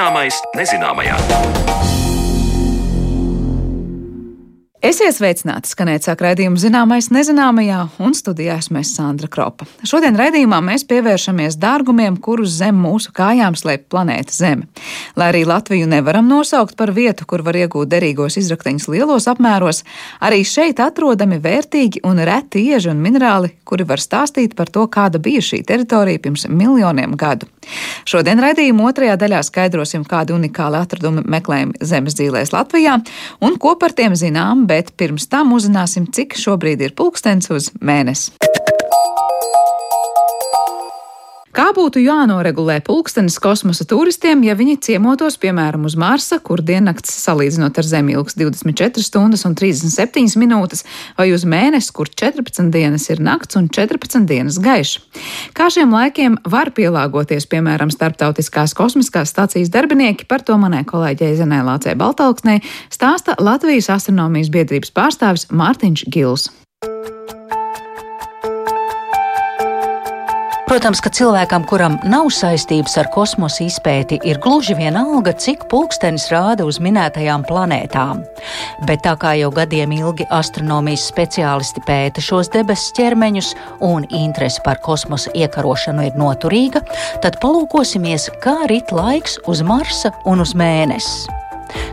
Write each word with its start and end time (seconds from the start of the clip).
Zināmais 0.00 0.38
nezināmajā. 0.56 1.99
Esiet 4.80 5.12
sveicināti, 5.12 5.68
skanēt 5.68 6.06
sāk 6.06 6.22
raidījumu 6.24 6.56
zināmais 6.56 7.10
nezināmajā, 7.12 7.82
un 8.00 8.14
studijā 8.16 8.54
esmu 8.62 8.80
Sandra 8.88 9.28
Kropa. 9.28 9.66
Šodien 9.84 10.16
raidījumā 10.16 10.56
mēs 10.64 10.86
pievēršamies 10.88 11.58
dārgumiem, 11.60 12.16
kurus 12.16 12.54
zem 12.62 12.78
mūsu 12.80 13.12
kājām 13.12 13.58
slēp 13.60 13.90
planēta 13.92 14.32
Zeme. 14.32 14.70
Lai 15.20 15.26
arī 15.34 15.42
Latviju 15.44 15.84
nevaram 15.84 16.24
nosaukt 16.24 16.78
par 16.80 16.94
vietu, 16.96 17.26
kur 17.28 17.44
var 17.44 17.58
iegūt 17.60 17.90
derīgos 17.92 18.38
izrakteņus 18.40 18.88
lielos 18.94 19.28
apmēros, 19.28 19.82
arī 20.24 20.40
šeit 20.48 20.80
atrodami 20.80 21.36
vērtīgi 21.44 22.00
un 22.08 22.24
reti 22.24 22.64
ieži 22.72 22.88
un 22.94 23.04
minerāli, 23.04 23.52
kuri 23.68 23.84
var 23.84 24.00
stāstīt 24.00 24.56
par 24.56 24.72
to, 24.72 24.86
kāda 24.88 25.20
bija 25.20 25.44
šī 25.44 25.60
teritorija 25.68 26.24
pirms 26.24 26.46
miljoniem 26.48 27.18
gadu. 27.20 27.50
Šodien 28.08 28.40
raidījuma 28.40 28.88
otrajā 28.88 29.20
daļā 29.20 29.44
skaidrosim, 29.44 30.08
kādi 30.08 30.32
unikāli 30.32 30.80
atradumi 30.80 31.28
meklējami 31.28 31.84
zemes 31.84 32.16
dzīvēs 32.16 32.56
Latvijā 32.56 32.96
un 33.44 33.60
ko 33.60 33.76
par 33.76 33.92
tiem 33.92 34.16
zinām 34.16 34.69
bet 34.70 34.94
pirms 35.00 35.26
tam 35.30 35.54
uzzināsim, 35.56 36.06
cik 36.14 36.38
šobrīd 36.38 36.86
ir 36.86 36.94
pulkstenis 36.98 37.50
uz 37.50 37.72
mēnesi. 37.82 38.36
Kā 41.50 41.72
būtu 41.74 41.98
jānoregulē 41.98 42.76
pulkstenis 42.86 43.40
kosmosa 43.42 43.82
turistiem, 43.90 44.44
ja 44.46 44.54
viņi 44.54 44.76
ciemotos, 44.86 45.34
piemēram, 45.42 45.82
uz 45.88 45.96
Marsa, 45.98 46.38
kur 46.38 46.62
diennakts 46.62 47.10
salīdzinot 47.24 47.80
ar 47.80 47.88
Zemi 47.88 48.14
ilgs 48.14 48.38
24 48.38 49.02
stundas 49.02 49.42
un 49.48 49.56
37 49.58 50.38
minūtes, 50.38 50.84
vai 51.18 51.32
uz 51.34 51.42
mēnesi, 51.42 51.90
kur 51.96 52.06
14 52.06 52.70
dienas 52.70 53.08
ir 53.10 53.18
nakts 53.26 53.58
un 53.58 53.66
14 53.66 54.30
dienas 54.30 54.60
gaišs? 54.62 55.00
Kā 55.58 55.66
šiem 55.74 55.90
laikiem 55.90 56.38
var 56.46 56.70
pielāgoties, 56.76 57.50
piemēram, 57.50 57.90
starptautiskās 57.90 58.76
kosmiskās 58.78 59.34
stācijas 59.34 59.74
darbinieki, 59.74 60.30
par 60.30 60.46
to 60.46 60.54
manai 60.54 60.84
kolēģei 60.86 61.34
Zenē 61.42 61.64
Lācē 61.66 61.98
Baltalksnē 61.98 62.60
stāsta 62.94 63.34
Latvijas 63.42 63.90
astronomijas 63.98 64.54
biedrības 64.54 64.94
pārstāvis 64.94 65.50
Mārtiņš 65.50 66.06
Gils. 66.14 66.52
Protams, 70.70 71.00
ka 71.02 71.10
cilvēkam, 71.10 71.64
kuram 71.66 71.96
nav 72.06 72.28
saistības 72.30 72.92
ar 73.00 73.08
kosmosa 73.10 73.64
izpēti, 73.64 74.20
ir 74.22 74.38
gluži 74.38 74.76
vienalga, 74.78 75.32
cik 75.34 75.64
pulkstenis 75.66 76.28
rāda 76.30 76.62
uz 76.62 76.78
minētajām 76.78 77.42
planētām. 77.48 78.20
Bet 78.86 79.02
tā 79.02 79.16
kā 79.18 79.32
jau 79.40 79.48
gadiem 79.56 79.90
ilgi 79.96 80.28
astronomijas 80.30 81.08
speciālisti 81.10 81.82
pēta 81.88 82.22
šos 82.22 82.52
debesu 82.54 82.94
ķermeņus 83.00 83.50
un 83.82 84.06
interese 84.14 84.62
par 84.62 84.78
kosmosa 84.86 85.34
iekarošanu 85.34 86.06
ir 86.06 86.22
noturīga, 86.22 86.84
tad 87.18 87.40
palūkosimies, 87.42 88.28
kā 88.38 88.60
rit 88.70 88.94
laiks 88.94 89.40
uz 89.50 89.66
Marsa 89.66 90.14
un 90.22 90.46
uz 90.46 90.54
Mēnesi. 90.54 91.34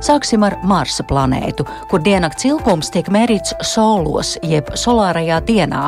Sāksim 0.06 0.46
ar 0.46 0.54
Marsa 0.62 1.02
planētu, 1.08 1.66
kur 1.90 2.06
diennakts 2.06 2.46
ilgums 2.46 2.94
tiek 2.94 3.10
mērīts 3.10 3.58
solos, 3.74 4.36
jeb 4.46 4.70
solārajā 4.78 5.42
dienā. 5.50 5.88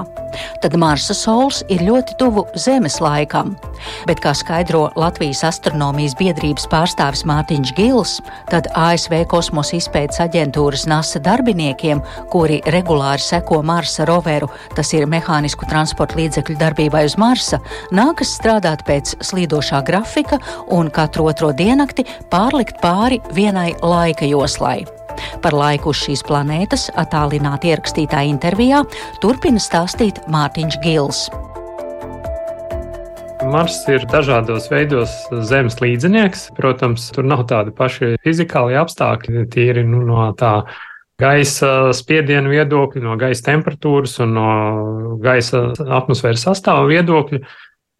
Tad 0.63 0.75
Marsa 0.79 1.15
sols 1.17 1.61
ir 1.71 1.83
ļoti 1.85 2.17
tuvu 2.19 2.45
Zemes 2.59 2.99
laikam. 3.03 3.55
Bet, 4.07 4.21
kā 4.23 4.33
skaidro 4.35 4.89
Latvijas 4.99 5.43
astronomijas 5.47 6.15
biedrības 6.19 6.67
pārstāvis 6.71 7.25
Mārtiņš 7.29 7.73
Gils, 7.77 8.17
tad 8.51 8.69
ASV 8.77 9.23
kosmosa 9.31 9.77
izpētes 9.79 10.21
aģentūras 10.23 10.85
NASA 10.89 11.21
darbiniekiem, 11.23 12.03
kuri 12.33 12.59
regulāri 12.75 13.23
seko 13.23 13.61
Marsa 13.65 14.07
roveru, 14.09 14.51
tas 14.75 14.93
ir 14.97 15.07
mehānisku 15.09 15.67
transporta 15.69 16.19
līdzekļu 16.19 16.59
darbībai 16.59 17.05
uz 17.07 17.17
Marsa, 17.21 17.61
nākas 17.95 18.35
strādāt 18.39 18.85
pēc 18.87 19.17
slīdošā 19.31 19.83
grafika 19.87 20.41
un 20.75 20.91
katru 20.93 21.29
otro 21.31 21.53
diennakti 21.55 22.07
pārlikt 22.31 22.81
pāri 22.83 23.21
vienai 23.35 23.73
laika 23.81 24.27
joslai. 24.29 24.98
Par 25.43 25.55
laiku 25.57 25.93
uz 25.93 26.01
šīs 26.05 26.25
planētas 26.27 26.89
attālināti 26.99 27.73
ierakstītā 27.73 28.23
intervijā 28.29 28.83
turpina 29.23 29.61
stāstīt 29.61 30.21
Mārtiņš 30.31 30.81
Gils. 30.83 31.27
Mars 33.49 33.79
ir 33.87 34.03
dažādos 34.11 34.67
veidos 34.67 35.13
Zemes 35.47 35.79
līdzinieks. 35.79 36.49
Protams, 36.57 37.07
tur 37.15 37.25
nav 37.25 37.45
tādi 37.49 37.71
paši 37.75 38.13
fizikāli 38.25 38.75
apstākļi, 38.77 39.45
tīri 39.53 39.85
nu, 39.87 40.03
no 40.05 40.27
tā 40.37 40.65
gaisa 41.19 41.89
spiediena 41.95 42.51
viedokļa, 42.51 43.03
no 43.03 43.15
gaisa 43.19 43.47
temperatūras 43.47 44.17
un 44.25 44.35
no 44.35 44.49
gaisa 45.23 45.69
atmosfēras 45.99 46.45
sastāva 46.49 46.85
viedokļa. 46.91 47.41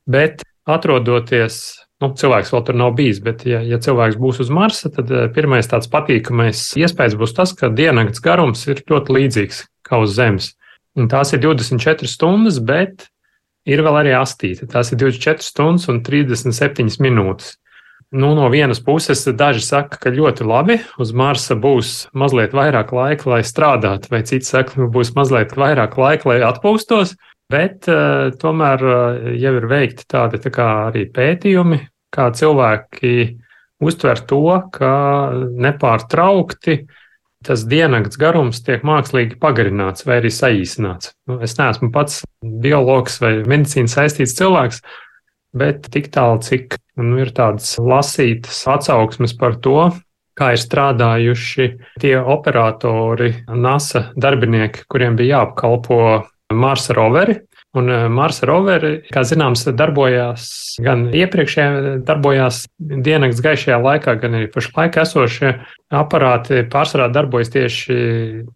Bet 0.09 0.43
atrodoties 0.69 1.61
Nu, 1.99 2.13
cilvēks 2.15 2.53
vēl 2.53 2.61
tur 2.63 2.77
nav 2.79 2.93
bijis, 2.95 3.17
bet, 3.23 3.43
ja, 3.47 3.59
ja 3.59 3.75
cilvēks 3.83 4.15
būs 4.19 4.39
uz 4.45 4.49
Marsa, 4.55 4.87
tad 4.93 5.09
eh, 5.11 5.27
pirmais 5.35 5.67
tāds 5.67 5.89
patīkamais 5.91 6.61
iespējas 6.79 7.17
būs 7.19 7.35
tas, 7.35 7.51
ka 7.51 7.67
diennakts 7.75 8.23
garums 8.23 8.63
ir 8.71 8.79
ļoti 8.87 9.15
līdzīgs 9.17 9.65
kā 9.87 9.99
uz 9.99 10.15
Zemes. 10.15 10.53
Un 10.95 11.09
tās 11.11 11.33
ir 11.35 11.43
24 11.43 12.07
stundas, 12.07 12.61
bet 12.63 13.09
ir 13.67 13.83
vēl 13.83 13.99
arī 13.99 14.13
astīte. 14.15 14.67
Tās 14.71 14.93
ir 14.93 15.01
24 15.01 15.43
stundas 15.43 15.89
un 15.91 15.99
37 16.05 17.03
minūtes. 17.03 17.57
Nu, 18.09 18.31
no 18.33 18.47
vienas 18.49 18.79
puses, 18.81 19.21
daži 19.37 19.61
saka, 19.61 19.99
ka 20.01 20.09
ļoti 20.09 20.47
labi. 20.47 20.79
Uz 20.97 21.11
Marsa 21.13 21.53
būs 21.53 22.07
mazliet 22.17 22.55
vairāk 22.57 22.89
laika, 22.95 23.27
lai 23.29 23.43
strādātu, 23.45 24.09
vai 24.09 24.23
citi 24.25 24.47
saka, 24.47 24.73
ka 24.73 24.87
būs 24.89 25.11
mazliet 25.19 25.53
vairāk 25.53 25.99
laika, 25.99 26.31
lai 26.31 26.39
atpūstos. 26.47 27.13
Bet 27.49 27.87
uh, 27.89 28.29
tomēr 28.37 28.83
uh, 28.85 29.29
jau 29.41 29.53
ir 29.57 29.67
veikti 29.69 30.05
tādi 30.09 30.37
tā 30.43 30.51
kā 30.53 30.67
arī 30.89 31.07
pētījumi, 31.13 31.79
kā 32.13 32.29
cilvēki 32.37 33.13
uztver 33.81 34.21
to, 34.29 34.43
ka 34.75 34.93
nepārtraukti 35.33 36.83
tas 37.45 37.63
diennakts 37.71 38.19
garums 38.19 38.59
tiek 38.65 38.83
mākslīgi 38.85 39.39
pagarināts 39.39 40.05
vai 40.05 40.19
arī 40.19 40.31
saīsināts. 40.33 41.13
Nu, 41.29 41.39
es 41.45 41.55
neesmu 41.57 41.91
pats 41.95 42.21
biologs 42.43 43.19
vai 43.23 43.37
medicīnas 43.47 43.95
saistīts 43.95 44.35
cilvēks, 44.37 44.81
bet 45.57 45.87
tik 45.93 46.11
tālu, 46.13 46.41
cik 46.43 46.75
nu, 46.99 47.21
ir 47.23 47.31
tādas 47.35 47.77
lasītas 47.79 48.59
atsauksmes 48.69 49.33
par 49.39 49.55
to, 49.63 49.77
kā 50.39 50.53
ir 50.55 50.61
strādājuši 50.61 51.69
tie 52.03 52.17
operatori, 52.19 53.33
NASA 53.49 54.09
darbinieki, 54.19 54.85
kuriem 54.91 55.17
bija 55.19 55.39
jāapkalpo 55.39 56.01
Marsa 56.53 56.93
roveri. 56.93 57.37
Un 57.77 57.89
eh, 57.89 58.07
Marsa 58.09 58.47
roveri, 58.49 58.95
kā 59.13 59.21
zināms, 59.27 59.67
darbojās 59.77 60.47
gan 60.81 61.05
iepriekšējā, 61.13 61.99
darbojās 62.07 62.63
diennakts 62.79 63.43
gaišajā 63.45 63.77
laikā, 63.83 64.15
gan 64.23 64.39
arī 64.39 64.47
pašlaik 64.49 64.97
esošie 65.03 65.53
aparāti 65.93 66.63
pārsvarā 66.71 67.11
darbojas 67.13 67.53
tieši 67.53 67.99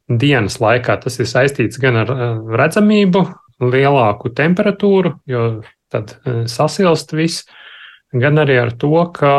dienas 0.09 0.57
laikā. 0.63 0.97
Tas 1.05 1.19
ir 1.21 1.29
saistīts 1.29 1.81
gan 1.81 2.01
ar 2.01 2.13
eh, 2.15 2.25
redzamību, 2.63 3.25
lielāku 3.61 4.33
temperatūru, 4.33 5.13
jo 5.29 5.45
tad 5.93 6.17
eh, 6.25 6.43
sasilst 6.49 7.13
viss, 7.13 7.45
gan 8.17 8.41
arī 8.41 8.57
ar 8.63 8.73
to, 8.81 8.95
ka 9.13 9.35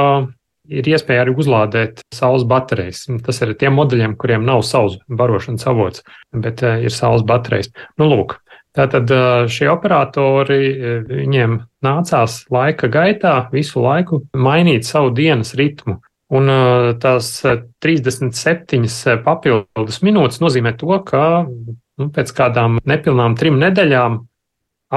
ir 0.68 0.88
iespēja 0.88 1.24
arī 1.24 1.34
uzlādēt 1.38 2.04
saules 2.14 2.46
baterijas. 2.48 3.04
Tas 3.26 3.42
ir 3.44 3.54
tiem 3.60 3.76
modeļiem, 3.78 4.16
kuriem 4.20 4.46
nav 4.46 4.62
saules 4.66 4.96
barošanas 5.08 5.66
avots, 5.70 6.04
bet 6.32 6.64
ir 6.64 6.94
saules 6.94 7.26
baterijas. 7.28 7.72
Nu, 8.00 8.08
lūk, 8.10 8.38
Tātad 8.74 9.06
šie 9.54 9.68
operatori, 9.70 10.72
viņiem 11.06 11.60
nācās 11.86 12.40
laika 12.50 12.88
gaitā 12.90 13.34
visu 13.52 13.78
laiku 13.84 14.24
mainīt 14.34 14.82
savu 14.88 15.12
dienas 15.14 15.54
ritmu. 15.54 16.00
Un 16.34 16.50
tās 16.98 17.28
37 17.84 19.20
papildus 19.22 20.00
minūtes 20.02 20.42
nozīmē 20.42 20.74
to, 20.80 20.90
ka 21.06 21.22
nu, 21.46 22.08
pēc 22.10 22.34
kādām 22.34 22.80
nepilnām 22.82 23.36
trim 23.38 23.60
nedēļām 23.62 24.18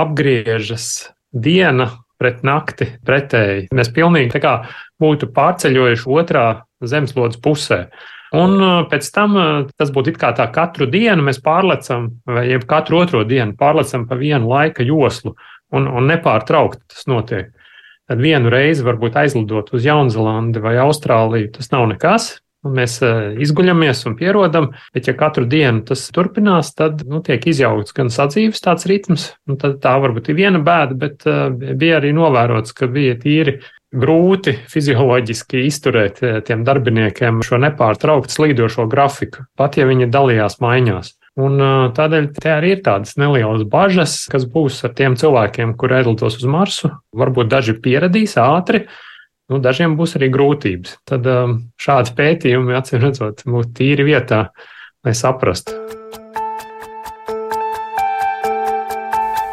apgriežas 0.02 1.12
diena 1.30 1.92
pret 2.20 2.44
nakti 2.48 2.90
pretēji. 3.06 3.68
Mēs 3.76 3.92
pilnīgi 3.94 4.42
kā 4.44 4.54
būtu 5.02 5.30
pārceļojuši 5.36 6.08
otrā 6.14 6.46
zemeslodes 6.82 7.42
pusē. 7.44 7.86
Un 8.38 8.58
uh, 8.60 8.80
pēc 8.92 9.08
tam 9.16 9.38
uh, 9.40 9.68
tas 9.80 9.92
būtu 9.96 10.12
it 10.12 10.18
kā 10.20 10.34
tā 10.36 10.50
katru 10.52 10.90
dienu 10.92 11.24
mēs 11.24 11.40
pārlecam, 11.44 12.10
vai 12.28 12.50
katru 12.68 13.00
otro 13.00 13.24
dienu 13.24 13.56
pārlecam 13.60 14.04
pa 14.10 14.18
vienu 14.20 14.50
laika 14.52 14.84
joslu, 14.84 15.38
un, 15.72 15.88
un 15.88 16.10
nepārtraukti 16.12 16.84
tas 16.92 17.08
notiek. 17.08 17.54
Tad 18.08 18.20
vienu 18.24 18.52
reizi 18.52 18.86
varbūt 18.88 19.18
aizlidot 19.20 19.72
uz 19.76 19.88
Jaunzēlandi 19.88 20.62
vai 20.64 20.78
Austrāliju, 20.80 21.52
tas 21.58 21.72
nav 21.74 21.88
nekas. 21.92 22.38
Mēs 22.66 22.98
uh, 23.06 23.38
izguļamies 23.38 24.02
un 24.10 24.16
pierodam, 24.18 24.72
bet 24.96 25.08
ja 25.08 25.14
katru 25.16 25.46
dienu 25.48 25.86
tas 25.88 26.08
turpinās, 26.16 26.74
tad 26.76 27.04
nu, 27.08 27.22
tiek 27.24 27.46
izjauts 27.48 27.94
gan 27.96 28.10
sadzīves 28.12 28.64
tāds 28.66 28.88
ritms. 28.90 29.30
Nu, 29.48 29.60
tā 29.60 29.94
varbūt 30.02 30.32
ir 30.32 30.40
viena 30.40 30.62
bēda, 30.64 30.98
bet 30.98 31.28
bija 31.78 32.02
arī 32.02 32.16
novērots, 32.18 32.74
ka 32.76 32.90
bija 32.92 33.16
tīri 33.22 33.60
grūti 33.96 34.54
fizioloģiski 34.68 35.64
izturēt 35.68 36.20
eh, 36.24 36.40
tiem 36.46 36.66
darbiniekiem 36.68 37.40
šo 37.46 37.60
nepārtraukti 37.64 38.36
slīdošo 38.36 38.88
grafiku, 38.92 39.48
pat 39.58 39.78
ja 39.80 39.88
viņi 39.88 40.10
dalījās 40.12 40.60
maiņās. 40.64 41.14
Un 41.40 41.62
eh, 41.62 41.76
tādēļ 41.96 42.30
te 42.36 42.52
arī 42.52 42.76
ir 42.76 42.84
tādas 42.86 43.16
nelielas 43.20 43.64
bažas, 43.70 44.20
kas 44.32 44.48
būs 44.52 44.82
ar 44.88 44.96
tiem 44.98 45.16
cilvēkiem, 45.20 45.76
kuri 45.80 46.02
aizlidos 46.02 46.40
uz 46.42 46.48
Marsu. 46.52 46.92
Varbūt 47.18 47.52
daži 47.54 47.78
pieradīs 47.84 48.36
ātri, 48.42 48.86
nu, 49.52 49.62
dažiem 49.64 49.96
būs 50.00 50.18
arī 50.20 50.32
grūtības. 50.34 50.98
Tad 51.08 51.28
um, 51.32 51.60
šādi 51.82 52.16
pētījumi, 52.18 52.76
acīm 52.78 53.04
redzot, 53.04 53.46
būtu 53.48 53.74
tīri 53.82 54.08
vietā, 54.12 54.48
lai 55.06 55.16
saprastu. 55.18 55.97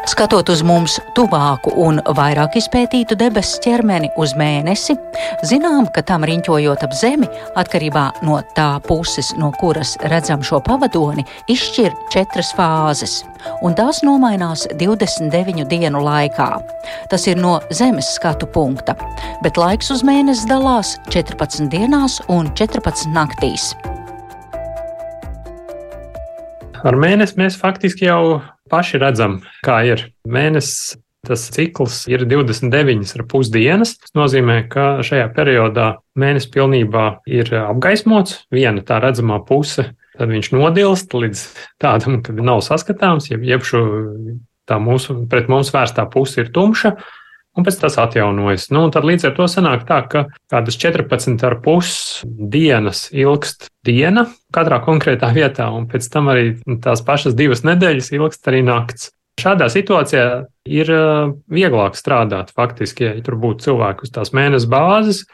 Skatot 0.05 0.49
uz 0.53 0.59
mums 0.61 0.99
tuvāku 1.17 1.71
un 1.81 1.97
vairāk 2.13 2.59
izpētītu 2.59 3.15
debesu 3.17 3.57
ķermeni 3.63 4.11
uz 4.21 4.35
mēnesi, 4.37 4.93
zinām, 5.49 5.87
ka 5.89 6.03
tam 6.05 6.21
riņķojot 6.29 6.85
ap 6.85 6.93
Zemi, 6.93 7.25
atkarībā 7.57 8.03
no 8.27 8.37
tā 8.53 8.67
puses, 8.85 9.31
no 9.41 9.49
kuras 9.57 9.95
redzam 10.13 10.45
šo 10.45 10.61
pavadoni, 10.61 11.25
izšķir 11.49 11.97
četras 12.13 12.53
fāzes, 12.53 13.17
un 13.65 13.73
tās 13.73 14.03
nomainās 14.05 14.67
29 14.77 15.65
dienu 15.73 16.05
laikā. 16.05 16.49
Tas 17.09 17.25
ir 17.25 17.41
no 17.41 17.57
Zemes 17.73 18.13
skatu 18.19 18.45
punkta, 18.45 18.93
bet 19.41 19.57
laiks 19.57 19.89
uz 19.89 20.05
mēnesi 20.05 20.45
dalās 20.53 20.99
14 21.09 21.65
dienās 21.73 22.21
un 22.29 22.53
14 22.53 23.09
naktīs. 23.09 23.71
Ar 26.85 26.93
mēnesi 26.93 27.41
mēs 27.41 27.57
faktiski 27.57 28.05
jau 28.05 28.43
paši 28.71 29.01
redzam, 29.01 29.39
kā 29.65 29.81
ir. 29.87 30.07
Mēnesis 30.27 30.95
tas 31.25 31.47
cikls 31.53 32.03
ir 32.11 32.25
29,5 32.29 33.51
dienas. 33.53 33.95
Tas 34.01 34.13
nozīmē, 34.17 34.59
ka 34.69 35.03
šajā 35.05 35.27
periodā 35.35 35.95
mēnesis 36.19 36.51
pilnībā 36.53 37.05
ir 37.29 37.49
apgaismots, 37.63 38.43
viena 38.53 38.85
tā 38.85 39.01
redzamā 39.03 39.41
puse. 39.47 39.89
Tad 40.15 40.31
viņš 40.31 40.51
nodilst 40.53 41.11
līdz 41.11 41.41
tādam, 41.81 42.21
ka 42.23 42.35
nav 42.37 42.61
saskatāms, 42.63 43.27
jeb, 43.31 43.43
jeb 43.43 43.65
šo, 43.67 43.81
tā 44.69 44.77
mūsu, 44.79 45.17
pret 45.31 45.49
mums 45.51 45.73
vērstā 45.75 46.05
puse 46.13 46.45
ir 46.45 46.53
tumša, 46.55 46.93
un 47.55 47.65
pēc 47.65 47.79
tam 47.79 47.87
tas 47.87 47.97
atjaunojas. 48.03 48.69
Nu, 48.75 48.85
tad 48.93 49.07
līdz 49.07 49.29
ar 49.29 49.35
to 49.37 49.47
sanāk 49.51 49.85
tā, 49.87 50.01
ka 50.11 50.25
kādas 50.51 50.77
14,5 50.81 52.25
dienas 52.51 53.07
ilgst 53.15 53.69
diena 53.85 54.27
katrā 54.55 54.81
konkrētā 54.85 55.31
vietā, 55.35 55.69
un 55.71 55.87
pēc 55.91 56.09
tam 56.11 56.31
arī 56.33 56.55
tās 56.83 57.03
pašas 57.05 57.37
divas 57.37 57.65
nedēļas 57.67 58.11
ilgst 58.15 58.51
arī 58.51 58.63
nakts. 58.65 59.11
Šādā 59.41 59.67
situācijā 59.67 60.27
ir 60.71 60.91
vieglāk 61.51 61.97
strādāt 61.99 62.53
faktiski, 62.55 63.09
ja 63.09 63.23
tur 63.23 63.35
būtu 63.39 63.67
cilvēki 63.67 64.07
uz 64.07 64.13
tās 64.15 64.31
mēnesi 64.35 64.69
bāzes, 64.71 65.25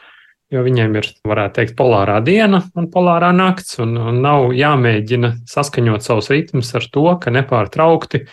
jo 0.52 0.62
viņiem 0.66 0.96
ir, 0.98 1.08
varētu 1.26 1.60
teikt, 1.60 1.76
polārā 1.78 2.18
diena 2.24 2.64
un 2.76 2.90
polārā 2.92 3.30
nakts, 3.34 3.78
un, 3.82 3.94
un 3.96 4.18
nav 4.24 4.50
jāmēģina 4.58 5.36
saskaņot 5.48 6.04
savus 6.04 6.32
ritmus 6.34 6.74
ar 6.76 6.88
to, 6.92 7.06
ka 7.22 7.32
nepārtraukti 7.32 8.26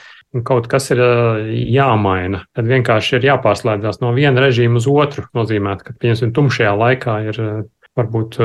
kaut 0.46 0.70
kas 0.70 0.92
ir 0.94 1.02
jāmaina. 1.74 2.44
Tad 2.56 2.70
vienkārši 2.70 3.18
ir 3.18 3.30
jāpārslēdzas 3.32 4.02
no 4.04 4.14
viena 4.18 4.46
režīma 4.46 4.82
uz 4.82 4.88
otru. 4.92 5.26
Nozīmē, 5.38 5.78
ka, 5.82 5.96
piemēram, 5.98 6.34
tumšajā 6.36 6.74
laikā 6.78 7.20
ir 7.32 7.44
varbūt 8.00 8.38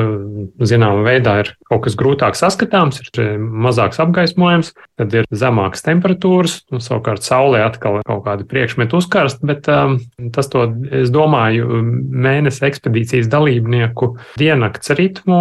zināmā 0.67 1.03
veidā 1.05 1.35
ir 1.43 1.51
kaut 1.69 1.85
kas 1.85 1.97
grūtāk 1.99 2.37
saskatāms, 2.37 3.01
ir 3.03 3.37
mazāks 3.39 3.99
apgaismojums, 4.03 4.73
tad 4.99 5.13
ir 5.15 5.27
zemākas 5.31 5.85
temperatūras, 5.85 6.57
un 6.73 6.83
savukārt 6.83 7.25
saulē 7.25 7.63
atkal 7.65 8.01
kaut 8.07 8.25
kādi 8.27 8.47
priekšmeti 8.49 8.97
uzkarst, 8.97 9.43
bet 9.47 9.69
um, 9.71 9.97
tas 10.35 10.49
to, 10.51 10.65
es 11.03 11.13
domāju, 11.13 11.81
mēnesi 12.25 12.65
ekspedīcijas 12.67 13.31
dalībnieku 13.31 14.15
diennakts 14.41 14.93
ritmu 14.97 15.39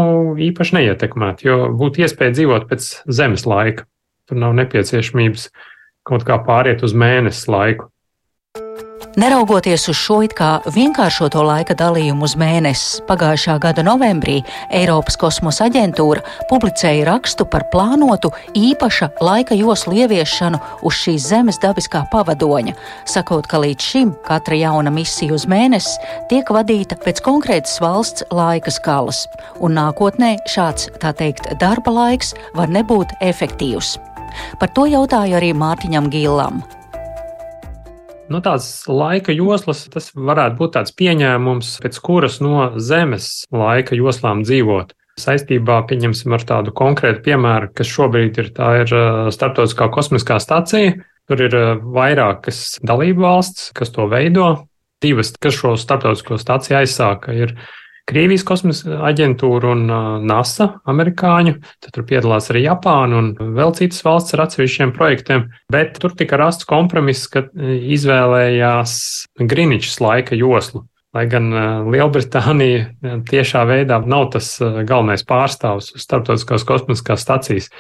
īpaši 0.51 0.81
neietekmētu, 0.81 1.49
jo 1.49 1.61
būtu 1.79 2.05
iespēja 2.05 2.39
dzīvot 2.39 2.71
pēc 2.71 2.91
zemes 3.09 3.49
laika. 3.49 3.89
Tur 4.25 4.39
nav 4.41 4.55
nepieciešamības 4.57 5.51
kaut 6.05 6.25
kā 6.29 6.39
pāriet 6.47 6.85
uz 6.85 6.95
mēnesi 6.95 7.51
laiku. 7.51 7.91
Neraugoties 9.15 9.85
uz 9.89 9.95
šo 9.95 10.17
it 10.27 10.33
kā 10.35 10.57
vienkāršoto 10.75 11.45
laika 11.47 11.77
dalījumu 11.79 12.27
uz 12.27 12.33
mēnesi, 12.39 13.03
pagājušā 13.07 13.55
gada 13.63 13.85
novembrī 13.87 14.41
Eiropas 14.75 15.15
kosmosa 15.21 15.69
aģentūra 15.69 16.25
publicēja 16.51 17.05
rakstu 17.07 17.47
par 17.47 17.69
plānotu 17.71 18.33
īpaša 18.59 19.13
laika 19.23 19.55
joslu 19.55 20.01
ieviešanu 20.03 20.59
uz 20.83 20.99
šīs 20.99 21.29
Zemes 21.31 21.61
dabiskā 21.63 22.03
pavadoņa, 22.11 22.75
sakot, 23.07 23.47
ka 23.47 23.61
līdz 23.63 23.91
šim 23.93 24.11
katra 24.27 24.59
jauna 24.59 24.91
misija 24.95 25.37
uz 25.37 25.47
mēnesi 25.47 25.95
tiek 26.33 26.51
vadīta 26.51 26.99
pēc 27.05 27.23
konkrētas 27.23 27.79
valsts 27.85 28.27
laika 28.35 28.75
skalas, 28.75 29.29
un 29.63 29.79
nākotnē 29.79 30.41
šāds, 30.51 30.91
tā 30.99 31.15
teikt, 31.15 31.53
darba 31.63 31.95
laiks 32.01 32.35
var 32.59 32.67
nebūt 32.67 33.15
efektīvs. 33.23 33.95
Par 34.61 34.73
to 34.75 34.87
jautāju 34.91 35.39
arī 35.39 35.53
Mārtiņam 35.57 36.11
Gīlam. 36.13 36.65
Nu, 38.33 38.41
tāds 38.41 38.67
laika 38.89 39.35
joslas, 39.37 39.83
tas 39.93 40.09
varētu 40.17 40.57
būt 40.57 40.77
tāds 40.79 40.95
pieņēmums, 40.97 41.75
pēc 41.85 41.99
kuras 42.05 42.39
no 42.41 42.71
Zemes 42.81 43.45
laika 43.53 43.99
joslām 43.99 44.41
dzīvot. 44.47 44.95
Saistībā, 45.21 45.83
pieņemsim, 45.87 46.33
ar 46.35 46.43
tādu 46.49 46.73
konkrētu 46.75 47.21
piemēru, 47.27 47.69
kas 47.77 47.91
šobrīd 47.93 48.41
ir, 48.41 48.49
tā 48.57 48.71
ir 48.83 48.95
Startautiskā 49.35 49.91
kosmiskā 49.95 50.41
stacija. 50.43 50.97
Tur 51.29 51.41
ir 51.41 51.55
vairākas 51.95 52.81
dalību 52.85 53.23
valsts, 53.25 53.71
kas 53.77 53.93
to 53.95 54.09
veido. 54.11 54.49
Divas, 55.05 55.31
kas 55.41 55.57
šo 55.57 55.75
starptautisko 55.81 56.41
stāciju 56.41 56.81
aizsāka, 56.81 57.33
ir 57.37 57.55
Krievijas 58.05 58.45
kosmosa 58.45 58.99
aģentūra 59.09 59.71
un 59.73 59.85
NASA 60.29 60.67
amerikāņu. 60.91 61.55
Tad 61.81 61.95
tur 61.97 62.05
piedalās 62.09 62.51
arī 62.53 62.67
Japāna 62.67 63.21
un 63.23 63.31
vēl 63.57 63.73
citas 63.79 64.03
valsts 64.05 64.37
ar 64.37 64.45
atsevišķiem 64.45 64.93
projektiem. 64.97 65.47
Bet 65.73 65.97
tur 66.03 66.13
tika 66.19 66.37
rasts 66.41 66.69
kompromiss, 66.69 67.31
ka 67.33 67.47
izvēlējās 67.55 68.99
Greenwichs 69.41 69.97
laika 70.05 70.37
joslu. 70.37 70.85
Lai 71.15 71.29
gan 71.31 71.49
Lielbritānija 71.95 73.21
tiešā 73.31 73.63
veidā 73.71 74.01
nav 74.05 74.33
tas 74.35 74.57
galvenais 74.61 75.23
pārstāvs 75.25 75.95
starptautiskās 76.03 76.67
kosmiskās 76.67 77.23
stacijas. 77.23 77.71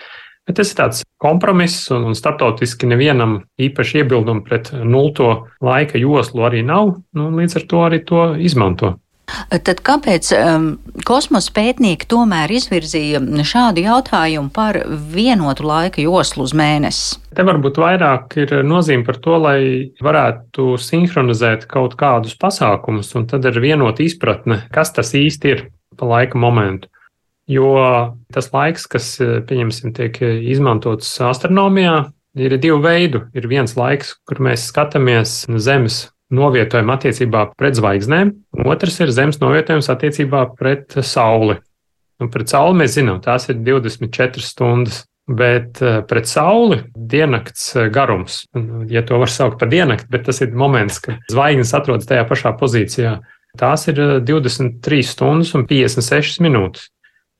Bet 0.44 0.58
tas 0.60 0.70
ir 0.70 0.76
tāds 0.76 1.04
kompromiss, 1.20 1.88
un, 1.92 2.04
un 2.10 2.16
starptautiski 2.16 2.88
nevienam 2.88 3.38
īpaši 3.60 4.02
iebildumu 4.02 4.44
pret 4.44 4.70
nulto 4.84 5.48
laika 5.64 6.00
joslu 6.00 6.44
arī 6.44 6.60
nav. 6.64 6.98
Nu, 7.16 7.30
līdz 7.32 7.60
ar 7.60 7.66
to 7.70 7.80
arī 7.86 8.04
to 8.04 8.26
izmanto. 8.36 8.98
Tad 9.50 9.80
kāpēc 9.86 10.30
um, 10.36 10.66
kosmosa 11.06 11.52
pētnieki 11.54 12.08
tomēr 12.10 12.52
izvirzīja 12.54 13.20
šādu 13.46 13.84
jautājumu 13.84 14.52
par 14.54 14.80
vienotu 15.14 15.66
laika 15.68 16.02
joslu 16.04 16.46
uz 16.46 16.54
mēnesi? 16.56 17.20
Te 17.34 17.46
varbūt 17.46 17.78
vairāk 17.82 18.36
ir 18.44 18.56
nozīme 18.66 19.06
par 19.06 19.18
to, 19.22 19.36
lai 19.42 19.60
varētu 20.04 20.74
sinhronizēt 20.80 21.66
kaut 21.70 21.96
kādus 22.00 22.36
pasākumus, 22.38 23.10
un 23.18 23.28
tad 23.30 23.46
ir 23.50 23.58
vienota 23.62 24.04
izpratne, 24.04 24.62
kas 24.74 24.94
tas 24.94 25.14
īsti 25.18 25.54
ir 25.54 25.64
pa 25.98 26.10
laika 26.10 26.38
momentu. 26.38 26.90
Jo 27.50 27.74
tas 28.32 28.48
laiks, 28.54 28.86
kas, 28.88 29.14
pieņemsim, 29.20 29.92
tiek 29.96 30.16
izmantots 30.24 31.10
astronomijā, 31.20 32.06
ir 32.34 32.56
divu 32.58 32.80
veidu. 32.84 33.24
Ir 33.36 33.48
viens 33.50 33.76
laiks, 33.78 34.14
kur 34.26 34.40
mēs 34.42 34.68
skatāmies 34.70 35.44
Zemes 35.62 36.06
novietojumu 36.34 36.94
attiecībā 36.94 37.46
pret 37.58 37.78
zvaigznēm, 37.78 38.34
otrs 38.66 39.00
ir 39.04 39.14
zemes 39.14 39.40
novietojums 39.42 39.90
attiecībā 39.92 40.44
pret 40.58 40.98
Sauli. 41.06 41.58
Un 42.22 42.30
pret 42.30 42.52
Sauli 42.52 42.82
mēs 42.82 42.98
zinām, 42.98 43.20
tās 43.24 43.48
ir 43.50 43.60
24 43.62 44.44
stundas. 44.44 45.04
Bet 45.24 45.80
eh, 45.80 46.02
pret 46.04 46.28
sauli 46.28 46.82
diennakts 46.92 47.70
eh, 47.78 47.86
garums, 47.88 48.42
ja 48.92 49.00
to 49.08 49.16
var 49.22 49.30
saukt 49.32 49.56
par 49.62 49.70
diennakti, 49.72 50.10
bet 50.12 50.26
tas 50.28 50.42
ir 50.44 50.52
moments, 50.52 50.98
kad 51.00 51.22
zvaigznes 51.32 51.72
atrodas 51.72 52.10
tajā 52.10 52.26
pašā 52.28 52.52
pozīcijā. 52.60 53.14
Tās 53.56 53.86
ir 53.88 54.02
23 54.20 54.98
eh, 54.98 55.06
stundas 55.08 55.54
un 55.56 55.64
56 55.70 56.44
minūtes. 56.44 56.90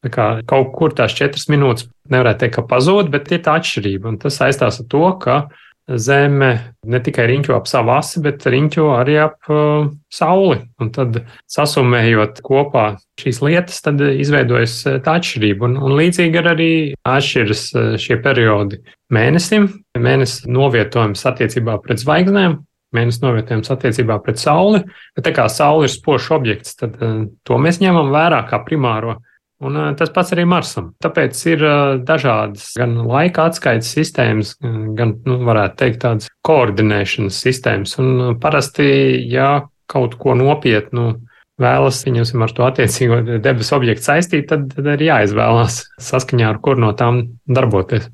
Tā 0.05 0.13
kā 0.13 0.29
kaut 0.49 0.73
kur 0.77 0.97
tās 0.97 1.13
4 1.17 1.45
minūtes 1.53 1.91
nevarētu 2.13 2.45
teikt, 2.45 2.57
ka 2.57 2.65
pazūd, 2.73 3.13
bet 3.13 3.29
ir 3.33 3.45
tā 3.45 3.59
atšķirība. 3.61 4.15
Un 4.15 4.19
tas 4.21 4.41
saistās 4.41 4.81
ar 4.81 4.89
to, 4.89 5.05
ka 5.21 5.37
Zeme 5.85 6.51
ne 6.89 6.99
tikai 7.05 7.27
riņķo 7.29 7.53
ap 7.59 7.67
savu 7.69 7.93
asi, 7.93 8.21
bet 8.25 8.47
riņķo 8.49 8.85
arī 8.97 9.19
ap 9.21 9.51
uh, 9.53 9.91
Sauli. 10.09 10.63
Un 10.81 10.91
tad 10.95 11.19
sasumējot 11.53 12.41
kopā 12.45 12.87
šīs 13.21 13.43
lietas, 13.45 13.83
tad 13.85 14.01
izveidojas 14.01 14.79
uh, 14.89 14.97
tā 15.05 15.19
atšķirība. 15.21 15.69
Un, 15.69 15.77
un 15.85 15.97
līdzīgi 15.99 16.41
ar 16.41 16.49
arī 16.55 16.71
atšķiras 17.05 17.65
uh, 17.77 17.91
šie 18.01 18.17
periodi 18.25 18.81
mēnesim. 19.13 19.69
Mēnesis 20.01 20.49
novietojums 20.49 21.27
attiecībā 21.29 21.77
pret 21.85 22.01
zvaigznēm, 22.01 22.57
mēnesis 22.97 23.21
novietojums 23.27 23.69
attiecībā 23.77 24.17
pret 24.25 24.41
Sauli. 24.41 24.81
Bet 25.13 25.29
tā 25.29 25.37
kā 25.37 25.51
Saule 25.53 25.85
ir 25.85 25.93
spožs 25.93 26.33
objekts, 26.33 26.79
tad 26.81 26.97
uh, 27.05 27.27
to 27.45 27.61
mēs 27.61 27.85
ņemam 27.85 28.09
vērā 28.15 28.41
kā 28.49 28.65
primāro 28.65 29.19
Un 29.63 29.77
tas 29.97 30.11
pats 30.11 30.33
arī 30.35 30.45
Marsam. 30.51 30.91
Tāpēc 31.03 31.39
ir 31.53 31.63
dažādas 32.05 32.73
gan 32.79 32.97
laika 33.07 33.47
atskaites 33.49 33.93
sistēmas, 33.95 34.57
gan, 34.61 35.15
nu, 35.29 35.39
varētu 35.47 35.79
teikt, 35.81 36.01
tādas 36.03 36.33
koordinēšanas 36.47 37.39
sistēmas. 37.47 37.95
Un 38.03 38.35
parasti, 38.43 38.89
ja 39.31 39.69
kaut 39.91 40.19
ko 40.19 40.35
nopietnu 40.39 41.13
vēlas 41.61 42.03
viņus 42.03 42.35
ar 42.35 42.53
to 42.57 42.67
attiecīgo 42.67 43.21
debesu 43.45 43.77
objektu 43.79 44.09
saistīt, 44.09 44.49
tad, 44.51 44.67
tad 44.75 44.91
ir 44.97 45.07
jāizvēlās 45.07 45.85
saskaņā 46.03 46.51
ar 46.51 46.61
kur 46.65 46.81
no 46.83 46.91
tām 46.99 47.23
darboties. 47.47 48.11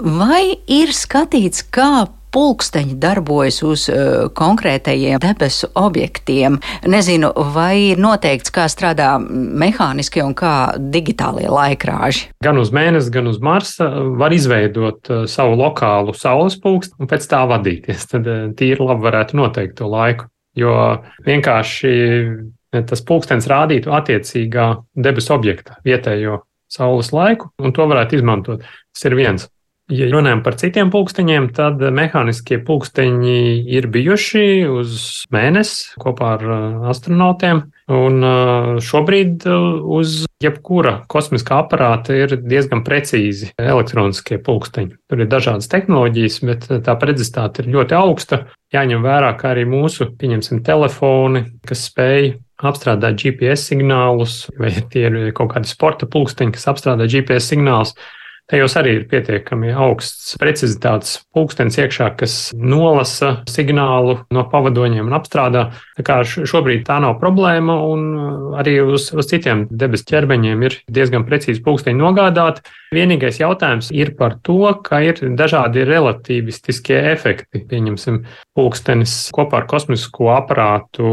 Vai 0.00 0.56
ir 0.72 0.92
skatīts, 0.96 1.64
kā 1.72 2.06
pulksteņi 2.36 2.98
darbojas 3.00 3.62
uz 3.64 3.86
uh, 3.88 4.26
konkrētajiem 4.36 5.20
debesu 5.22 5.70
objektiem. 5.78 6.58
Nezinu, 6.84 7.30
vai 7.54 7.92
ir 7.92 8.02
noteikts, 8.02 8.52
kā 8.52 8.66
strādā 8.72 9.14
mehāniskie 9.20 10.20
un 10.24 10.34
kā 10.36 10.76
digitālie 10.76 11.48
laikrāži. 11.48 12.28
Gan 12.44 12.60
uz 12.60 12.72
mēnesi, 12.76 13.12
gan 13.14 13.30
uz 13.30 13.40
Marsa 13.40 13.88
var 14.20 14.36
izveidot 14.36 15.12
uh, 15.12 15.24
savu 15.30 15.56
lokālu 15.62 16.12
saules 16.16 16.58
pulksteni 16.60 17.06
un 17.06 17.12
pēc 17.12 17.28
tā 17.30 17.44
vadīties. 17.48 18.04
Tad 18.12 18.28
uh, 18.28 18.44
tīri 18.58 18.84
labi 18.84 19.08
varētu 19.08 19.40
noteikt 19.40 19.78
to 19.80 19.88
laiku. 19.90 20.28
Jo 20.56 20.72
vienkārši 21.24 21.90
tas 22.88 23.02
pulkstenis 23.04 23.48
rādītu 23.48 23.92
attiecīgā 23.92 24.70
debesu 25.04 25.34
objekta 25.36 25.76
vietējo 25.84 26.40
saules 26.72 27.12
laiku, 27.12 27.50
un 27.60 27.76
to 27.76 27.84
varētu 27.88 28.18
izmantot. 28.18 28.64
Tas 28.96 29.08
ir 29.08 29.16
viens. 29.18 29.46
Ja 29.86 30.08
runājam 30.10 30.40
par 30.42 30.56
citiem 30.58 30.88
pulksteņiem, 30.90 31.44
tad 31.54 31.78
mehāniskie 31.94 32.56
pulksteņi 32.66 33.36
ir 33.70 33.86
bijuši 33.94 34.64
uz 34.66 34.96
mēnesi 35.30 35.92
kopā 36.02 36.32
ar 36.34 36.42
uh, 36.42 36.88
astronautiem. 36.90 37.60
Un 37.94 38.18
uh, 38.26 38.70
šobrīd 38.82 39.46
uh, 39.46 39.76
uz 39.94 40.24
jebkura 40.42 40.96
kosmiskā 41.06 41.60
aparāta 41.62 42.16
ir 42.18 42.34
diezgan 42.42 42.82
precīzi 42.82 43.52
elektroniskie 43.62 44.40
pulksteņi. 44.42 44.96
Tur 45.06 45.22
ir 45.22 45.30
dažādas 45.30 45.70
tehnoloģijas, 45.70 46.40
bet 46.50 46.66
tā 46.82 46.98
precizitāte 46.98 47.62
ir 47.62 47.70
ļoti 47.78 47.98
augsta. 48.00 48.42
Jāņem 48.74 49.06
vērā, 49.06 49.30
ka 49.38 49.54
arī 49.54 49.68
mūsu, 49.70 50.10
pieņemsim, 50.18 50.64
telefoni, 50.66 51.46
kas 51.62 51.86
spēj 51.92 52.32
apstrādāt 52.66 53.22
GPS 53.22 53.70
signālus, 53.70 54.48
vai 54.58 54.74
tie 54.90 55.06
ir 55.06 55.16
kaut 55.36 55.54
kādi 55.54 55.70
sporta 55.70 56.10
pulksteņi, 56.10 56.58
kas 56.58 56.70
apstrādā 56.74 57.06
GPS 57.06 57.52
signālus 57.54 57.94
Tajos 58.46 58.76
arī 58.78 58.92
ir 59.00 59.06
pietiekami 59.10 59.72
augsts 59.74 60.36
precizitātes 60.38 61.16
pulkstenis 61.34 61.80
iekšā, 61.82 62.12
kas 62.20 62.34
nolasa 62.54 63.40
signālu 63.50 64.20
no 64.30 64.44
pavadoņiem 64.52 65.08
un 65.08 65.16
apstrādā. 65.18 65.64
Tā 65.98 66.04
kā 66.06 66.20
šobrīd 66.22 66.84
tā 66.86 67.00
nav 67.02 67.16
problēma, 67.18 67.74
un 67.90 68.54
arī 68.60 68.76
uz, 68.84 69.08
uz 69.10 69.26
citiem 69.32 69.64
debesu 69.66 70.06
ķermeņiem 70.12 70.62
ir 70.62 70.78
diezgan 70.86 71.26
precīzi 71.26 71.64
pulksteņi 71.66 71.98
nogādāti. 71.98 72.62
Vienīgais 72.94 73.40
jautājums 73.42 73.90
ir 73.90 74.14
par 74.14 74.38
to, 74.46 74.60
ka 74.86 75.02
ir 75.02 75.18
dažādi 75.34 75.82
relativistiskie 75.88 77.00
efekti. 77.16 77.64
Pieņemsim, 77.66 78.22
pulkstenis 78.54 79.24
kopā 79.34 79.64
ar 79.64 79.66
kosmisko 79.74 80.30
aparātu 80.36 81.10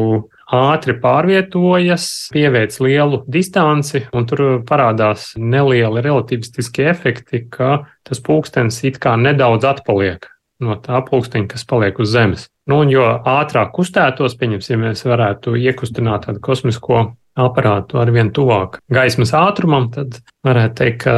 ātri 0.53 0.95
pārvietojas, 1.01 2.07
pieveic 2.33 2.75
lielu 2.83 3.23
distanci, 3.31 4.05
un 4.13 4.27
tur 4.29 4.43
parādās 4.67 5.31
nelieli 5.37 6.03
relativistiskie 6.05 6.87
efekti, 6.91 7.45
ka 7.49 7.87
tas 8.05 8.21
pulkstenis 8.23 8.83
it 8.87 9.01
kā 9.03 9.17
nedaudz 9.19 9.65
atpaliek 9.73 10.29
no 10.63 10.77
tā 10.79 11.01
pulksteņa, 11.03 11.49
kas 11.51 11.65
paliek 11.67 11.97
uz 11.99 12.13
Zemes. 12.13 12.47
Nu, 12.69 12.79
un 12.85 12.91
jo 12.93 13.03
ātrāk 13.03 13.73
kustētos, 13.75 14.37
pieņemsim, 14.39 14.77
ja 14.77 14.89
mēs 14.89 15.03
varētu 15.03 15.57
iekustināt 15.59 16.29
tādu 16.29 16.39
kosmisko 16.43 17.01
aparātu 17.39 17.99
ar 17.99 18.11
vien 18.13 18.29
tuvāk 18.31 18.79
gaismas 18.93 19.33
ātrumam, 19.35 19.89
tad 19.91 20.21
varētu 20.45 20.77
teikt, 20.79 21.03
ka 21.03 21.15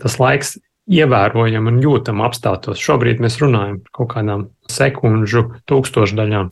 tas 0.00 0.16
laiks 0.22 0.56
ievērojami 0.92 1.74
un 1.74 1.82
jūtami 1.82 2.24
apstātos. 2.26 2.80
Šobrīd 2.80 3.20
mēs 3.22 3.38
runājam 3.42 3.82
par 3.82 3.98
kaut 4.00 4.14
kādām 4.16 4.48
sekundžu 4.70 5.48
tūkstošdaļām. 5.70 6.50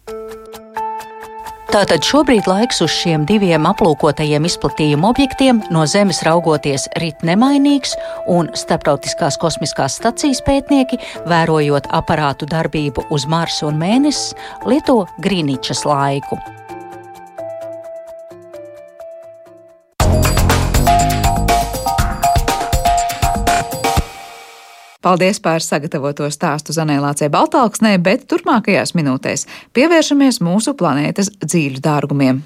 Tātad 1.70 2.02
šobrīd 2.02 2.48
laiks 2.50 2.80
uz 2.82 2.90
šiem 2.90 3.22
diviem 3.28 3.68
aplūkotajiem 3.70 4.48
izplatījuma 4.48 5.12
objektiem 5.12 5.60
no 5.70 5.84
Zemes 5.86 6.18
raugoties 6.26 6.88
rit 6.98 7.22
nemainīgs, 7.22 7.94
un 8.26 8.50
starptautiskās 8.58 9.38
kosmiskās 9.38 10.00
stacijas 10.02 10.42
pētnieki, 10.42 10.98
vērojot 11.30 11.86
aparātu 11.94 12.50
darbību 12.50 13.06
uz 13.14 13.30
Marsa 13.30 13.68
un 13.70 13.78
Mēnesi, 13.78 14.34
lieto 14.66 15.04
Grīničas 15.22 15.86
laiku. 15.86 16.42
Paldies 25.00 25.38
par 25.40 25.62
sagatavoto 25.64 26.26
stāstu 26.28 26.74
Zanēlācē 26.76 27.30
Baltāksnē, 27.32 27.94
bet 28.04 28.26
turpmākajās 28.28 28.92
minūtēs 28.92 29.46
pievēršamies 29.72 30.42
mūsu 30.44 30.76
planētas 30.76 31.32
dzīļu 31.40 31.80
dārgumiem. 31.80 32.42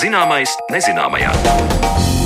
Zināmais 0.00 0.56
nezināmajā. 0.72 2.21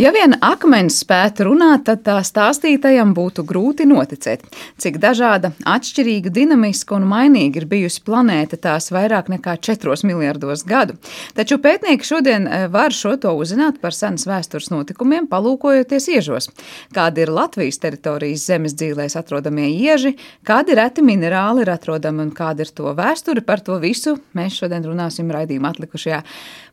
Ja 0.00 0.14
vien 0.16 0.32
akmens 0.40 1.02
spētu 1.02 1.44
runāt, 1.50 1.82
tad 1.84 2.00
tā 2.06 2.14
stāstītajam 2.24 3.10
būtu 3.12 3.42
grūti 3.44 3.84
noticēt, 3.84 4.46
cik 4.80 4.94
dažāda, 5.02 5.50
atšķirīga, 5.68 6.30
dinamiska 6.32 6.94
un 6.96 7.04
mainīga 7.10 7.60
ir 7.60 7.66
bijusi 7.68 8.00
planēta 8.06 8.56
tās 8.64 8.88
vairāk 8.94 9.28
nekā 9.28 9.58
4 9.60 9.98
miljardos 10.08 10.62
gadu. 10.64 10.96
Taču 11.36 11.58
pētnieki 11.60 12.08
šodien 12.08 12.48
eh, 12.48 12.64
var 12.72 12.96
šo 12.96 13.12
to 13.20 13.34
uzzināt 13.36 13.82
par 13.82 13.92
senas 13.92 14.24
vēstures 14.30 14.70
notikumiem, 14.72 15.28
palūkojoties 15.28 16.08
iežos. 16.14 16.48
Kādi 16.96 17.26
ir 17.26 17.34
Latvijas 17.36 17.82
teritorijas 17.84 18.48
zemes 18.48 18.78
dzīvēs 18.80 19.18
atrodamie 19.20 19.68
ieži, 19.74 20.14
kādi 20.48 20.80
reti 20.80 21.04
minerāli 21.04 21.66
ir 21.66 21.74
atrodami 21.76 22.24
un 22.24 22.32
kāda 22.32 22.64
ir 22.64 22.72
to 22.72 22.96
vēsture, 22.96 23.44
par 23.44 23.60
to 23.60 23.76
visu 23.84 24.16
mēs 24.32 24.62
šodien 24.62 24.88
runāsim 24.88 25.28
raidījuma 25.28 25.74
atlikušajā 25.76 26.24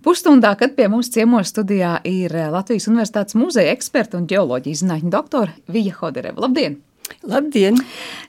pusstundā, 0.06 0.56
kad 0.60 0.76
pie 0.78 0.90
mums 0.92 1.12
ciemos 1.14 1.54
studijā 1.54 1.98
ir 2.08 2.36
eh, 2.36 2.50
Latvijas 2.54 2.90
Universitātes 2.92 3.38
muzeja 3.38 3.76
eksperta 3.76 4.20
un 4.20 4.28
ģeoloģijas 4.30 4.84
zinātņu 4.84 5.14
doktora 5.14 5.56
Vija 5.72 5.98
Hodereva. 6.02 6.48
Labdien! 6.48 6.82
Labdien! 7.28 7.76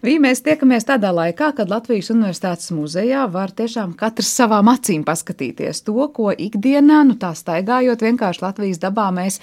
Vī, 0.03 0.17
mēs 0.23 0.41
tiekamies 0.47 0.87
tādā 0.87 1.11
laikā, 1.15 1.51
kad 1.55 1.71
Latvijas 1.71 2.11
Universitātes 2.13 2.71
muzejā 2.75 3.25
var 3.31 3.53
tiešām 3.55 3.93
katrs 3.99 4.31
savām 4.39 4.71
acīm 4.73 5.05
paskatīties 5.07 5.83
to, 5.87 5.97
ko 6.15 6.31
ikdienā, 6.33 7.01
nu 7.07 7.17
tā 7.21 7.31
staigājot 7.39 8.03
vienkārši 8.07 8.43
Latvijas 8.43 8.81
dabā 8.83 9.09
mēs 9.15 9.39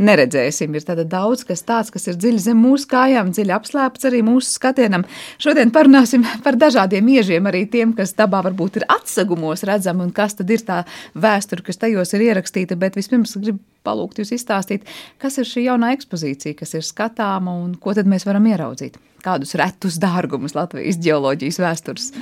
neredzēsim. 0.00 0.76
Ir 0.76 0.86
tāda 0.88 1.06
daudz 1.08 1.46
kas 1.48 1.64
tāds, 1.68 1.92
kas 1.94 2.08
ir 2.08 2.18
dziļi 2.20 2.44
zem 2.48 2.60
mūsu 2.64 2.88
kājām, 2.92 3.32
dziļi 3.36 3.56
apslēpts 3.56 4.08
arī 4.08 4.22
mūsu 4.26 4.52
skatienam. 4.56 5.06
Šodien 5.40 5.72
parunāsim 5.74 6.26
par 6.44 6.60
dažādiem 6.60 7.08
iežiem, 7.18 7.48
arī 7.48 7.64
tiem, 7.70 7.96
kas 7.96 8.16
dabā 8.18 8.42
varbūt 8.48 8.80
ir 8.82 8.88
atsegumos 8.92 9.64
redzami 9.68 10.04
un 10.08 10.14
kas 10.16 10.36
tad 10.40 10.52
ir 10.52 10.64
tā 10.68 10.84
vēsture, 11.16 11.64
kas 11.64 11.80
tajos 11.80 12.16
ir 12.16 12.28
ierakstīta, 12.30 12.76
bet 12.80 12.96
vispirms 13.00 13.36
gribu 13.40 13.64
palūgt 13.88 14.20
jūs 14.20 14.34
izstāstīt, 14.36 14.86
kas 15.22 15.38
ir 15.40 15.48
šī 15.48 15.68
jaunā 15.68 15.92
ekspozīcija, 15.96 16.56
kas 16.58 16.74
ir 16.76 16.86
skatāma 16.86 17.54
un 17.62 17.74
ko 17.80 17.94
tad 17.96 18.10
mēs 18.10 18.26
varam 18.28 18.48
ieraudzīt? 18.50 18.77
Kādus 19.24 19.56
retus 19.58 19.98
dārgumus 20.00 20.54
Latvijas 20.54 21.00
geoloģijas 21.02 21.58
vēstures? 21.62 22.12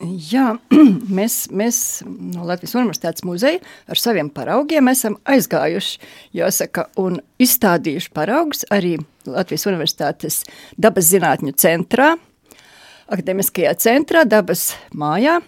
Jā, 0.00 0.54
mēs, 1.18 1.42
mēs 1.52 1.78
no 2.06 2.46
Latvijas 2.48 2.76
Universitātes 2.78 3.24
muzeja 3.28 3.60
ar 3.90 4.00
saviem 4.00 4.30
paraugiem 4.32 4.88
esam 4.88 5.18
aizgājuši, 5.28 5.98
jāsaka, 6.38 6.86
un 7.00 7.18
izstādījuši 7.42 8.12
paraugus 8.16 8.64
arī 8.72 8.94
Latvijas 9.28 9.66
Universitātes 9.68 10.40
dabas 10.80 11.10
zinātņu 11.10 11.52
centrā, 11.60 12.14
akademiskajā 13.12 13.74
centrā, 13.82 14.24
dabas 14.24 14.70
mājā, 14.96 15.40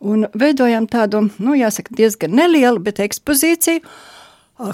un 0.00 0.24
veidojam 0.40 0.86
tādu, 0.88 1.26
nu, 1.42 1.56
jāsaka, 1.58 1.92
diezgan 1.98 2.32
nelielu, 2.38 2.80
bet 2.80 3.02
ekspozīciju, 3.04 3.82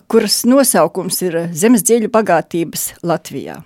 kuras 0.06 0.44
nosaukums 0.46 1.18
ir 1.26 1.40
Zemes 1.56 1.82
dziļu 1.86 2.12
bagātības 2.14 2.92
Latvijā. 3.02 3.58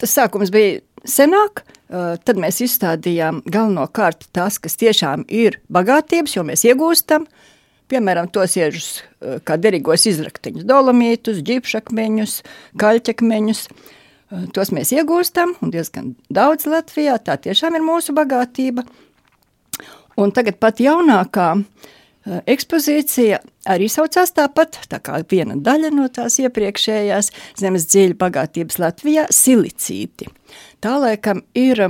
Tas 0.00 0.16
sākums 0.16 0.52
bija 0.52 0.80
senāk, 1.08 1.62
tad 1.90 2.40
mēs 2.40 2.60
izstādījām 2.64 3.42
galvenokārt 3.48 4.28
tās, 4.36 4.58
kas 4.62 4.78
tiešām 4.80 5.26
ir 5.28 5.60
bagātības, 5.72 6.36
jo 6.36 6.44
mēs 6.48 6.64
iegūstam, 6.68 7.26
piemēram, 7.90 8.30
tos 8.32 8.56
iežus 8.56 8.90
kā 9.44 9.58
derīgos 9.60 10.06
izrakteņus, 10.08 10.66
dolomītus, 10.68 11.42
ģipšakmeņus, 11.46 12.40
kaļķakmeņus, 12.80 13.62
tos 14.56 14.72
mēs 14.76 14.92
iegūstam, 14.96 15.56
un 15.60 15.72
diezgan 15.74 16.12
daudz 16.32 16.68
Latvijā, 16.70 17.18
tā 17.24 17.36
tiešām 17.48 17.76
ir 17.76 17.84
mūsu 17.84 18.14
bagātība. 18.16 18.86
Un 20.20 20.32
tagad 20.36 20.58
pat 20.60 20.82
jaunākā 20.84 21.48
uh, 21.56 21.90
Ekspozīcija 22.28 23.38
arī 23.72 23.86
saucās 23.88 24.34
tāpat, 24.36 24.76
tā 24.92 24.98
kā 25.00 25.22
viena 25.30 25.56
daļa 25.56 25.88
no 25.94 26.04
tās 26.12 26.36
iepriekšējās 26.42 27.30
zemes 27.56 27.86
dziļu 27.88 28.18
bagātības 28.20 28.76
Latvijā- 28.82 29.24
silicīti. 29.42 30.28
Tā 30.84 30.98
laikam 31.00 31.42
ir, 31.54 31.80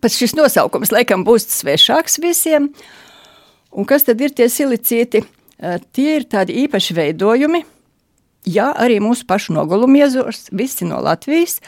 pats 0.00 0.18
šis 0.20 0.36
nosaukums 0.36 0.92
laikam 0.92 1.24
būs 1.24 1.48
svešāks 1.48 2.20
visiem, 2.20 2.74
un 3.72 3.84
kas 3.86 4.04
tad 4.04 4.20
ir 4.20 4.30
tie 4.30 4.48
silicīti? 4.48 5.24
Tie 5.92 6.16
ir 6.16 6.24
tādi 6.24 6.66
īpaši 6.66 6.94
veidojumi, 6.96 7.64
jā, 8.44 8.74
arī 8.76 9.00
mūsu 9.00 9.24
pašu 9.26 9.52
nogulumiezos, 9.52 10.50
visi 10.52 10.84
no 10.84 11.00
Latvijas, 11.00 11.60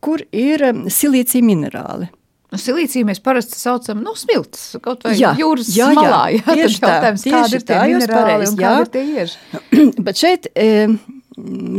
kur 0.00 0.22
ir 0.32 0.58
silīcija 0.86 1.42
minerāli. 1.42 2.08
Nu, 2.56 2.62
silīciju 2.62 3.04
mēs 3.04 3.18
parasti 3.20 3.58
saucam 3.60 3.98
nu, 4.00 4.14
smilts, 4.16 4.78
kaut 4.80 5.02
vai 5.04 5.12
jā, 5.18 5.34
jūras 5.36 5.68
jā, 5.76 5.90
malā. 5.92 6.22
Jā, 6.32 6.40
jā 6.40 6.54
tieši 6.62 6.78
tā, 6.80 6.92
tieši 7.12 7.32
kādi 7.34 7.58
ir 7.58 7.66
tie 7.68 7.80
minerāli 7.82 8.46
un 8.48 8.56
kādi 8.56 8.86
ir 8.86 8.92
tie 8.94 9.02
ieži. 9.12 9.64
Bet 10.06 10.22
šeit 10.22 10.48
e, 10.56 10.68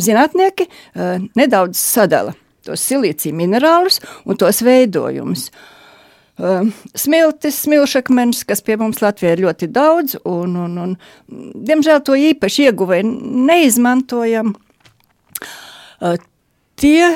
zinātnieki 0.06 0.68
e, 0.70 1.08
nedaudz 1.40 1.82
sadala 1.82 2.36
tos 2.68 2.84
silīciju 2.86 3.34
minerālus 3.38 3.98
un 4.28 4.38
tos 4.38 4.62
veidojumus. 4.66 5.48
Uh, 6.38 6.68
smiltis, 6.94 7.64
smilšakmenis, 7.64 8.44
kas 8.46 8.60
pie 8.62 8.76
mums 8.78 9.00
Latvijā 9.02 9.32
ir 9.34 9.40
ļoti 9.48 9.72
daudz, 9.74 10.20
un, 10.30 10.52
un, 10.68 10.76
un 10.84 10.92
diemžēl 11.66 12.04
to 12.06 12.14
īpaši 12.14 12.68
ieguvēju 12.68 13.10
neizmantojam. 13.48 14.52
Uh, 15.98 16.20
tie 16.78 17.10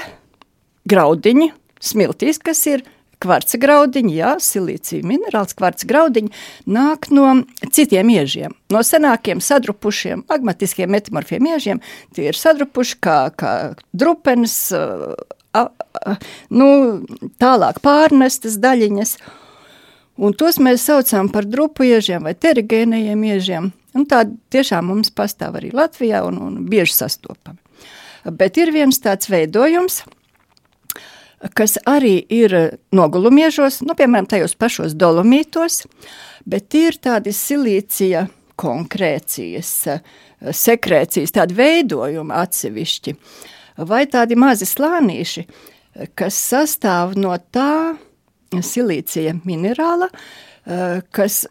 graudiņi, 0.90 1.52
smiltīs, 1.92 2.42
kas 2.42 2.64
ir 2.72 2.82
kvarca 3.22 3.60
graudiņi, 3.62 4.14
jā, 4.18 4.32
silīcija 4.42 5.06
minerāls, 5.08 5.56
kvarca 5.58 5.88
graudiņi, 5.88 6.32
nāk 6.72 7.10
no 7.14 7.34
citiem 7.74 8.12
iežiem, 8.14 8.56
no 8.74 8.84
senākiem 8.86 9.42
sadrupušiem, 9.44 10.26
magmatiskiem 10.32 10.92
metamorfiem 10.92 11.52
iežiem. 11.54 11.82
Tie 12.16 12.30
ir 12.32 12.38
sadrupuši 12.38 12.98
kā, 13.04 13.18
kā 13.38 13.54
drupenes, 13.94 14.56
a, 14.74 15.66
a, 15.68 16.16
nu, 16.54 16.70
tālāk 17.42 17.82
pārnestas 17.86 18.58
daļiņas. 18.62 19.18
Un 20.22 20.36
tos 20.38 20.60
mēs 20.62 20.84
saucam 20.86 21.32
par 21.34 21.48
drupu 21.50 21.88
iežiem 21.88 22.28
vai 22.28 22.36
terigēnajiem 22.38 23.28
iežiem. 23.32 23.72
Un 23.98 24.08
tā 24.08 24.24
tiešām 24.54 24.88
mums 24.88 25.10
pastāv 25.16 25.58
arī 25.60 25.72
Latvijā 25.76 26.22
un, 26.28 26.38
un 26.40 26.60
bieži 26.70 26.94
sastopami. 26.96 27.58
Bet 28.38 28.60
ir 28.62 28.74
viens 28.76 29.02
tāds 29.02 29.32
veidojums– 29.32 30.04
kas 31.58 31.78
arī 31.90 32.20
ir 32.30 32.56
nogulumiežos, 32.96 33.82
nu, 33.86 33.96
piemēram, 33.98 34.30
tajos 34.30 34.54
pašos 34.60 34.96
dolomītos, 34.98 35.84
bet 36.50 36.76
ir 36.78 36.98
tādi 37.02 37.34
silīcija 37.36 38.28
konkrēcijas, 38.62 39.72
sekrēcijas, 40.54 41.34
tādi 41.34 41.58
veidojumi 41.58 42.36
atsevišķi, 42.38 43.16
vai 43.90 44.04
tādi 44.12 44.38
mazi 44.38 44.68
slānīši, 44.70 45.46
kas 46.18 46.38
sastāv 46.52 47.18
no 47.20 47.34
tā 47.54 47.96
silīcija 48.52 49.40
minerāla, 49.48 50.12
kas 51.16 51.46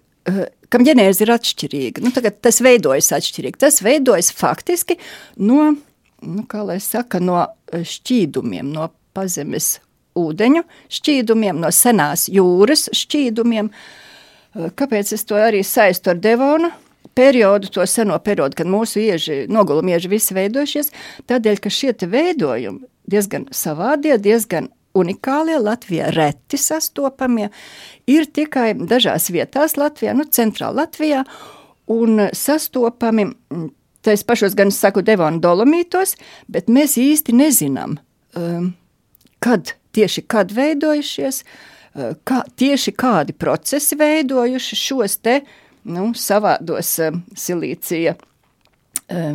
kam 0.70 0.86
ģenēze 0.86 1.24
ir 1.24 1.34
atšķirīga. 1.34 2.04
Nu, 2.04 2.12
tas 2.14 2.60
veidojas 2.62 3.10
atšķirīgi. 3.16 3.60
Tas 3.60 3.80
veidojas 3.82 4.30
faktiski 4.36 5.00
no, 5.42 5.72
nu, 6.22 6.46
saka, 6.84 7.20
no 7.22 7.42
šķīdumiem, 7.74 8.70
no 8.70 8.90
pazemes 9.16 9.78
ūdeņu 10.18 10.64
šķīdumiem, 10.92 11.60
no 11.62 11.70
senās 11.74 12.28
jūras 12.32 12.88
šķīdumiem. 12.96 13.70
Eh, 13.70 14.70
kāpēc 14.76 15.14
es 15.16 15.26
to 15.26 15.38
arī 15.40 15.64
saistu 15.66 16.14
ar 16.14 16.22
Devonu? 16.22 16.72
Periodu, 17.14 17.68
to 17.74 17.84
seno 17.90 18.16
periodu, 18.22 18.54
kad 18.60 18.68
mūsu 18.70 19.00
ieži, 19.02 19.44
nogulumieži 19.50 20.08
visi 20.08 20.34
veidojušies, 20.36 20.92
tādēļ, 21.28 21.58
ka 21.58 21.72
šie 21.72 21.90
te 21.98 22.06
veidojumi 22.06 22.86
diezgan 23.10 23.48
savādie, 23.50 24.14
diezgan 24.22 24.68
unikālie, 24.94 25.58
Latvijā 25.58 26.10
reti 26.14 26.58
sastopamie, 26.58 27.48
ir 28.10 28.26
tikai 28.30 28.72
dažās 28.78 29.30
vietās 29.34 29.76
Latvijā, 29.78 30.14
nu, 30.16 30.26
centrāla 30.30 30.84
Latvijā, 30.84 31.24
un 31.90 32.28
sastopami, 32.36 33.26
mm, 33.30 33.68
tais 34.06 34.24
pašos 34.26 34.54
gan 34.58 34.70
saku 34.74 35.02
Devona 35.06 35.42
dolomītos, 35.42 36.16
bet 36.48 36.70
mēs 36.70 36.96
īsti 37.00 37.34
nezinām, 37.36 37.98
um, 38.38 38.72
kad 39.40 39.74
tieši 39.92 40.22
kad 40.22 40.52
veidojušies, 40.52 41.44
eh, 41.94 42.12
kā, 42.24 42.42
tieši 42.56 42.92
kādi 42.92 43.32
procesi 43.32 43.98
veidojuši 43.98 44.76
šos 44.76 45.16
te 45.22 45.40
nu, 45.84 46.10
savādos 46.14 46.98
eh, 47.02 47.16
silīcija 47.36 48.14
eh, 49.08 49.32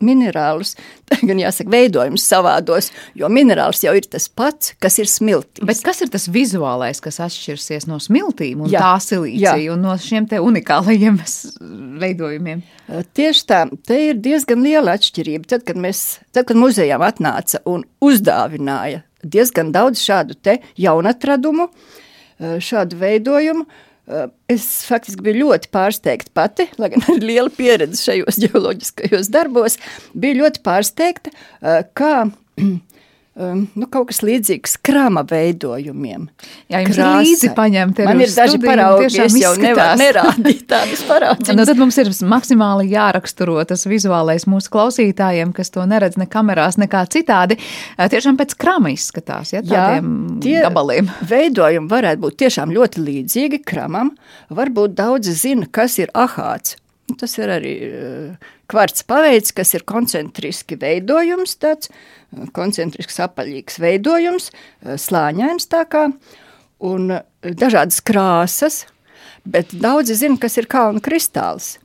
minerālus, 0.00 0.72
gan 1.28 1.40
jāsaka, 1.42 1.70
veidojums 1.70 2.24
savādos, 2.24 2.88
jo 3.14 3.28
minerāls 3.28 3.84
jau 3.84 3.92
ir 3.94 4.08
tas 4.08 4.26
pats, 4.32 4.72
kas 4.80 4.96
ir 4.98 5.10
smiltīs. 5.10 5.62
Bet 5.68 5.82
kas 5.84 6.00
ir 6.00 6.10
tas 6.10 6.24
vizuālais, 6.32 7.02
kas 7.04 7.20
atšķirsies 7.20 7.86
no 7.90 8.00
smiltīm 8.00 8.64
un 8.64 8.72
jā, 8.72 8.80
tā 8.80 8.94
silīcija 9.04 9.58
jā. 9.60 9.74
un 9.74 9.84
no 9.84 9.94
šiem 10.00 10.26
te 10.30 10.40
unikālajiem 10.40 11.20
veidojumiem? 12.00 12.64
Tieši 13.14 13.44
tā, 13.46 13.60
te 13.86 14.00
ir 14.08 14.24
diezgan 14.24 14.64
liela 14.64 14.96
atšķirība. 14.96 15.52
Tad, 15.52 15.68
kad 15.68 15.78
mēs, 15.78 16.02
tad, 16.32 16.48
kad 16.48 16.58
muzejām 16.58 17.04
atnāca 17.04 17.60
un 17.68 17.84
uzdāvināja 18.02 19.04
diezgan 19.22 19.72
daudz 19.74 20.02
šādu 20.02 20.36
te 20.42 20.58
jaunatradumu, 20.80 21.68
eh, 22.38 22.58
šādu 22.58 22.98
veidojumu. 23.00 23.66
Eh, 24.10 24.26
es 24.48 24.64
faktiski 24.88 25.22
biju 25.22 25.44
ļoti 25.44 25.70
pārsteigta 25.70 26.32
pati, 26.34 26.66
lai 26.78 26.90
gan 26.90 27.04
ar 27.12 27.20
lielu 27.22 27.50
pieredzi 27.54 28.02
šajos 28.08 28.40
geoloģiskajos 28.44 29.30
darbos, 29.30 29.78
biju 30.14 30.42
ļoti 30.42 30.62
pārsteigta, 30.66 31.34
eh, 31.62 31.82
kā 31.94 32.14
um, 33.40 33.62
nu, 33.74 33.86
kaut 33.92 34.10
kas 34.10 34.20
līdzīgs 34.26 34.76
krāma 34.86 35.22
veidojumiem. 35.28 36.26
Jā, 36.70 36.82
jums 36.84 36.96
Krāsai. 36.96 37.06
ir 37.08 37.28
līdzi 37.30 37.50
paņemti 37.56 38.06
Man 38.08 38.22
ir 38.24 38.32
daži 38.34 38.60
paraugi, 38.62 39.08
es 39.24 39.36
jau 39.40 39.52
nevaru 39.60 40.00
nerādīt 40.00 40.66
tādus 40.70 41.02
paraugus. 41.08 41.52
nu, 41.56 41.66
tad 41.68 41.80
mums 41.80 41.98
ir 42.02 42.12
maksimāli 42.30 42.90
jāraksturo 42.92 43.56
tas 43.68 43.86
vizuālais 43.90 44.46
mūsu 44.50 44.72
klausītājiem, 44.74 45.54
kas 45.56 45.72
to 45.74 45.86
neredz 45.88 46.18
ne 46.20 46.28
kamerās, 46.30 46.78
nekā 46.80 47.04
citādi. 47.12 47.58
Tiešām 47.96 48.38
pēc 48.40 48.54
krama 48.60 48.92
izskatās, 48.94 49.54
ja 49.54 49.64
tādiem 49.64 50.10
Jā, 50.10 50.40
tie 50.44 50.58
gabaliem. 50.66 51.10
veidojumi 51.30 51.90
varētu 51.90 52.24
būt 52.26 52.38
tiešām 52.44 52.74
ļoti 52.76 53.06
līdzīgi 53.08 53.64
kramam. 53.66 54.12
Varbūt 54.50 54.94
daudzi 54.98 55.34
zina, 55.36 55.66
kas 55.70 55.98
ir 56.02 56.12
ahāts. 56.14 56.76
Tas 57.18 57.34
ir 57.38 57.50
arī 57.50 57.74
kvarts 58.70 59.04
paveids, 59.08 59.54
kas 59.56 59.74
ir 59.74 59.86
koncentriski 59.88 60.78
veidojums, 60.80 61.56
tāds 61.60 61.90
koncentrisks 62.56 63.20
apaļīgs 63.24 63.80
veidojums, 63.82 64.50
slāņains 64.84 65.70
tā 65.70 65.84
kā, 65.90 66.06
un 66.80 67.12
dažādas 67.42 68.00
krāsas, 68.06 68.84
bet 69.44 69.74
daudzi 69.74 70.18
zina, 70.22 70.38
kas 70.40 70.58
ir 70.60 70.70
kalnu 70.70 71.02
kristāls. 71.04 71.78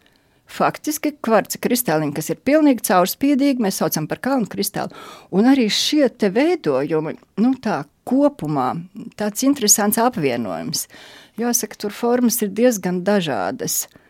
Faktiski 0.46 1.16
kvarca 1.26 1.58
kristāliņi, 1.58 2.14
kas 2.14 2.30
ir 2.30 2.44
pilnīgi 2.46 2.86
caurspīdīgi, 2.86 3.64
mēs 3.66 3.80
saucam 3.82 4.06
par 4.08 4.22
kalnu 4.24 4.46
kristālu. 4.52 4.94
Un 5.34 5.50
arī 5.50 5.66
šie 5.74 6.06
te 6.14 6.30
veidojumi, 6.30 7.16
nu 7.42 7.56
tā 7.64 7.82
kopumā, 8.06 8.76
tāds 9.18 9.42
interesants 9.48 9.98
apvienojums. 10.00 10.86
Jāsaka, 11.42 11.82
tur 11.82 11.96
formas 11.98 12.38
ir 12.46 12.54
diezgan 12.54 13.02
dažādas. 13.08 13.88
Uh, 13.90 14.05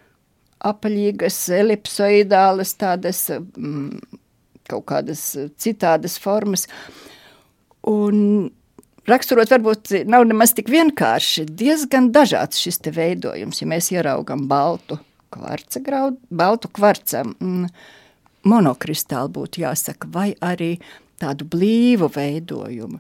apaļīgas, 0.66 1.38
elipsoidālas, 1.60 2.76
tādas 2.80 3.26
mm, 3.32 4.00
kaut 4.70 4.86
kādas 4.90 5.24
citādas 5.62 6.18
formas. 6.22 6.66
Un 7.86 8.50
raksturot 9.10 9.52
varbūt 9.54 9.94
nav 10.10 10.26
nemaz 10.30 10.56
tik 10.58 10.72
vienkārši, 10.74 11.46
diezgan 11.50 12.12
dažāds 12.16 12.62
šis 12.62 12.82
te 12.82 12.94
veidojums, 12.96 13.62
ja 13.62 13.70
mēs 13.70 13.92
ieraugam 13.94 14.48
baltu 14.50 15.00
kvarca 15.36 15.82
graudu, 15.86 16.20
baltu 16.34 16.72
kvarca 16.74 17.24
mm, 17.28 17.66
monokristālu 18.50 19.34
būtu 19.36 19.66
jāsaka, 19.66 20.10
vai 20.10 20.32
arī 20.42 20.76
tādu 21.22 21.48
blīvu 21.48 22.10
veidojumu, 22.12 23.00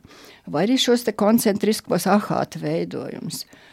vai 0.52 0.68
arī 0.68 0.78
šos 0.80 1.04
te 1.08 1.14
koncentriskos 1.18 2.06
ahāta 2.08 2.62
veidojumus. 2.62 3.44
Uh, 3.44 3.64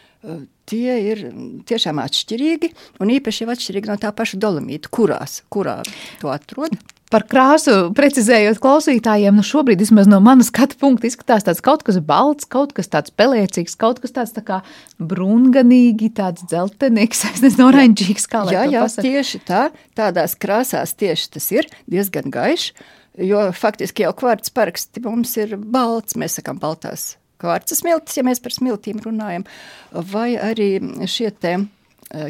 tie 0.68 0.96
ir 1.10 1.26
tiešām 1.68 2.00
atšķirīgi, 2.02 2.72
un 3.02 3.12
īpaši 3.18 3.44
jau 3.44 3.52
atšķirīgi 3.54 3.90
no 3.90 3.98
tā 4.00 4.12
paša 4.16 4.40
dolomīta, 4.42 4.90
kurās, 4.92 5.42
kurā 5.52 5.80
to 6.22 6.32
atrod. 6.32 6.76
Par 7.12 7.26
krāsu 7.28 7.90
precizējot 7.92 8.56
klausītājiem, 8.62 9.36
nu 9.36 9.42
šobrīd 9.44 9.82
vismaz 9.82 10.06
no 10.08 10.16
manas 10.24 10.48
skatu 10.48 10.78
punkta 10.80 11.10
izskatās 11.10 11.44
tāds 11.44 11.60
kaut 11.64 11.84
kas 11.84 11.98
balts, 12.00 12.48
kaut 12.48 12.72
kas 12.72 12.88
tāds 12.88 13.12
pelēcīgs, 13.12 13.76
kaut 13.76 14.00
kas 14.00 14.16
tāds 14.16 14.32
tā 14.32 14.40
kā 14.46 14.62
brūnganīgi, 14.96 16.08
tāds 16.16 16.46
dzeltenīgs, 16.48 17.26
es 17.34 17.44
nezinu, 17.44 17.68
oranžīgs, 17.68 18.24
kā 18.32 18.46
lai 18.48 18.56
jā, 18.56 18.64
to 18.64 18.76
jā, 18.78 18.88
pasaka. 18.88 19.08
tieši 19.10 19.44
tā, 19.44 19.62
tādās 19.98 20.38
krāsās 20.40 20.96
tieši 20.96 21.32
tas 21.36 21.52
ir 21.52 21.68
diezgan 21.84 22.32
gaišs, 22.32 22.72
jo 23.28 23.50
faktiski 23.60 24.06
jau 24.06 24.14
kvarts 24.16 24.54
paraksti 24.56 25.04
mums 25.04 25.36
ir 25.36 25.58
balts, 25.60 26.16
mēs 26.16 26.40
sakam 26.40 26.62
baltās 26.62 27.10
kvarca 27.42 27.76
smiltis, 27.76 28.16
ja 28.18 28.24
mēs 28.26 28.42
par 28.42 28.54
smiltīm 28.54 29.02
runājam, 29.04 29.46
vai 30.12 30.32
arī 30.38 30.70
šie 31.10 31.30
te 31.42 31.58
e, 31.58 31.64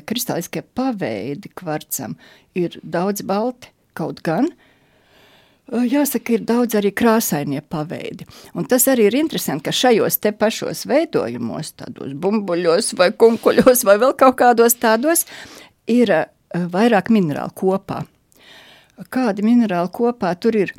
kristāliskie 0.09 0.65
paveidi 0.77 1.53
kvarcam 1.59 2.17
ir 2.59 2.79
daudz 2.83 3.25
balti, 3.29 3.73
kaut 3.99 4.23
gan, 4.27 4.49
e, 4.49 4.71
Jāsaka, 5.73 6.35
ir 6.37 6.47
daudz 6.49 6.77
arī 6.77 6.91
krāsainie 6.97 7.63
paveidi. 7.73 8.27
Un 8.59 8.67
tas 8.69 8.89
arī 8.93 9.07
ir 9.09 9.19
interesanti, 9.21 9.69
ka 9.69 9.77
šajos 9.77 10.19
te 10.21 10.33
pašos 10.37 10.85
veidojumos, 10.91 11.75
tādos 11.81 12.17
bumbuļos 12.25 12.93
vai 13.01 13.13
kunkuļos 13.17 13.87
vai 13.89 13.99
vēl 14.03 14.17
kaut 14.21 14.41
kādos 14.41 14.77
tādos, 14.81 15.27
ir 15.89 16.13
e, 16.13 16.25
vairāk 16.53 17.13
minerālu 17.13 17.55
kopā. 17.57 18.03
Kādi 19.13 19.45
minerāli 19.45 19.91
kopā 19.95 20.35
tur 20.39 20.57
ir? 20.61 20.75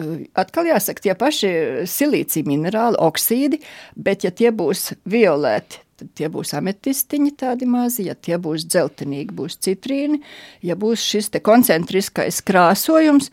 Atkal 0.00 0.70
jāsaka, 0.70 1.02
tie 1.04 1.14
paši 1.18 1.50
silīcija 1.90 2.48
minerāli, 2.48 2.98
oksīdi, 3.02 3.60
bet 3.94 4.24
ja 4.24 4.32
tie 4.34 4.50
būs 4.54 4.92
violēti, 5.08 5.82
tad 6.00 6.10
tie 6.18 6.30
būs 6.32 6.54
ametistiņi 6.58 7.34
tādi 7.38 7.68
mazi, 7.68 8.06
ja 8.08 8.16
tie 8.16 8.38
būs 8.40 8.64
dzeltenīgi, 8.66 9.36
būs 9.36 9.58
citrīni, 9.62 10.22
ja 10.64 10.78
būs 10.80 11.04
šis 11.04 11.30
te 11.34 11.42
koncentriskais 11.44 12.40
krāsojums, 12.46 13.30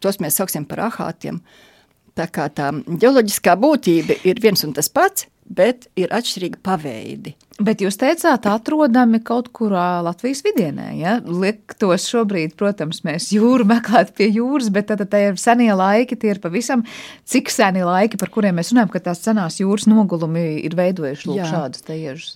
tos 0.00 0.20
mēs 0.24 0.40
sauksim 0.40 0.66
par 0.70 0.86
ahātiem. 0.88 1.42
Tā 2.14 2.28
kā 2.30 2.48
tā 2.48 2.70
ģeoloģiskā 2.72 3.56
būtība 3.58 4.18
ir 4.24 4.40
viens 4.42 4.62
un 4.66 4.74
tas 4.74 4.88
pats, 4.88 5.28
bet 5.44 5.88
ir 5.98 6.14
atšķirīgi 6.14 6.62
paveidi. 6.64 7.34
Bet 7.62 7.84
jūs 7.84 7.94
teicāt, 8.00 8.48
atrodami 8.50 9.20
kaut 9.22 9.52
kurā 9.54 10.00
Latvijas 10.02 10.40
vidienē. 10.42 10.88
Ja? 10.98 11.12
Liektos 11.22 12.08
šobrīd, 12.10 12.56
protams, 12.58 13.04
mēs 13.06 13.28
jūru 13.30 13.66
meklētu 13.70 14.16
pie 14.18 14.26
jūras, 14.34 14.72
bet 14.74 14.90
tad 14.90 15.04
tie 15.12 15.28
ir 15.28 15.38
senie 15.38 15.70
laiki, 15.70 16.18
tie 16.18 16.32
ir 16.34 16.42
pavisam 16.42 16.82
cik 17.30 17.52
seni 17.54 17.86
laiki, 17.86 18.18
par 18.18 18.32
kuriem 18.34 18.58
mēs 18.58 18.74
runājam, 18.74 18.90
ka 18.90 19.04
tās 19.06 19.22
senās 19.22 19.60
jūras 19.62 19.86
nogulumi 19.86 20.64
ir 20.66 20.74
veidojuši 20.78 21.30
lūk, 21.30 21.44
šādus 21.52 21.86
tiežus. 21.86 22.34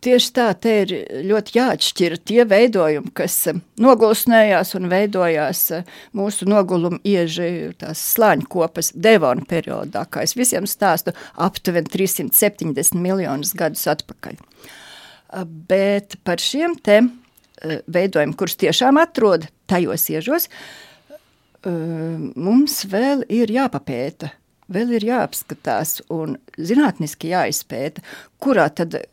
Tieši 0.00 0.30
tā, 0.32 0.46
te 0.56 0.70
ir 0.80 0.92
ļoti 1.28 1.58
jāatšķir 1.58 2.14
tie 2.24 2.44
veidojumi, 2.48 3.10
kas 3.16 3.34
eh, 3.50 3.58
nogulsnējās 3.84 4.72
un 4.78 4.88
veidojās 4.88 5.60
eh, 5.76 5.90
mūsu 6.16 6.48
noguluma 6.48 6.96
ieži, 7.04 7.74
tās 7.80 8.00
slāņu 8.14 8.48
kopas 8.48 8.94
Devona 8.96 9.44
periodā, 9.48 10.06
kā 10.08 10.24
es 10.24 10.32
visiem 10.38 10.64
stāstu, 10.70 11.12
aptuveni 11.36 11.92
370 11.92 12.96
miljonus 12.96 13.52
gadus 13.60 13.84
atpakaļ. 13.92 14.40
Eh, 14.40 15.44
bet 15.68 16.16
par 16.24 16.40
šiem 16.40 16.80
te 16.80 17.02
veidojumiem, 17.60 18.32
kurus 18.40 18.56
tiešām 18.56 18.96
atrod 19.02 19.44
tajos 19.68 20.06
iežos, 20.08 20.46
mums 21.60 22.78
vēl 22.88 23.26
ir 23.28 23.52
jāpapēta 23.52 24.30
vēl 24.72 24.94
ir 24.98 25.08
jāapskatās 25.10 26.00
un 26.12 26.36
zinātniski 26.58 27.32
jāizpēta, 27.34 28.04
kurā 28.42 28.68
tad 28.74 28.96
uh, 28.96 29.08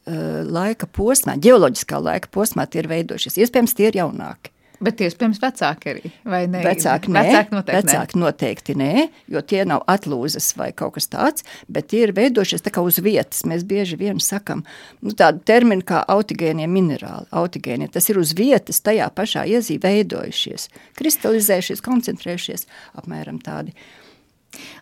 laika 0.45 0.89
posmā, 0.89 1.37
ģeoloģiskā 1.43 2.01
laika 2.03 2.31
posmā 2.33 2.67
tie 2.69 2.83
ir 2.83 2.91
veidojušies. 2.91 3.41
Iespējams, 3.43 3.75
tie 3.77 3.91
ir 3.91 3.99
jaunāki. 4.03 4.53
Bet 4.77 4.99
iespējams 5.01 5.39
vecāki 5.41 5.89
arī, 5.89 6.09
vai 6.29 6.43
ne? 6.51 6.59
Vecāki, 6.61 7.09
nē, 7.09 7.23
vecāki 7.25 7.55
noteikti, 7.55 7.87
vecāki 7.87 8.19
noteikti 8.21 8.75
nē, 8.77 9.07
jo 9.33 9.41
tie 9.41 9.63
nav 9.65 9.81
atlūzas 9.89 10.51
vai 10.59 10.67
kaut 10.77 10.99
kas 10.99 11.09
tāds, 11.09 11.45
bet 11.65 11.89
tie 11.89 12.03
ir 12.05 12.13
veidojušies 12.17 12.61
tā 12.67 12.73
kā 12.75 12.83
uz 12.85 13.01
vietas. 13.01 13.41
Mēs 13.49 13.65
bieži 13.65 13.97
vien 13.97 14.21
sakam, 14.21 14.61
nu 15.01 15.17
tādu 15.17 15.41
terminu 15.49 15.81
kā 15.87 16.03
autigēnie 16.13 16.69
minerāli. 16.69 17.25
Autigēnie, 17.41 17.89
tas 17.89 18.05
ir 18.13 18.21
uz 18.21 18.35
vietas 18.37 18.83
tajā 18.85 19.09
pašā 19.17 19.47
iezī 19.49 19.79
veidojušies, 19.81 20.69
kristalizējušies, 21.01 21.81
koncentrējušies, 21.87 22.69
apmēram 23.01 23.41
tādi. 23.41 23.73
Uh, 23.73 24.06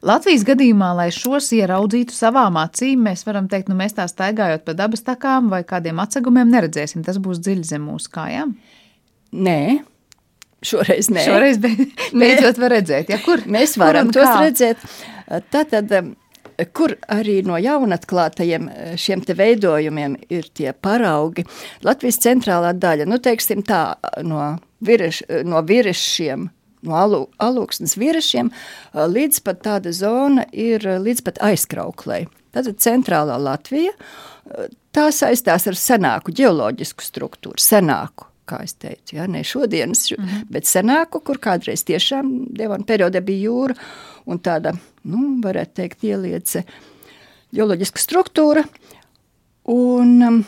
Latvijas 0.06 0.46
gadījumā, 0.48 0.92
lai 0.96 1.08
šos 1.14 1.50
ieraudzītu 1.58 2.14
savām 2.16 2.60
acīm, 2.62 3.02
mēs 3.08 3.26
varam 3.28 3.50
teikt, 3.52 3.72
nu 3.72 3.78
mēs 3.80 3.98
tā 3.98 4.06
staigājot 4.10 4.64
pa 4.68 4.76
dabas 4.78 5.04
takām 5.06 5.50
vai 5.52 5.64
kādiem 5.68 6.00
atsegumiem 6.04 6.52
neredzēsim. 6.54 7.04
Tas 7.06 7.18
būs 7.22 7.42
dziļi 7.44 7.66
zem 7.74 7.88
mūsu 7.90 8.14
kājām. 8.14 8.54
Nē, 9.36 9.60
Šoreiz 10.66 11.10
nē. 11.14 11.26
Šoreiz 11.28 11.60
beidzot 11.62 12.60
var 12.62 12.74
redzēt, 12.78 13.10
ja 13.14 13.20
kur 13.22 13.44
mēs 13.52 13.76
varam 13.78 14.12
tos 14.14 14.26
kā? 14.26 14.38
redzēt. 14.46 14.86
Tātad, 15.54 15.92
kur 16.76 16.96
arī 17.12 17.40
no 17.46 17.60
jaunatklātajiem 17.62 18.70
šiem 19.02 19.24
te 19.26 19.36
veidojumiem 19.38 20.18
ir 20.34 20.50
tie 20.56 20.72
paraugi. 20.74 21.46
Latvijas 21.86 22.22
centrālā 22.24 22.74
daļa, 22.78 23.08
nu 23.10 23.20
teiksim 23.22 23.66
tā, 23.68 23.84
no, 24.26 24.56
viriš, 24.86 25.26
no 25.46 25.62
virišiem 25.66 26.50
no 26.86 26.96
alu, 27.00 27.22
alūksnes 27.42 27.98
vierašiem 28.00 28.52
līdz 28.94 29.42
pat 29.46 29.62
tāda 29.66 29.94
zona 29.96 30.46
ir 30.52 30.86
līdz 30.86 31.26
pat 31.26 31.42
aizkrauklei. 31.46 32.26
Tātad 32.56 32.80
centrālā 32.80 33.36
Latvija, 33.42 33.92
tā 34.96 35.10
saistās 35.12 35.68
ar 35.68 35.78
senāku 35.80 36.34
ģeoloģisku 36.36 37.04
struktūru, 37.04 37.60
senāku, 37.60 38.30
kā 38.48 38.62
es 38.64 38.78
teicu, 38.80 39.18
ja, 39.18 39.28
ne 39.28 39.44
šodienas, 39.44 40.12
mm 40.12 40.24
-hmm. 40.24 40.46
bet 40.50 40.70
senāku, 40.70 41.20
kur 41.20 41.38
kādreiz 41.38 41.84
tiešām 41.84 42.54
Devona 42.56 42.84
periodē 42.84 43.22
bija 43.22 43.50
jūra 43.50 43.76
un 44.26 44.40
tāda, 44.40 44.76
nu, 45.04 45.42
varētu 45.44 45.74
teikt, 45.74 46.04
ieliece 46.04 46.64
ģeoloģiska 47.54 48.00
struktūra, 48.00 48.64
un 49.66 50.24
um, 50.24 50.46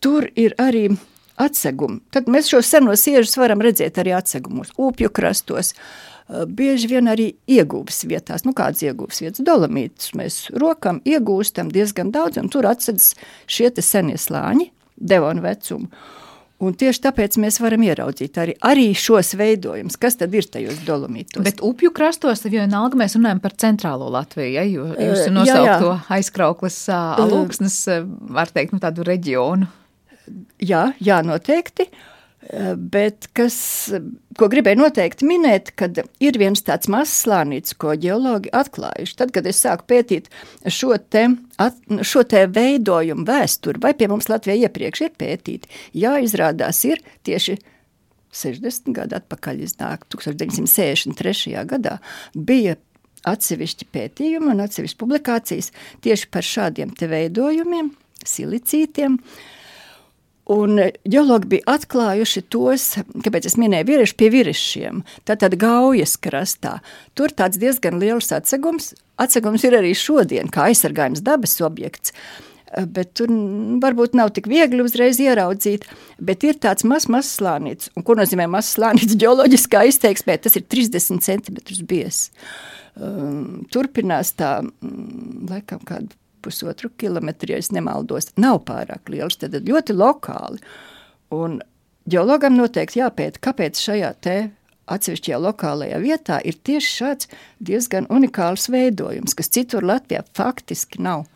tur 0.00 0.28
ir 0.36 0.54
arī 0.58 0.96
atsegumu. 1.40 2.00
Tad 2.14 2.28
mēs 2.32 2.50
šos 2.52 2.68
senos 2.72 3.06
iežus 3.10 3.36
varam 3.40 3.62
redzēt 3.64 4.00
arī 4.00 4.14
atsegumos, 4.16 4.72
upju 4.80 5.12
krastos, 5.14 5.74
bieži 6.26 6.90
vien 6.90 7.08
arī 7.10 7.30
iegūves 7.46 8.02
vietās. 8.10 8.44
Nu, 8.46 8.54
kādas 8.56 8.82
iegūves 8.86 9.22
vietas? 9.22 9.44
Dolomītus 9.46 10.14
mēs 10.18 10.40
rokam 10.58 11.00
iegūstam 11.06 11.70
diezgan 11.72 12.12
daudz, 12.14 12.40
un 12.42 12.50
tur 12.52 12.66
atsedzas 12.66 13.14
šie 13.46 13.70
te 13.70 13.84
senie 13.84 14.18
slāņi, 14.20 14.70
devona 14.96 15.44
vecumu. 15.44 15.90
Un 16.56 16.72
tieši 16.72 17.02
tāpēc 17.04 17.34
mēs 17.36 17.58
varam 17.60 17.82
ieraudzīt 17.84 18.38
arī, 18.40 18.54
arī 18.64 18.86
šos 18.96 19.34
veidojumus, 19.36 19.98
kas 20.00 20.16
tad 20.16 20.32
ir 20.32 20.46
tajos 20.48 20.78
dolomītos. 20.86 21.42
Bet 21.44 21.60
upju 21.60 21.90
krastos, 21.92 22.46
vienalga 22.48 22.96
mēs 22.96 23.18
runājam 23.18 23.42
par 23.44 23.52
centrālo 23.60 24.08
Latviju, 24.14 24.54
ja, 24.54 24.64
jo 24.64 24.86
jūs 24.96 25.26
nosaukto 25.36 25.98
aizkrauklas 26.16 26.78
alūksnes, 26.94 27.76
var 28.32 28.48
teikt, 28.56 28.72
nu 28.72 28.80
tādu 28.80 29.04
reģionu. 29.04 29.68
Jā, 30.62 30.90
jā, 31.02 31.22
noteikti. 31.26 31.88
Bet 32.92 33.26
kas, 33.34 33.56
ko 34.38 34.46
gribēju 34.50 34.78
noteikti 34.78 35.26
minēt, 35.26 35.72
kad 35.78 35.98
ir 36.22 36.36
viens 36.38 36.60
tāds 36.62 36.86
mazs 36.92 37.24
slānīts, 37.24 37.74
ko 37.74 37.96
ģeologi 37.98 38.52
atklājuši. 38.54 39.16
Tad, 39.18 39.32
kad 39.34 39.48
es 39.50 39.58
sāku 39.64 39.88
pētīt 39.90 40.28
šo 40.70 40.94
te, 41.10 41.24
at, 41.62 41.80
šo 42.06 42.22
te 42.28 42.44
veidojumu 42.46 43.26
vēsturi, 43.26 43.82
vai 43.82 43.96
pie 43.98 44.06
mums 44.12 44.30
Latvijā 44.30 44.68
iepriekš 44.68 45.02
ir 45.08 45.16
pētīti, 45.18 45.72
jā, 45.98 46.14
izrādās 46.22 46.84
ir 46.86 47.02
tieši 47.26 47.56
60 48.36 48.94
gadu 48.94 49.18
atpakaļ 49.18 49.64
iznāk, 49.66 50.06
1963. 50.14 51.56
gadā 51.66 51.98
bija 52.36 52.76
atsevišķi 53.26 53.90
pētījumi 53.90 54.52
un 54.54 54.62
atsevišķi 54.62 55.02
publikācijas 55.02 55.72
tieši 56.06 56.30
par 56.30 56.46
šādiem 56.46 56.94
te 56.94 57.10
veidojumiem, 57.10 57.90
silicītiem, 58.22 59.18
uh, 59.18 59.52
Un 60.52 60.78
ģeologi 61.02 61.48
bija 61.56 61.74
atklājuši 61.74 62.44
tos, 62.54 62.92
kāpēc 63.24 63.48
es 63.48 63.56
minēju, 63.58 63.88
vīrieši 63.88 64.14
pie 64.20 64.28
vīriešiem, 64.30 65.00
tātad 65.26 65.56
gaujas 65.58 66.14
krastā. 66.22 66.76
Tur 67.18 67.34
tāds 67.34 67.58
diezgan 67.58 67.98
liels 67.98 68.30
atsegums, 68.34 68.92
atsegums 69.18 69.64
ir 69.66 69.74
arī 69.80 69.90
šodien, 69.98 70.46
kā 70.52 70.68
aizsargājums 70.70 71.24
dabas 71.26 71.56
objekts, 71.66 72.14
bet 72.94 73.10
tur 73.18 73.32
varbūt 73.82 74.14
nav 74.18 74.30
tik 74.36 74.46
viegli 74.50 74.84
uzreiz 74.84 75.18
ieraudzīt, 75.22 75.88
bet 76.22 76.46
ir 76.46 76.60
tāds 76.62 76.86
mazs, 76.86 77.32
slānīts. 77.40 77.90
Un 77.98 78.06
ko 78.06 78.14
nozīmē 78.18 78.46
mazs 78.50 78.76
slānīts 78.76 79.18
ģeoloģiskā 79.22 79.82
izteiksmē? 79.90 80.38
Tas 80.42 80.58
ir 80.60 80.66
30 80.70 81.26
centimetrus 81.26 81.82
bies. 81.82 82.28
Um, 82.96 83.66
turpinās 83.74 84.30
tā, 84.38 84.60
mm, 84.62 85.50
laikam, 85.50 85.82
kādu 85.90 86.14
pusotru 86.46 86.92
kilometru, 87.00 87.56
ja 87.56 87.62
nemaldos, 87.74 88.30
nav 88.40 88.62
pārāk 88.68 89.10
liels, 89.12 89.38
tad 89.42 89.58
ļoti 89.58 89.96
lokāli. 89.96 90.62
Un 91.34 91.58
ģeologam 92.06 92.54
noteikti 92.56 93.02
jāpēta, 93.02 93.42
kāpēc 93.42 93.82
šajā 93.82 94.12
te 94.22 94.36
atsevišķajā 94.86 95.38
lokālajā 95.42 96.00
vietā 96.02 96.40
ir 96.46 96.58
tieši 96.66 96.92
šāds 97.00 97.30
diezgan 97.66 98.06
unikāls 98.12 98.68
veidojums, 98.72 99.34
kas 99.34 99.50
citur 99.52 99.86
Latvijā 99.86 100.22
faktiski 100.36 101.02
nav. 101.02 101.26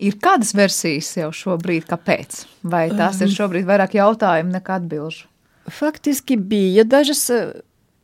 Ir 0.00 0.16
kādas 0.20 0.54
versijas 0.56 1.10
jau 1.18 1.30
šobrīd, 1.36 1.86
kāpēc? 1.88 2.44
Vai 2.64 2.88
tās 2.96 3.20
ir 3.24 3.32
šobrīd 3.32 3.66
vairāk 3.68 3.96
jautājumu 3.98 4.54
nekā 4.54 4.80
atbilžu? 4.80 5.26
Faktiski 5.72 6.38
bija 6.38 6.84
dažas 6.86 7.24
eh, 7.34 7.50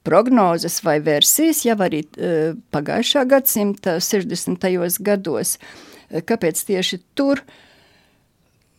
prognozes 0.04 0.80
vai 0.84 0.98
versijas 1.04 1.62
jau 1.62 1.76
arī 1.84 2.02
uh, 2.02 2.56
pagājušā 2.74 3.22
gadsimta 3.30 4.00
60. 4.02 4.66
gados. 5.06 5.54
Uh, 5.56 5.91
Kāpēc 6.12 6.60
tieši 6.68 7.00
tur? 7.16 7.40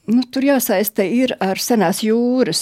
Nu, 0.10 0.26
tur 0.30 0.46
jāsaista 0.46 1.06
ir 1.08 1.36
ar 1.42 1.62
senās 1.64 2.02
jūras, 2.04 2.62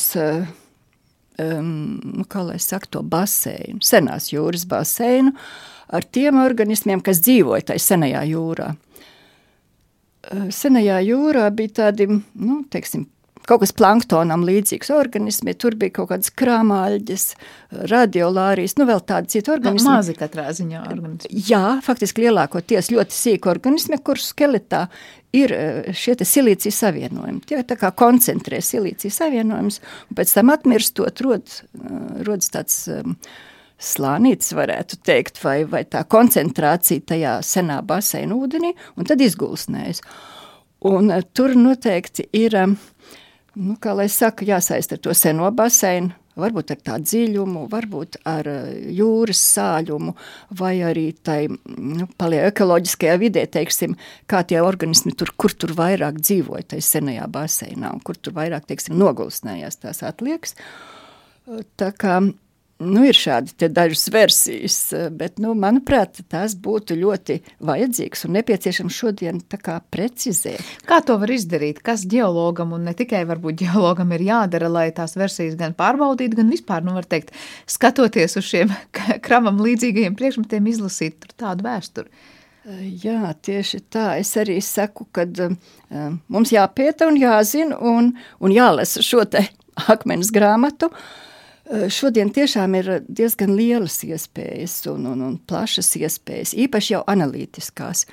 um, 1.42 2.26
kā 2.30 2.44
lai 2.46 2.60
saka, 2.62 2.90
to 2.98 3.02
baseinu, 3.04 3.82
senās 3.86 4.30
jūras 4.32 4.68
baseinu, 4.70 5.34
ar 5.92 6.06
tiem 6.06 6.40
organismiem, 6.44 7.02
kas 7.04 7.24
dzīvoja 7.26 7.72
tajā 7.72 7.86
senajā 7.88 8.22
jūrā. 8.30 8.70
Senajā 10.54 11.00
jūrā 11.02 11.48
bija 11.58 11.74
tādi, 11.82 12.06
nu, 12.14 12.62
teiksim, 12.70 13.08
kaut 13.50 13.64
kas 13.64 13.74
planktonam 13.78 14.44
līdzīgs 14.48 14.92
organismi, 14.96 15.56
tur 15.58 15.76
bija 15.80 15.96
kaut 16.00 16.12
kādas 16.12 16.34
krāmāļģes, 16.38 17.26
radiolārijas, 17.92 18.78
nu 18.80 18.88
vēl 18.90 19.02
tādi 19.08 19.38
citi 19.38 19.54
organismi. 19.54 19.88
No, 19.88 19.98
mazi 19.98 20.16
katrā 20.18 20.50
ziņā 20.56 20.84
organismi. 20.90 21.46
Jā, 21.50 21.80
faktiski 21.86 22.28
lielākoties 22.28 22.92
ļoti 22.94 23.18
sīki 23.18 23.52
organismi, 23.52 24.00
kur 24.06 24.22
skeletā 24.22 24.86
ir 25.36 25.54
e, 25.56 25.94
šie 25.96 26.16
silīcija 26.28 26.74
savienojumi. 26.76 27.44
Tie 27.48 27.62
tā 27.68 27.78
kā 27.80 27.92
koncentrē 27.98 28.60
silīcija 28.64 29.14
savienojumus, 29.16 29.80
un 30.10 30.20
pēc 30.20 30.36
tam 30.36 30.52
atmirstot 30.54 31.24
rod, 31.26 31.56
e, 31.78 32.02
rodas 32.28 32.52
tāds 32.54 32.84
um, 32.92 33.16
slānītis, 33.82 34.54
varētu 34.58 35.00
teikt, 35.08 35.42
vai, 35.44 35.62
vai 35.70 35.84
tā 35.90 36.04
koncentrācija 36.10 37.08
tajā 37.14 37.38
senā 37.46 37.80
baseina 37.86 38.38
ūdenī, 38.38 38.76
un 38.98 39.10
tad 39.10 39.24
izgulsnējas. 39.24 40.04
Un 40.90 41.14
uh, 41.14 41.24
tur 41.38 41.54
noteikti 41.58 42.28
ir, 42.38 42.58
um, 42.58 42.76
nu, 43.60 43.76
kā 43.82 43.96
lai 43.98 44.08
saka, 44.12 44.46
jāsaist 44.48 44.96
ar 44.96 45.02
to 45.04 45.16
seno 45.18 45.50
baseinu, 45.56 46.14
varbūt 46.40 46.72
ar 46.74 46.80
tādu 46.80 47.08
dziļumu, 47.10 47.66
varbūt 47.72 48.22
ar 48.30 48.48
jūras 48.96 49.42
sāļumu, 49.56 50.14
vai 50.60 50.74
arī 50.88 51.10
tai 51.24 51.40
nu, 51.50 52.08
ekoloģiskajā 52.22 53.18
vidē, 53.22 53.46
teiksim, 53.52 53.98
kā 54.32 54.44
tie 54.48 54.62
organismi 54.64 55.14
tur, 55.18 55.34
kur 55.36 55.54
tur 55.54 55.76
vairāk 55.78 56.22
dzīvoja 56.22 56.72
tajā 56.74 56.88
senajā 56.88 57.28
baseinā, 57.32 57.92
un 57.92 58.00
kur 58.06 58.20
tur 58.20 58.38
vairāk, 58.38 58.70
teiksim, 58.70 58.96
nogulsnējās 59.02 59.82
tās 59.84 60.02
atliekas. 60.08 60.56
Tā 61.80 61.92
kā 62.00 62.22
Nu, 62.82 63.04
ir 63.06 63.18
šādi 63.18 63.68
dažas 63.70 64.08
versijas, 64.10 64.78
bet, 65.14 65.38
nu, 65.44 65.52
manuprāt, 65.58 66.18
tās 66.32 66.56
būtu 66.58 66.96
ļoti 66.98 67.38
vajadzīgas 67.68 68.26
un 68.26 68.34
nepieciešams 68.40 68.98
šodien 68.98 69.42
precizēt. 69.94 70.66
Kā 70.90 71.02
to 71.06 71.20
var 71.22 71.30
izdarīt? 71.30 71.84
Kas 71.86 72.08
geologam 72.10 72.74
un 72.74 72.88
ne 72.90 72.96
tikai 72.98 73.22
varbūt 73.30 73.62
geologam 73.62 74.16
ir 74.18 74.26
jādara, 74.26 74.72
lai 74.72 74.88
tās 74.98 75.14
versijas 75.20 75.60
gan 75.60 75.76
pārbaudītu, 75.78 76.40
gan 76.42 76.50
vispār, 76.50 76.82
nu, 76.88 76.96
var 76.98 77.06
teikt, 77.06 77.36
skatoties 77.70 78.40
uz 78.42 78.50
šiem 78.50 78.74
kravam 79.28 79.62
līdzīgajiem 79.62 80.18
priekšmetiem, 80.18 80.74
izlasīt 80.74 81.30
tādu 81.38 81.70
vēsturi? 81.70 82.10
Jā, 83.04 83.34
tieši 83.46 83.86
tā. 83.94 84.12
Es 84.22 84.34
arī 84.38 84.58
saku, 84.62 85.06
ka 85.14 85.26
uh, 85.26 86.14
mums 86.34 86.54
jāpieta 86.54 87.10
un 87.10 87.18
jāzina 87.18 87.78
un, 87.78 88.14
un 88.42 88.54
jālasa 88.54 89.06
šo 89.06 89.28
te 89.30 89.46
akmens 89.94 90.34
grāmatu. 90.34 90.90
Uh, 90.90 91.28
šodien 91.72 92.32
tiešām 92.34 92.76
ir 92.80 92.92
diezgan 93.08 93.56
lielas 93.56 94.02
iespējas 94.04 94.82
un, 94.92 95.08
un, 95.14 95.26
un 95.28 95.36
plašas 95.48 95.94
iespējas, 96.00 96.56
īpaši 96.68 96.96
jau 96.98 97.04
analītiskās. 97.12 98.06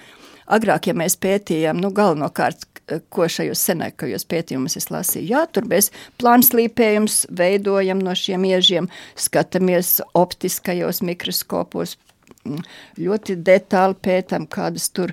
Agrāk, 0.49 0.89
ja 0.89 0.95
mēs 0.97 1.19
pētījām, 1.21 1.81
nu, 1.83 1.91
galvenokārt, 1.93 2.65
ko 3.13 3.27
šajos 3.29 3.61
senākajos 3.69 4.25
pētījumos 4.31 4.79
es 4.81 4.89
lasīju, 4.93 5.29
jā, 5.35 5.43
tur 5.53 5.67
mēs 5.69 5.91
plānslīpējums 6.21 7.27
veidojam 7.37 8.01
no 8.01 8.15
šiem 8.17 8.47
iežiem, 8.49 8.89
skatāmies 9.19 9.99
optiskajos 10.17 11.03
mikroskopos, 11.05 11.99
ļoti 12.97 13.37
detāli 13.45 13.99
pētām, 14.07 14.47
kādas 14.49 14.89
tur 14.97 15.13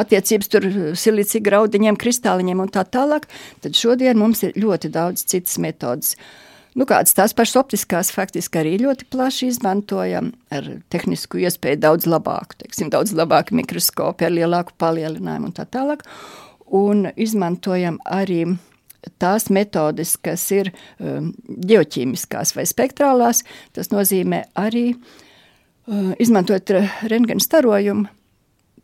attiecības 0.00 0.50
tur 0.50 0.66
silicija 0.98 1.44
graudiņiem, 1.44 2.00
kristāliņiem 2.00 2.64
un 2.64 2.74
tā 2.74 2.82
tālāk, 2.88 3.28
tad 3.62 3.78
šodien 3.78 4.18
mums 4.18 4.42
ir 4.48 4.58
ļoti 4.58 4.90
daudz 4.90 5.22
citas 5.28 5.60
metodas. 5.62 6.16
Uh, 6.18 6.47
Nu, 6.78 6.86
kādas 6.86 7.16
tās 7.16 7.32
pašas 7.34 7.58
optiskās 7.58 8.12
faktiski 8.14 8.60
arī 8.60 8.76
ļoti 8.78 9.08
plaši 9.10 9.48
izmantojam 9.50 10.30
ar 10.54 10.68
tehnisku 10.94 11.40
iespēju 11.42 11.80
daudz 11.82 12.06
labāku, 12.06 12.54
teiksim, 12.60 12.92
daudz 12.94 13.10
labāku 13.18 13.56
mikroskopu, 13.58 14.28
ar 14.28 14.34
lielāku 14.36 14.76
palielinājumu 14.78 15.50
un 15.50 15.56
tā 15.56 15.66
tālāk. 15.66 16.04
Un 16.78 17.08
izmantojam 17.18 17.98
arī 18.06 18.44
tās 19.18 19.48
metodes, 19.50 20.14
kas 20.22 20.44
ir 20.54 20.70
um, 20.70 21.32
ģeoķīmiskās 21.48 22.54
vai 22.54 22.66
spektrālās, 22.68 23.42
tas 23.74 23.90
nozīmē 23.90 24.44
arī 24.58 24.92
uh, 24.92 26.12
izmantot 26.22 26.70
rentgena 27.10 27.42
starojumu, 27.42 28.06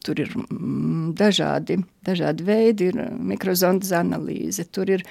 tur 0.05 0.25
ir 0.25 0.35
mm, 0.35 1.15
dažādi, 1.19 1.79
dažādi 2.05 2.51
veidi, 2.51 2.91
ir 2.91 3.15
mikrozondas 3.15 3.95
analīze, 3.97 4.67
tur 4.67 4.91
ir 4.99 5.07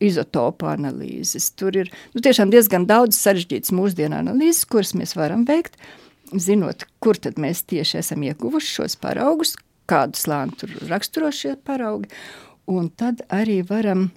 izotopu 0.00 0.68
analīzes. 0.70 1.50
Tur 1.58 1.76
ir 1.82 1.90
nu, 2.14 2.22
diezgan 2.22 2.86
daudz 2.88 3.18
sarežģītas 3.20 3.74
mūsdienu 3.76 4.18
analīzes, 4.20 4.66
kuras 4.70 4.94
mēs 4.98 5.16
varam 5.18 5.44
veikt, 5.48 5.76
zinot, 6.32 6.86
kur 7.02 7.18
tad 7.18 7.40
mēs 7.40 7.64
tieši 7.68 8.00
esam 8.02 8.24
ieguvuši 8.26 8.76
šos 8.80 8.96
paraugus, 9.00 9.56
kādu 9.90 10.18
slāni 10.18 10.56
tur 10.58 10.72
raksturo 10.90 11.32
šie 11.34 11.56
paraugi, 11.66 12.10
un 12.70 12.88
tad 12.94 13.24
arī 13.34 13.60
varam 13.66 14.08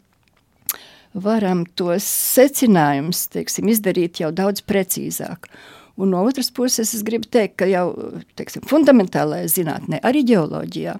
varam 1.13 1.63
tos 1.77 2.05
secinājumus, 2.33 3.27
teiksim, 3.33 3.69
izdarīt 3.69 4.21
jau 4.23 4.31
daudz 4.33 4.63
precīzāk. 4.65 5.49
Un 5.93 6.09
no 6.09 6.23
otras 6.25 6.49
puses, 6.49 6.95
es 6.97 7.03
gribu 7.05 7.29
teikt, 7.29 7.59
ka 7.61 7.67
jau 7.69 7.91
teiksim, 8.37 8.63
fundamentālajā 8.65 9.51
zinātnē, 9.59 9.99
arī 10.01 10.23
geoloģijā, 10.31 10.95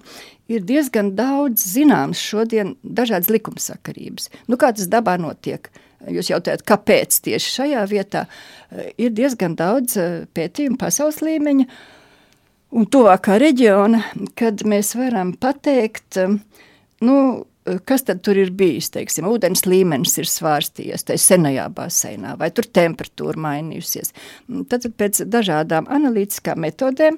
ir 0.50 0.64
diezgan 0.66 1.14
daudz 1.16 1.64
zināms 1.74 2.20
šodien 2.20 2.74
dažādas 2.82 3.30
likumsakarības. 3.32 4.30
Nu, 4.50 4.58
kā 4.60 4.72
tas 4.76 4.90
dabā 4.92 5.16
notiek? 5.20 5.70
Jūs 6.10 6.28
jautājat, 6.28 6.64
kāpēc 6.68 7.16
tieši 7.24 7.52
šajā 7.58 7.84
vietā 7.88 8.26
ir 9.00 9.14
diezgan 9.16 9.54
daudz 9.56 9.96
eh, 9.96 10.26
pētījumu 10.36 10.76
pasaules 10.80 11.22
līmeņa 11.24 11.64
un 12.76 12.88
tuvākā 12.90 13.38
reģiona, 13.40 14.02
kad 14.36 14.66
mēs 14.68 14.92
varam 14.98 15.32
pateikt, 15.40 16.20
eh, 16.20 16.36
nu, 17.08 17.16
kas 17.88 18.04
tad 18.04 18.20
tur 18.26 18.36
ir 18.36 18.52
bijis, 18.52 18.90
teiksim, 18.92 19.28
ūdens 19.30 19.64
līmenis 19.64 20.18
ir 20.20 20.28
svārstījies 20.28 21.06
tajā 21.08 21.22
senajā 21.24 21.70
baseinā, 21.72 22.36
vai 22.40 22.50
tur 22.52 22.68
temperatūra 22.68 23.40
mainījusies. 23.40 24.12
Tad 24.68 24.90
pēc 24.98 25.24
dažādām 25.32 25.88
analītiskām 25.88 26.60
metodēm 26.66 27.16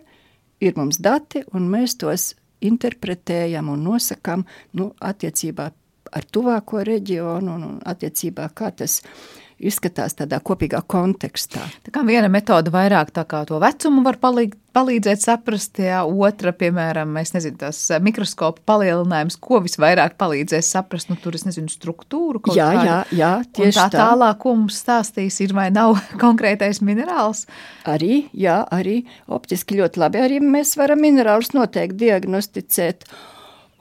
ir 0.62 0.78
mums 0.78 1.02
dati, 1.02 1.42
un 1.50 1.66
mēs 1.72 1.98
tos 1.98 2.34
interpretējam 2.60 3.68
un 3.72 3.82
nosakām 3.84 4.44
nu, 4.78 4.92
attiecībā 5.00 5.70
ar 6.16 6.28
tuvāko 6.32 6.84
reģionu 6.86 7.56
un 7.56 7.80
attiecībā 7.84 8.48
kā 8.54 8.70
tas 8.76 9.00
ir 9.02 9.45
izskatās 9.56 10.16
tādā 10.18 10.38
kopīgā 10.44 10.82
kontekstā. 10.88 11.62
Tā 11.86 11.92
kā 11.94 12.02
viena 12.04 12.28
metode 12.32 12.70
vairāk 12.72 13.12
tā 13.16 13.24
kā 13.28 13.40
to 13.48 13.56
vecumu 13.62 14.02
var 14.04 14.18
palīd, 14.20 14.52
palīdzēt 14.76 15.22
saprast, 15.22 15.78
ja 15.80 16.02
otra, 16.04 16.52
piemēram, 16.56 17.14
nezinu, 17.16 17.56
tas 17.60 17.78
eh, 17.90 18.02
mikroskopa 18.04 18.60
palielinājums, 18.68 19.38
ko 19.40 19.62
visvairāk 19.64 20.18
palīdzēs 20.20 20.72
saprast, 20.76 21.08
nu 21.08 21.16
tur 21.20 21.38
es 21.38 21.46
nezinu, 21.48 21.72
struktūru 21.72 22.42
kaut 22.44 22.58
jā, 22.58 22.66
kādu. 22.74 22.88
Jā, 22.90 22.98
jā, 23.16 23.30
tieši. 23.56 23.78
Tā 23.78 23.86
tālāk, 23.94 24.40
ko 24.42 24.52
mums 24.60 24.80
stāstīs, 24.84 25.38
ir 25.44 25.54
vai 25.56 25.70
nav 25.72 25.96
konkrētais 26.24 26.82
minerāls? 26.84 27.46
Arī, 27.88 28.26
jā, 28.36 28.58
arī 28.72 28.98
optiski 29.32 29.80
ļoti 29.80 30.02
labi, 30.04 30.20
arī 30.20 30.42
mēs 30.44 30.74
varam 30.76 31.00
minerālus 31.04 31.54
noteikti 31.56 32.04
diagnosticēt. 32.04 33.08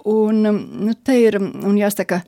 Un, 0.08 0.40
nu, 0.46 0.96
te 1.04 1.18
ir, 1.20 1.42
un 1.42 1.76
jāsaka, 1.76 2.22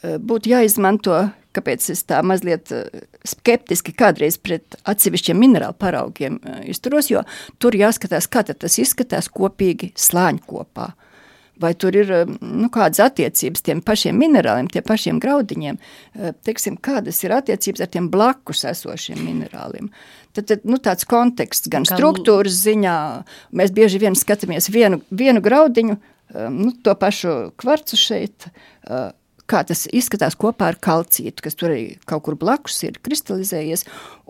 eh, 0.00 0.16
būtu 0.16 0.54
jāizmanto 0.54 1.26
kāpēc 1.58 1.90
es 1.94 2.04
tā 2.08 2.20
mazliet 2.26 2.72
eh, 2.74 2.86
skeptiski 3.26 3.94
kādreiz 3.98 4.38
pret 4.40 4.78
atsevišķiem 4.88 5.38
minerālu 5.38 5.76
paraugiem 5.78 6.38
eh, 6.38 6.62
izturos, 6.72 7.10
jo 7.12 7.24
tur 7.62 7.76
jāskatās, 7.78 8.30
kā 8.30 8.44
tas 8.48 8.78
izskatās 8.80 9.30
kopīgi 9.32 9.92
slāņu 9.98 10.44
kopā. 10.48 10.92
Vai 11.58 11.72
tur 11.74 11.96
ir 11.98 12.12
eh, 12.14 12.28
nu, 12.40 12.70
kādas 12.74 13.02
attiecības 13.08 13.64
tiem 13.66 13.82
pašiem 13.84 14.18
minerāliem, 14.20 14.70
tiem 14.72 14.86
pašiem 14.86 15.18
graudiņiem, 15.22 15.80
teiksim, 16.46 16.78
kādas 16.82 17.18
ir 17.24 17.34
attiecības 17.34 17.84
ar 17.84 17.92
tiem 17.94 18.10
blakus 18.12 18.64
esošiem 18.68 19.20
minerāliem. 19.26 19.90
Tad, 20.36 20.46
tad 20.52 20.68
nu, 20.68 20.78
tāds 20.82 21.08
konteksts 21.08 21.70
gan 21.72 21.88
struktūras 21.88 22.60
ziņā, 22.62 22.98
mēs 23.58 23.74
bieži 23.74 23.98
vien 24.02 24.14
skatāmies 24.18 24.70
vienu, 24.70 25.00
vienu 25.10 25.42
graudiņu, 25.42 25.96
nu, 26.54 26.70
to 26.84 26.92
pašu 27.00 27.32
kvarcu 27.58 27.98
šeit, 27.98 28.46
kā 29.48 29.62
tas 29.66 29.86
izskatās 29.94 30.36
kopā 30.38 30.70
ar 30.72 30.78
kalcītu, 30.82 31.44
kas 31.44 31.56
tur 31.58 31.72
arī 31.72 31.84
kaut 32.08 32.26
kur 32.26 32.36
blakus 32.40 32.76
ir 32.86 32.98
kristalizējies. 33.04 33.86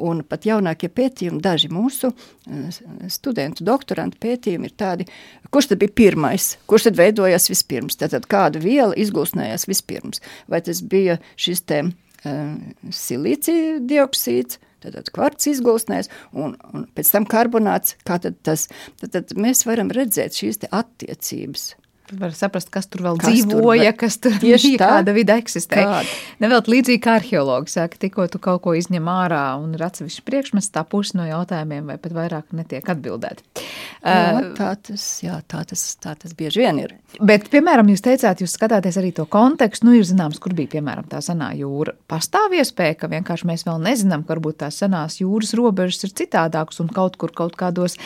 Un 0.08 0.22
pat 0.26 0.46
jaunākie 0.46 0.90
pētījumi, 0.94 1.42
daži 1.42 1.70
mūsu 1.74 2.12
eh, 2.12 2.80
studentu, 3.10 3.66
doktorantu 3.66 4.20
pētījumi 4.22 4.70
ir 4.70 4.76
tādi, 4.78 5.08
kurš 5.54 5.72
tad 5.72 5.82
bija 5.82 5.96
pirmais, 6.02 6.52
kurš 6.70 6.88
tad 6.88 7.00
veidojās 7.00 7.50
vispirms, 7.50 7.98
tātad 7.98 8.28
kāda 8.30 8.62
viela 8.62 8.94
izgūsnējās 8.94 9.66
vispirms. 9.70 10.22
Vai 10.50 10.62
tas 10.64 10.84
bija 10.86 11.18
šis 11.40 11.64
te 11.66 11.82
uh, 11.88 12.54
silīcija 12.94 13.78
dioksīds, 13.90 14.62
Tad 14.78 15.08
kvarts 15.10 15.48
izgulsnēs, 15.50 16.06
un, 16.38 16.52
un 16.70 16.84
pēc 16.94 17.10
tam 17.10 17.26
karbonāts. 17.26 17.96
Tad 18.06 18.28
tas? 18.46 18.68
Tad, 19.00 19.10
tad 19.16 19.34
mēs 19.34 19.64
varam 19.66 19.90
redzēt 19.90 20.38
šīs 20.38 20.62
attiecības. 20.70 21.72
Var 22.08 22.32
saprast, 22.32 22.70
kas 22.72 22.88
tur 22.88 23.02
vēl 23.04 23.18
kas 23.20 23.28
dzīvoja, 23.28 23.90
tur, 23.92 23.98
kas 24.00 24.16
tur 24.24 24.36
bija, 24.40 24.58
kāda 24.80 25.12
vide 25.16 25.34
eksistē. 25.36 25.84
Nevēl 26.40 26.70
līdzīgi 26.72 27.02
kā 27.04 27.18
arheologi 27.18 27.74
saka, 27.74 28.00
tikko 28.00 28.24
tu 28.32 28.40
kaut 28.42 28.62
ko 28.64 28.72
izņem 28.78 29.10
ārā 29.12 29.42
un 29.60 29.74
ir 29.76 29.84
atsevišķi 29.84 30.24
priekšmets, 30.24 30.70
tā 30.72 30.84
pusi 30.88 31.18
no 31.18 31.26
jautājumiem 31.28 31.92
vai 31.92 31.98
pat 32.00 32.14
vairāk 32.16 32.56
netiek 32.56 32.88
atbildēti. 32.94 33.44
Jā, 34.00 34.40
tā 34.56 34.70
tas, 34.88 35.04
jā, 35.24 35.36
tā 35.50 35.64
tas, 35.68 35.84
tā 36.00 36.14
tas 36.18 36.32
bieži 36.38 36.62
vien 36.62 36.80
ir. 36.80 36.94
Bet, 37.20 37.48
piemēram, 37.52 37.90
jūs 37.92 38.04
teicāt, 38.04 38.40
jūs 38.44 38.56
skatāties 38.56 38.98
arī 39.00 39.12
to 39.16 39.26
kontekstu, 39.28 39.88
nu 39.88 39.96
ir 39.98 40.06
zināms, 40.08 40.40
kur 40.42 40.54
bija, 40.56 40.78
piemēram, 40.78 41.08
tā 41.10 41.20
senā 41.24 41.50
jūra. 41.58 41.96
Pastāv 42.10 42.56
iespēja, 42.56 42.96
ka 43.02 43.12
vienkārši 43.12 43.48
mēs 43.50 43.66
vēl 43.68 43.82
nezinām, 43.84 44.24
ka 44.24 44.36
varbūt 44.36 44.62
tās 44.64 44.80
senās 44.80 45.20
jūras 45.20 45.54
robežas 45.58 46.08
ir 46.08 46.14
citādākas 46.22 46.80
un 46.84 46.92
kaut 46.94 47.18
kur 47.20 47.34
kaut 47.36 47.58
kādos 47.58 47.98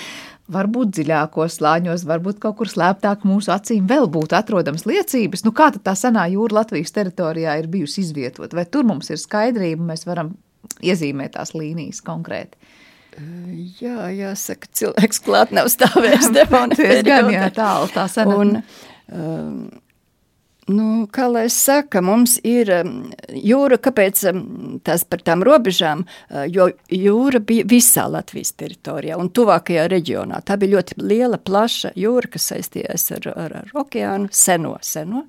varbūt 0.51 0.93
dziļākos 0.97 1.59
slāņos, 1.61 2.07
varbūt 2.09 2.41
kaut 2.43 2.59
kur 2.59 2.71
slēptāk 2.71 3.27
mūsu 3.29 3.53
acīm 3.55 3.87
vēl 3.91 4.09
būtu 4.13 4.37
atrodams 4.39 4.87
liecības, 4.89 5.45
nu 5.47 5.53
kā 5.57 5.71
tad 5.75 5.85
tā 5.87 5.95
senā 5.99 6.27
jūra 6.33 6.63
Latvijas 6.63 6.95
teritorijā 6.97 7.57
ir 7.61 7.71
bijusi 7.73 8.03
izvietota, 8.03 8.57
vai 8.59 8.67
tur 8.67 8.87
mums 8.89 9.11
ir 9.13 9.21
skaidrība, 9.23 9.93
mēs 9.93 10.07
varam 10.09 10.35
iezīmēt 10.83 11.37
tās 11.37 11.55
līnijas 11.55 12.03
konkrēti? 12.05 12.59
Jā, 13.83 14.09
jāsaka, 14.17 14.71
cilvēks 14.73 15.21
klāt 15.25 15.53
nav 15.53 15.69
stāvējis 15.73 16.31
Devona 16.37 16.79
Diezgan, 16.79 17.29
jā, 17.35 17.49
tālu 17.55 17.91
tā 17.93 18.07
senatne. 18.11 18.63
Un, 19.13 19.19
um, 19.21 19.59
nu, 20.71 21.07
kā 21.13 21.27
lai 21.33 21.47
saka, 21.51 22.03
mums 22.05 22.37
ir 22.47 22.71
um, 22.77 22.95
jūra, 23.35 23.79
kāpēc 23.83 24.23
um, 24.31 24.43
tās 24.87 25.05
par 25.09 25.25
tām 25.27 25.43
robežām, 25.47 26.05
uh, 26.07 26.45
jo 26.47 26.69
jūra 26.93 27.43
bija 27.43 27.67
visā 27.69 28.07
Latvijas 28.13 28.55
teritorijā 28.61 29.19
un 29.19 29.33
tuvākajā 29.35 29.89
reģionā. 29.91 30.43
Tā 30.47 30.59
bija 30.61 30.77
ļoti 30.77 31.01
liela, 31.03 31.41
plaša 31.43 31.95
jūra, 31.99 32.31
kas 32.33 32.51
saistījās 32.53 33.11
ar, 33.19 33.31
ar, 33.35 33.57
ar 33.65 33.79
okeānu, 33.85 34.31
seno, 34.31 34.77
seno. 34.87 35.27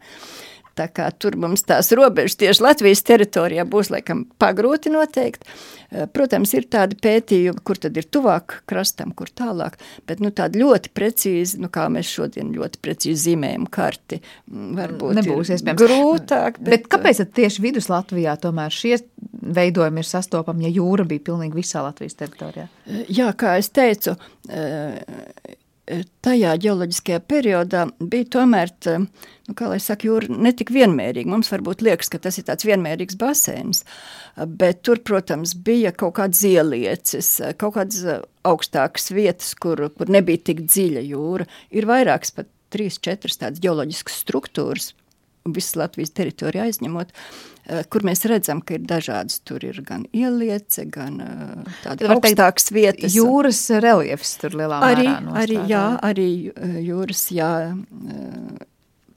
Tā 0.73 0.87
kā 0.89 1.05
tur 1.13 1.37
mums 1.37 1.65
tās 1.69 1.91
robežas 1.93 2.39
tieši 2.41 2.63
Latvijas 2.65 3.03
teritorijā 3.05 3.65
būs 3.69 3.91
laikam 3.93 4.23
pagrūti 4.41 4.89
noteikt. 4.93 5.45
Eh, 5.93 6.07
protams, 6.09 6.49
ir 6.57 6.65
tādi 6.73 6.97
pētījumi, 6.97 7.61
kur 7.65 7.77
tad 7.77 7.97
ir 7.99 8.07
tuvāk 8.09 8.59
krastam, 8.69 9.11
kur 9.13 9.29
tālāk, 9.29 9.77
bet 10.09 10.23
nu 10.23 10.31
tādi 10.33 10.63
ļoti 10.63 10.89
precīzi, 10.97 11.59
nu 11.61 11.69
kā 11.73 11.85
mēs 11.93 12.09
šodien 12.09 12.49
ļoti 12.55 12.81
precīzi 12.81 13.27
zīmējam 13.27 13.67
karti, 13.73 14.17
mm, 14.49 14.71
varbūt 14.79 15.19
nebūs 15.19 15.53
iespējams. 15.53 15.83
Grūtāk. 15.83 16.57
Bet, 16.57 16.73
bet 16.73 16.89
kāpēc 16.95 17.21
tad 17.21 17.33
tieši 17.37 17.65
vidus 17.67 17.91
Latvijā 17.93 18.33
tomēr 18.41 18.73
šie 18.73 18.97
veidojumi 19.43 20.01
ir 20.01 20.09
sastopami, 20.09 20.65
ja 20.65 20.73
jūra 20.79 21.05
bija 21.05 21.27
pilnīgi 21.29 21.59
visā 21.61 21.85
Latvijas 21.85 22.17
teritorijā? 22.17 22.65
Eh, 22.87 23.05
jā, 23.13 23.29
kā 23.37 23.59
es 23.61 23.69
teicu, 23.69 24.17
eh, 24.49 24.97
tajā 26.23 26.53
ģeoloģiskajā 26.63 27.19
periodā 27.27 27.83
bija 27.99 28.27
tomēr, 28.37 28.71
nu, 28.93 29.55
kā 29.57 29.67
lai 29.71 29.79
saka, 29.83 30.07
jūra 30.07 30.31
netik 30.31 30.71
vienmērīga. 30.73 31.29
Mums 31.29 31.51
varbūt 31.51 31.83
liekas, 31.83 32.11
ka 32.13 32.21
tas 32.23 32.39
ir 32.39 32.47
tāds 32.47 32.67
vienmērīgs 32.67 33.17
basēns, 33.19 33.83
bet 34.59 34.83
tur, 34.87 35.01
protams, 35.03 35.55
bija 35.55 35.91
kaut 35.95 36.15
kāds 36.21 36.43
ieliecis, 36.47 37.35
kaut 37.59 37.75
kādas 37.77 38.23
augstākas 38.47 39.11
vietas, 39.15 39.53
kur, 39.59 39.89
kur 39.97 40.11
nebija 40.11 40.45
tik 40.51 40.63
dziļa 40.67 41.03
jūra. 41.09 41.47
Ir 41.75 41.89
vairākas 41.89 42.35
pat 42.35 42.51
trīs, 42.73 42.99
četras 43.03 43.39
tādas 43.41 43.61
ģeoloģiskas 43.63 44.21
struktūras, 44.23 44.93
visas 45.43 45.75
Latvijas 45.79 46.15
teritoriju 46.15 46.63
aizņemot, 46.69 47.11
eh, 47.11 47.52
kur 47.63 48.03
mēs 48.07 48.25
redzam, 48.27 48.61
ka 48.65 48.77
ir 48.77 48.85
dažādas. 48.87 49.39
Tur 49.47 49.63
ir 49.63 49.79
gan 49.87 50.05
ieliece, 50.15 50.85
gan 50.91 51.19
eh, 51.23 51.75
tādas 51.83 52.15
augstākas 52.15 52.71
vietas. 52.75 53.15
Jūras 53.15 53.61
reliefs 53.83 54.35
tur 54.41 54.57
lielā 54.59 54.81
arī, 54.89 55.07
mērā. 55.07 55.35
Arī, 55.43 55.59
jā, 55.71 55.83
arī 56.03 56.29
eh, 56.51 56.79
jūras, 56.83 57.27
jā, 57.35 57.51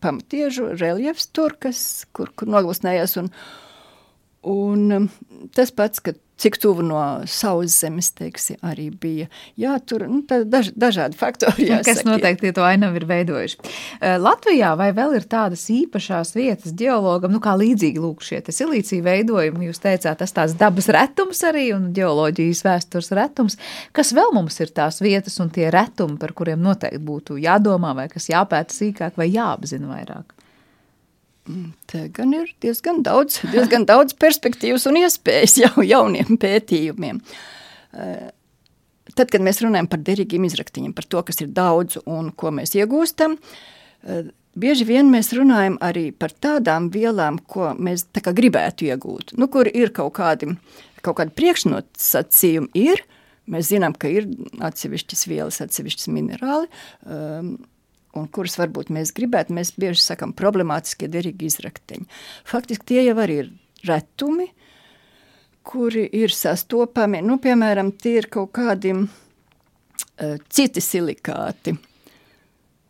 pamatiežu 0.05 0.71
reliefs 0.77 1.31
tur, 1.35 1.57
kas, 1.59 1.81
kur, 2.15 2.31
kur 2.37 2.51
noglūsnējās 2.53 3.17
un, 3.23 3.33
un 4.53 5.11
tas 5.57 5.73
pats, 5.75 6.05
ka 6.05 6.15
cik 6.37 6.59
tuvu 6.61 6.85
no 6.85 7.01
sauszemes, 7.31 8.11
teiksim, 8.17 8.59
arī 8.67 8.91
bija. 8.93 9.29
Jā, 9.61 9.77
tur 9.81 10.05
nu, 10.11 10.21
daž, 10.27 10.71
dažādi 10.77 11.17
faktori. 11.17 11.69
Jāsaka. 11.71 11.87
Kas 11.89 12.05
noteikti 12.07 12.53
to 12.57 12.65
ainavu 12.67 13.01
ir 13.01 13.07
veidojuši. 13.09 13.59
Eh, 14.01 14.17
Latvijā 14.21 14.75
vai 14.79 14.91
vēl 14.97 15.17
ir 15.17 15.27
tādas 15.31 15.65
īpašās 15.73 16.35
vietas 16.37 16.77
geologam, 16.77 17.33
nu 17.33 17.41
kā 17.45 17.57
līdzīgi 17.57 18.03
lūk 18.03 18.25
šie 18.27 18.43
silīcija 18.47 19.05
veidojumi, 19.07 19.71
jūs 19.71 19.83
teicāt, 19.83 20.21
tas 20.21 20.37
tās 20.37 20.55
dabas 20.59 20.91
retums 20.93 21.43
arī 21.49 21.71
un 21.77 21.91
geoloģijas 21.97 22.63
vēstures 22.67 23.13
retums. 23.17 23.57
Kas 23.97 24.13
vēl 24.17 24.35
mums 24.37 24.61
ir 24.61 24.75
tās 24.77 25.01
vietas 25.05 25.41
un 25.43 25.51
tie 25.55 25.71
retumi, 25.73 26.21
par 26.21 26.37
kuriem 26.37 26.61
noteikti 26.63 27.01
būtu 27.03 27.41
jādomā 27.41 27.97
vai 27.97 28.11
kas 28.13 28.29
jāpēta 28.31 28.77
sīkāk 28.77 29.17
vai 29.17 29.31
jāapzina 29.33 29.89
vairāk? 29.89 30.36
Te 31.87 32.07
gan 32.15 32.33
ir 32.35 32.51
diezgan 32.63 33.03
daudz, 33.07 33.41
diezgan 33.55 33.87
daudz 33.89 34.17
perspektīvas 34.19 34.87
un 34.91 35.01
iespējas 35.03 35.59
jau 35.63 35.85
jauniem 35.87 36.39
pētījumiem. 36.43 37.21
Eh, 37.97 38.25
tad, 39.15 39.31
kad 39.31 39.45
mēs 39.45 39.63
runājam 39.65 39.89
par 39.91 40.03
derīgiem 40.07 40.47
izraktiņiem, 40.49 40.95
par 40.97 41.07
to, 41.09 41.23
kas 41.27 41.41
ir 41.45 41.53
daudz 41.55 42.01
un 42.05 42.33
ko 42.37 42.53
mēs 42.55 42.75
iegūstam, 42.79 43.39
eh, 43.39 44.33
bieži 44.59 44.89
vien 44.89 45.13
mēs 45.13 45.31
runājam 45.37 45.79
arī 45.85 46.09
par 46.17 46.35
tādām 46.35 46.91
vielām, 46.93 47.39
ko 47.47 47.75
mēs 47.79 48.09
tā 48.11 48.25
kā 48.25 48.35
gribētu 48.37 48.91
iegūt, 48.91 49.37
nu, 49.39 49.49
kur 49.53 49.71
ir 49.71 49.95
kaut 49.95 50.17
kādi, 50.19 50.51
kaut 51.07 51.21
kādi 51.21 51.37
priekšnosacījumi 51.39 52.73
ir, 52.83 53.05
mēs 53.47 53.71
zinām, 53.71 53.95
ka 53.95 54.11
ir 54.11 54.27
atsevišķas 54.67 55.27
vielas, 55.31 55.63
atsevišķas 55.63 56.11
minerāli, 56.11 56.67
um, 57.07 57.55
un 58.19 58.29
kurus 58.33 58.57
varbūt 58.61 58.93
mēs 58.95 59.13
gribētu, 59.17 59.55
mēs 59.57 59.75
bieži 59.79 60.03
sakam 60.03 60.35
problemātiskie 60.37 61.09
derīgi 61.13 61.51
izrakteņi. 61.51 62.09
Faktiski 62.49 62.93
tie 62.93 63.03
jau 63.09 63.17
arī 63.23 63.41
ir 63.45 63.51
retumi, 63.87 64.51
kuri 65.67 66.07
ir 66.15 66.35
sastopami, 66.35 67.23
nu, 67.27 67.41
piemēram, 67.43 67.91
tie 67.99 68.21
ir 68.21 68.31
kaut 68.33 68.53
kādi 68.55 68.95
uh, 69.03 70.37
citi 70.49 70.83
silikāti. 70.85 71.75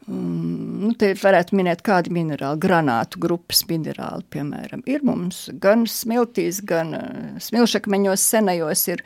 Um, 0.07 0.83
nu, 0.85 0.93
te 0.95 1.15
varētu 1.19 1.57
minēt 1.59 1.81
kādi 1.87 2.13
minerāli, 2.15 2.61
granātu 2.63 3.19
grupas 3.23 3.65
minerāli, 3.67 4.27
piemēram. 4.31 4.85
Ir 4.87 5.03
mums 5.07 5.47
gan 5.63 5.87
smiltīs, 5.91 6.61
gan 6.69 6.93
uh, 6.95 7.41
smilšakmeņos 7.43 8.27
senajos 8.35 8.85
ir 8.93 9.03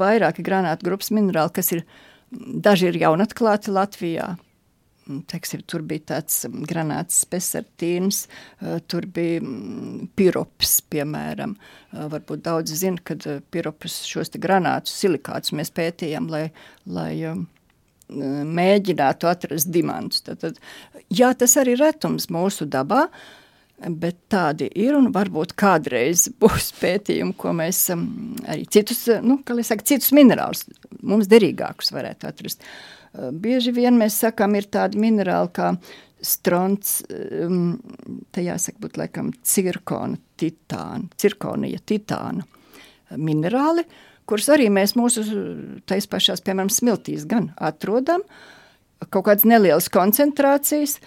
vairāki 0.00 0.42
granātu 0.46 0.88
grupas 0.88 1.12
minerāli, 1.14 1.54
kas 1.60 1.70
ir, 1.76 1.84
daži 2.32 2.90
ir 2.90 2.98
jaunatklāti 3.04 3.76
Latvijā, 3.76 4.32
Teiksim, 5.02 5.64
tur 5.66 5.82
bija 5.86 6.04
tāds 6.12 6.44
granāts 6.68 7.22
spesartīns, 7.24 8.26
tur 8.90 9.06
bija 9.10 9.40
pirops, 10.18 10.76
piemēram. 10.92 11.56
Varbūt 12.12 12.44
daudz 12.46 12.76
zina, 12.78 13.02
kad 13.02 13.26
piropus 13.50 14.02
šos 14.06 14.30
te 14.32 14.42
granātus, 14.42 14.94
silikātus 15.02 15.56
mēs 15.58 15.74
pētījām, 15.74 16.30
lai, 16.30 16.44
lai 16.86 17.12
mēģinātu 18.12 19.30
atrast 19.30 19.72
dimantus. 19.74 20.22
Tad, 20.28 20.42
tad, 20.44 20.62
jā, 21.10 21.32
tas 21.34 21.58
arī 21.58 21.74
retums 21.80 22.30
mūsu 22.30 22.68
dabā, 22.70 23.08
bet 23.82 24.20
tādi 24.30 24.70
ir 24.78 24.94
un 24.94 25.10
varbūt 25.10 25.56
kādreiz 25.58 26.28
būs 26.42 26.70
pētījumi, 26.78 27.34
ko 27.34 27.58
mēs 27.58 27.88
arī 27.90 28.70
citus, 28.70 29.08
nu, 29.26 29.40
kā 29.42 29.58
lai 29.58 29.66
saka, 29.66 29.90
citus 29.94 30.14
minerālus 30.14 30.68
mums 31.02 31.26
derīgākus 31.26 31.90
varētu 31.90 32.30
atrast. 32.30 32.62
Uh, 32.62 33.01
Eh, 33.01 33.01
bieži 33.12 33.74
vien 33.76 33.98
mēs 34.00 34.16
sakām, 34.22 34.56
ir 34.56 34.70
tādi 34.72 35.00
minerāli 35.02 35.52
kā 35.56 35.72
strons, 36.22 37.00
um, 37.10 37.74
te 38.32 38.44
jāsaka 38.46 38.80
būt 38.82 38.98
laikam 39.00 39.32
cirkona 39.42 40.18
titāna, 40.38 41.10
cirkonija 41.18 41.82
titāna 41.86 42.44
eh, 42.46 43.18
minerāli, 43.18 43.84
kurus 44.28 44.48
arī 44.54 44.68
mēs 44.72 44.94
mūsu 44.98 45.24
tais 45.90 46.06
pašās, 46.08 46.44
piemēram, 46.46 46.70
smiltīs 46.72 47.26
gan 47.28 47.50
atrodam, 47.58 48.22
kaut 49.10 49.26
kādas 49.26 49.46
nelielas 49.48 49.90
koncentrācijas, 49.92 51.00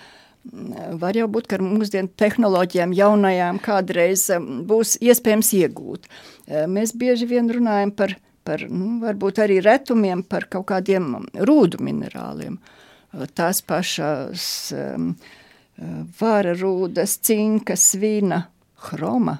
mm, 0.52 1.00
var 1.00 1.16
jau 1.16 1.30
būt, 1.32 1.48
ka 1.48 1.60
ar 1.60 1.66
mūsdienu 1.66 2.12
tehnoloģijām 2.20 2.96
jaunajām 2.96 3.64
kādreiz 3.64 4.28
būs 4.68 4.98
iespējams 5.00 5.56
iegūt. 5.62 6.12
Eh, 6.46 6.68
mēs 6.68 6.92
bieži 6.92 7.32
vien 7.32 7.50
runājam 7.52 7.96
par 7.96 8.18
par 8.46 8.66
nu, 8.70 9.00
varbūt 9.04 9.42
arī 9.44 9.60
retumiem, 9.66 10.24
par 10.28 10.48
kaut 10.52 10.68
kādiem 10.72 11.14
rūdu 11.48 11.82
minerāliem. 11.84 12.58
Tās 13.36 13.62
pašas 13.66 14.46
um, 14.76 15.14
vāra 16.20 16.56
rūdas, 16.58 17.18
cinka, 17.26 17.78
svina, 17.80 18.46
hroma. 18.90 19.40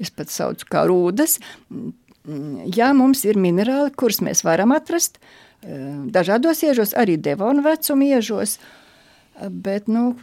Es 0.00 0.10
pat 0.14 0.32
saucu 0.32 0.66
kā 0.70 0.84
rūdas. 0.88 1.38
Jā, 2.76 2.90
mums 2.96 3.24
ir 3.28 3.38
minerāli, 3.40 3.92
kurus 3.96 4.20
mēs 4.24 4.44
varam 4.46 4.74
atrast 4.76 5.20
dažādos 5.60 6.62
iežos, 6.64 6.94
arī 6.96 7.18
devonu 7.20 7.60
vecuma 7.66 8.06
iežos, 8.16 8.56
uh, 8.56 8.79
Bet 9.40 9.86
nu, 9.88 10.18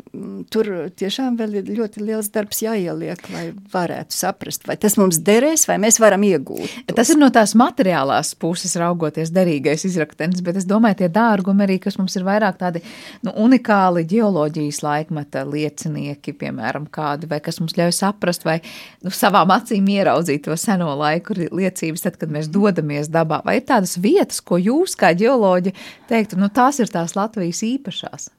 tur 0.53 0.67
tiešām 0.93 1.39
vēl 1.39 1.55
ir 1.57 1.69
ļoti 1.73 2.03
liels 2.05 2.27
darbs 2.29 2.59
jāieliek, 2.61 3.21
lai 3.33 3.47
varētu 3.73 4.13
saprast, 4.13 4.67
vai 4.69 4.75
tas 4.77 4.93
mums 4.99 5.17
derēs, 5.25 5.63
vai 5.65 5.79
mēs 5.81 5.97
varam 6.01 6.21
iegūt. 6.27 6.75
Tos. 6.85 6.97
Tas 6.99 7.09
ir 7.09 7.17
no 7.17 7.31
tās 7.33 7.55
materiālās 7.57 8.35
puses 8.37 8.75
raugoties 8.77 9.31
derīgais 9.33 9.87
izraktenis, 9.89 10.43
bet 10.45 10.59
es 10.61 10.69
domāju, 10.69 10.99
tie 11.01 11.09
dārgumi 11.13 11.65
arī, 11.65 11.79
kas 11.81 11.97
mums 11.97 12.13
ir 12.19 12.27
vairāk 12.27 12.59
tādi 12.61 12.83
nu, 13.25 13.33
unikāli 13.47 14.05
ģeoloģijas 14.13 14.83
laikmeta 14.85 15.47
liecinieki, 15.49 16.37
piemēram, 16.37 16.85
kādi, 16.93 17.31
vai 17.31 17.41
kas 17.41 17.57
mums 17.63 17.73
ļauj 17.79 17.97
saprast, 17.97 18.45
vai 18.45 18.59
nu, 19.01 19.09
savām 19.09 19.49
acīm 19.57 19.89
ieraudzīt 19.97 20.45
to 20.45 20.57
seno 20.61 20.93
laiku 20.99 21.39
liecības, 21.41 22.05
tad, 22.05 22.21
kad 22.21 22.33
mēs 22.33 22.53
dodamies 22.53 23.09
dabā. 23.09 23.41
Vai 23.47 23.57
ir 23.63 23.69
tādas 23.73 23.97
vietas, 23.97 24.45
ko 24.45 24.61
jūs 24.61 24.93
kā 24.99 25.15
ģeoloģi 25.17 25.73
teiktu, 26.11 26.37
nu 26.37 26.53
tās 26.53 26.77
ir 26.83 26.93
tās 26.93 27.17
Latvijas 27.17 27.65
īpašās? 27.65 28.35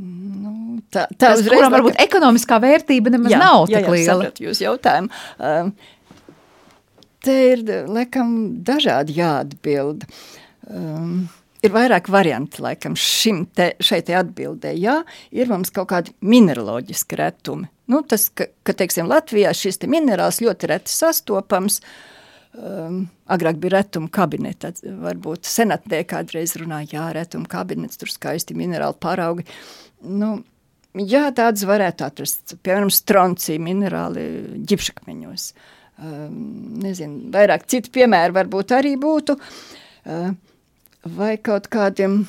Nu, 0.00 0.52
tā 0.92 1.06
tā 1.20 1.34
uzreiz, 1.36 1.52
kuram 1.52 1.74
varbūt 1.74 1.96
ka... 1.98 2.04
ekonomiskā 2.08 2.60
vērtība 2.62 3.12
nemaz 3.12 3.34
jā, 3.34 3.40
nav 3.42 3.66
jā, 3.70 3.80
tik 3.80 3.92
liela. 3.94 4.28
Jā, 4.28 4.46
jūs 4.46 4.62
jautājumu. 4.64 5.10
Um, 5.38 5.72
te 7.26 7.36
ir, 7.50 7.64
laikam, 7.90 8.32
dažādi 8.66 9.18
jāatbild. 9.18 10.06
Um, 10.70 11.26
ir 11.64 11.74
vairāk 11.74 12.08
varianti, 12.12 12.62
laikam, 12.64 12.96
šim 12.96 13.44
te, 13.56 13.72
šai 13.84 14.00
te 14.06 14.16
atbildē. 14.16 14.72
Jā, 14.80 15.00
ir 15.36 15.50
mums 15.52 15.72
kaut 15.74 15.90
kādi 15.92 16.14
mineraloģiski 16.24 17.20
retumi. 17.20 17.68
Nu, 17.90 18.04
tas, 18.06 18.28
ka, 18.32 18.46
ka, 18.64 18.76
teiksim, 18.76 19.10
Latvijā 19.10 19.52
šis 19.56 19.82
te 19.82 19.90
minerāls 19.90 20.40
ļoti 20.44 20.72
reti 20.72 20.94
sastopams, 20.94 21.82
Um, 22.50 23.04
agrāk 23.30 23.60
bija 23.62 23.76
retuma 23.76 24.08
kabinets, 24.10 24.80
varbūt 24.82 25.46
senatnē 25.46 26.00
kādreiz 26.10 26.56
runāja, 26.58 26.88
jā, 26.96 27.04
retuma 27.14 27.46
kabinets, 27.46 28.00
tur 28.00 28.10
skaisti 28.10 28.56
minerāli 28.58 28.98
paraugi. 28.98 29.44
Nu, 30.06 30.30
jā, 30.96 31.26
tādas 31.36 31.66
varētu 31.68 32.06
atrast, 32.06 32.56
piemēram, 32.64 32.90
stroncija 32.94 33.60
minerāli 33.62 34.24
ģipšakmeņos. 34.70 35.50
Um, 36.00 36.36
nezinu, 36.80 37.28
vairāk 37.34 37.66
citu 37.68 37.92
piemēru 37.92 38.38
varbūt 38.38 38.72
arī 38.72 38.94
būtu. 39.00 39.36
Uh, 40.08 40.30
vai 41.04 41.34
kaut 41.44 41.68
kādiem, 41.72 42.22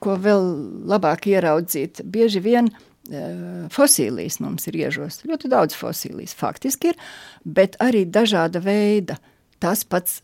ko 0.00 0.16
vēl 0.20 0.46
labāk 0.88 1.28
ieraudzīt, 1.28 2.00
bieži 2.08 2.40
vien 2.44 2.70
uh, 2.72 3.66
fosīlijas 3.74 4.40
mums 4.40 4.64
ir 4.70 4.80
iežos. 4.80 5.20
Ļoti 5.28 5.52
daudz 5.52 5.76
fosīlijas 5.76 6.32
faktiski 6.38 6.94
ir, 6.94 7.02
bet 7.44 7.76
arī 7.84 8.06
dažāda 8.08 8.64
veida. 8.64 9.18
Tas 9.60 9.84
pats 9.84 10.22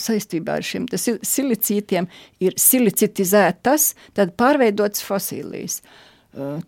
saistībā 0.00 0.58
ar 0.60 0.66
šiem 0.66 0.88
silicītiem 0.92 2.08
ir 2.44 2.56
silicitizētas, 2.60 3.92
tad 4.16 4.34
pārveidotas 4.40 5.04
fosīlijas. 5.06 5.80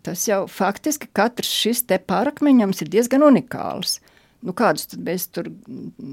Tas 0.05 0.25
jau 0.25 0.45
faktiski 0.49 1.09
katrs 1.13 1.51
šis 1.53 1.83
te 1.89 1.99
pārakmeņams 2.01 2.81
ir 2.85 2.93
diezgan 2.95 3.25
unikāls. 3.27 3.99
Nu, 4.39 4.53
kādus 4.55 4.87
tad 4.87 5.01
mēs 5.03 5.25
tur 5.35 5.49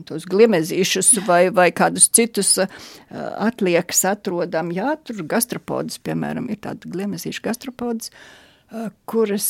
tos 0.09 0.25
gliemezīšus 0.27 1.13
vai, 1.29 1.45
vai 1.55 1.69
kādus 1.71 2.09
citus 2.11 2.57
atliekas 2.59 4.03
atrodam? 4.11 4.73
Jā, 4.75 4.97
tur 5.07 5.23
gastropodus, 5.31 6.01
piemēram, 6.03 6.51
ir 6.51 6.59
tāda 6.65 6.91
gliemezīša 6.91 7.45
gastropodus, 7.47 8.11
uh, 8.11 8.91
kuras, 9.07 9.47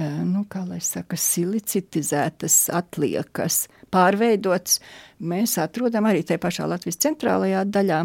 nu, 0.00 0.44
kā 0.50 0.62
lai 0.68 0.80
saka, 0.84 1.18
silicitizētas 1.18 2.56
atliekas, 2.74 3.64
pārveidotas, 3.92 4.78
mēs 5.18 5.56
atrodam 5.60 6.08
arī 6.08 6.22
te 6.26 6.38
pašā 6.40 6.68
Latvijas 6.70 7.00
centrālajā 7.02 7.64
daļā, 7.68 8.00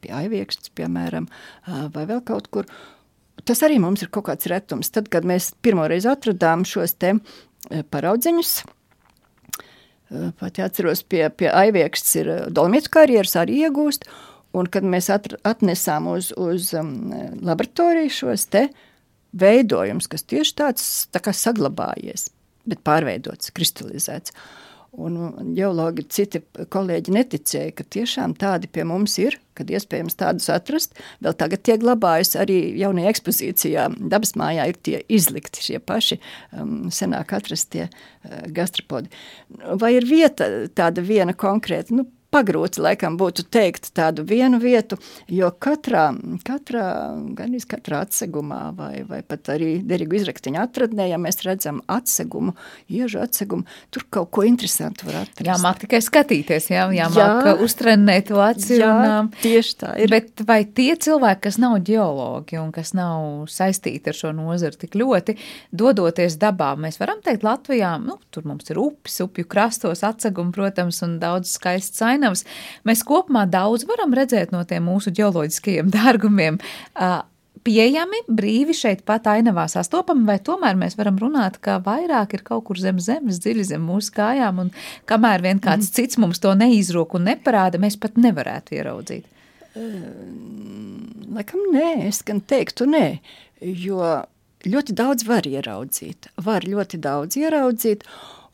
pie 0.00 0.12
aiviekšķis, 0.16 0.72
piemēram, 0.78 1.28
vai 1.94 2.06
vēl 2.08 2.22
kaut 2.26 2.50
kur. 2.52 2.68
Tas 3.44 3.62
arī 3.64 3.78
mums 3.80 4.02
ir 4.04 4.10
kaut 4.12 4.28
kāds 4.28 4.48
retums. 4.52 4.92
Tad, 4.92 5.08
kad 5.12 5.24
mēs 5.28 5.52
pirmoreiz 5.64 6.06
atradām 6.08 6.66
šos 6.68 6.94
te 7.00 7.14
paraudzeņus, 7.92 8.52
pat 10.40 10.60
atceros 10.60 11.04
pie, 11.08 11.24
pie 11.32 11.48
aiviekšķis 11.48 12.18
ir 12.20 12.34
dolmietu 12.52 12.92
karjeras 12.92 13.36
arī 13.40 13.62
iegūst, 13.66 14.08
un 14.56 14.66
kad 14.66 14.84
mēs 14.84 15.08
atnesām 15.14 16.10
uz, 16.10 16.32
uz 16.36 16.72
um, 16.76 17.12
laboratoriju 17.46 18.12
šos 18.12 18.48
te 18.50 18.64
uh, 18.66 18.86
veidojums, 19.36 20.08
kas 20.10 20.26
tieši 20.26 20.56
tāds 20.58 20.88
tā 21.14 21.22
kā 21.22 21.34
saglabājies, 21.36 22.28
bet 22.68 22.82
pārveidots, 22.86 23.52
kristalizēts. 23.56 24.34
Un 24.98 25.14
geologi, 25.54 26.02
citi 26.10 26.40
kolēģi 26.74 27.12
neticēja, 27.14 27.74
ka 27.78 27.84
tiešām 27.94 28.32
tādi 28.34 28.66
pie 28.66 28.82
mums 28.82 29.14
ir, 29.22 29.36
kad 29.54 29.70
iespējams 29.70 30.18
tādus 30.18 30.48
atrast. 30.50 30.98
Vēl 31.22 31.36
tagad 31.38 31.62
tie 31.62 31.76
glabājas 31.78 32.34
arī 32.42 32.56
jaunajā 32.80 33.12
ekspozīcijā. 33.14 33.84
Dabas 34.10 34.34
mājā 34.40 34.66
ir 34.72 34.80
tie 34.82 34.98
izlikti 35.06 35.62
šie 35.62 35.78
paši 35.78 36.18
um, 36.18 36.88
senāk 36.90 37.36
atrastie 37.38 37.86
uh, 37.86 38.40
gastropodi. 38.50 39.12
Vai 39.78 39.94
ir 40.00 40.10
vieta 40.10 40.50
tāda 40.74 41.06
viena 41.06 41.38
konkrēta? 41.38 41.94
Nu, 41.94 42.08
pagrūti 42.30 42.82
laikam 42.82 43.16
būtu 43.20 43.44
teikt 43.50 43.90
tādu 43.96 44.24
vienu 44.26 44.60
vietu, 44.62 44.98
jo 45.30 45.50
katrā, 45.62 46.10
katrā 46.46 46.86
gan 47.36 47.54
iz 47.58 47.66
katrā 47.68 48.04
atsegumā 48.06 48.60
vai, 48.76 49.02
vai 49.06 49.20
pat 49.26 49.50
arī 49.56 49.80
derīgu 49.86 50.20
izraktiņu 50.20 50.60
atradnē, 50.62 51.08
ja 51.10 51.18
mēs 51.20 51.42
redzam 51.46 51.80
atsegumu, 51.90 52.54
iežu 52.90 53.22
atsegumu, 53.24 53.66
tur 53.90 54.06
kaut 54.14 54.30
ko 54.36 54.44
interesantu 54.46 55.08
var 55.08 55.24
atrast. 55.24 55.46
Jā, 55.48 55.58
māk 55.62 55.82
tikai 55.82 56.02
skatīties, 56.06 56.70
jā, 56.70 56.86
jā, 56.94 57.08
māk 57.14 57.50
jā, 57.50 57.56
uztrenēt 57.66 58.30
to 58.30 58.38
aci. 58.44 58.78
Jā, 58.78 58.92
un, 59.24 59.32
tieši 59.42 59.76
tā 59.82 59.94
ir. 59.98 60.14
Bet 60.14 60.44
vai 60.46 60.62
tie 60.64 60.94
cilvēki, 60.94 61.42
kas 61.48 61.58
nav 61.62 61.80
ģeologi 61.86 62.60
un 62.62 62.70
kas 62.74 62.94
nav 62.96 63.50
saistīti 63.50 64.12
ar 64.12 64.18
šo 64.18 64.32
nozaru 64.36 64.78
tik 64.78 64.94
ļoti, 65.00 65.36
dodoties 65.74 66.38
dabā, 66.40 66.72
mēs 66.78 67.00
varam 67.02 67.18
teikt 67.24 67.46
Latvijā, 67.46 67.96
nu, 68.02 68.20
tur 68.30 68.46
mums 68.46 68.70
ir 68.70 68.78
upes, 68.78 69.18
upju 69.24 69.48
krastos 69.50 70.04
atsegumi, 70.06 70.54
protams, 70.54 71.02
un 71.06 71.18
daudz 71.22 71.56
skaists 71.56 71.98
saini 72.00 72.19
ainavas. 72.20 72.44
Mēs 72.88 73.02
kopumā 73.08 73.46
daudz 73.50 73.88
varam 73.88 74.14
redzēt 74.16 74.54
no 74.54 74.62
tiem 74.68 74.86
mūsu 74.90 75.12
ģeoloģiskajiem 75.16 75.90
dārgumiem. 75.96 76.60
Pieejami 77.60 78.22
brīvi 78.24 78.72
šeit 78.72 79.02
pat 79.04 79.26
ainavā 79.28 79.66
sastopami, 79.68 80.24
vai 80.28 80.38
tomēr 80.40 80.78
mēs 80.80 80.96
varam 80.96 81.18
runāt, 81.20 81.58
ka 81.60 81.76
vairāk 81.84 82.38
ir 82.38 82.44
kaut 82.46 82.64
kur 82.70 82.80
zem 82.80 83.02
zemes, 83.04 83.36
dziļi 83.44 83.66
zem 83.74 83.84
mūsu 83.84 84.14
kājām, 84.16 84.62
un 84.64 84.70
kamēr 85.10 85.44
vien 85.44 85.60
kāds 85.60 85.90
mm. 85.90 85.96
cits 85.98 86.20
mums 86.22 86.40
to 86.40 86.54
neizrok 86.56 87.18
un 87.18 87.28
neparāda, 87.28 87.82
mēs 87.82 87.98
pat 88.00 88.16
nevarētu 88.16 88.78
ieraudzīt? 88.78 89.28
Laikam 91.36 91.68
nē, 91.74 92.08
es 92.08 92.24
gan 92.26 92.40
teiktu 92.40 92.88
nē, 92.88 93.04
jo 93.60 94.00
ļoti 94.66 94.96
daudz 94.96 95.28
var 95.28 95.46
ieraudzīt, 95.48 96.30
var 96.40 96.64
ļoti 96.64 97.00
daudz 97.00 97.38
ieraudzīt, 97.40 98.08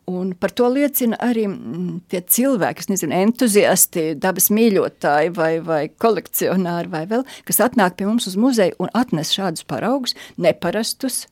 Un 0.07 0.31
par 0.39 0.53
to 0.55 0.69
liecina 0.71 1.19
arī 1.19 1.49
mm, 1.49 2.07
tie 2.13 2.21
cilvēki, 2.23 2.79
kas 2.79 2.91
nezinu, 2.93 3.17
entuziasti, 3.27 4.05
dabas 4.23 4.53
mīļotāji 4.55 5.33
vai, 5.35 5.53
vai 5.67 5.81
kolekcionāri 5.91 6.93
vai 6.93 7.05
vēl, 7.11 7.25
kas 7.49 7.59
atnāk 7.65 7.97
pie 7.99 8.07
mums 8.07 8.29
uz 8.31 8.37
muzeju 8.39 8.79
un 8.79 8.93
atnes 8.95 9.35
šādus 9.35 9.67
paraugus, 9.67 10.15
neparastus, 10.39 11.25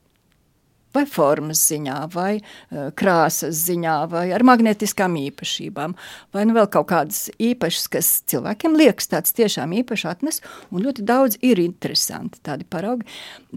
vai 0.95 1.05
formas 1.11 1.62
ziņā, 1.70 1.99
vai 2.14 2.30
uh, 2.38 2.90
krāsas 2.97 3.64
ziņā, 3.66 3.97
vai 4.12 4.24
ar 4.36 4.45
magnetiskām 4.47 5.16
īpašībām, 5.20 5.97
vai 6.34 6.47
nu 6.49 6.57
vēl 6.57 6.68
kaut 6.72 6.88
kādas 6.92 7.26
īpašas, 7.42 7.88
kas 7.92 8.12
cilvēkiem 8.30 8.78
liekas 8.78 9.11
tāds 9.12 9.34
tiešām 9.36 9.74
īpaši 9.82 10.09
atnes, 10.11 10.40
un 10.70 10.84
ļoti 10.86 11.07
daudz 11.07 11.40
ir 11.42 11.62
interesanti 11.62 12.42
tādi 12.45 12.66
paraugi. 12.68 13.09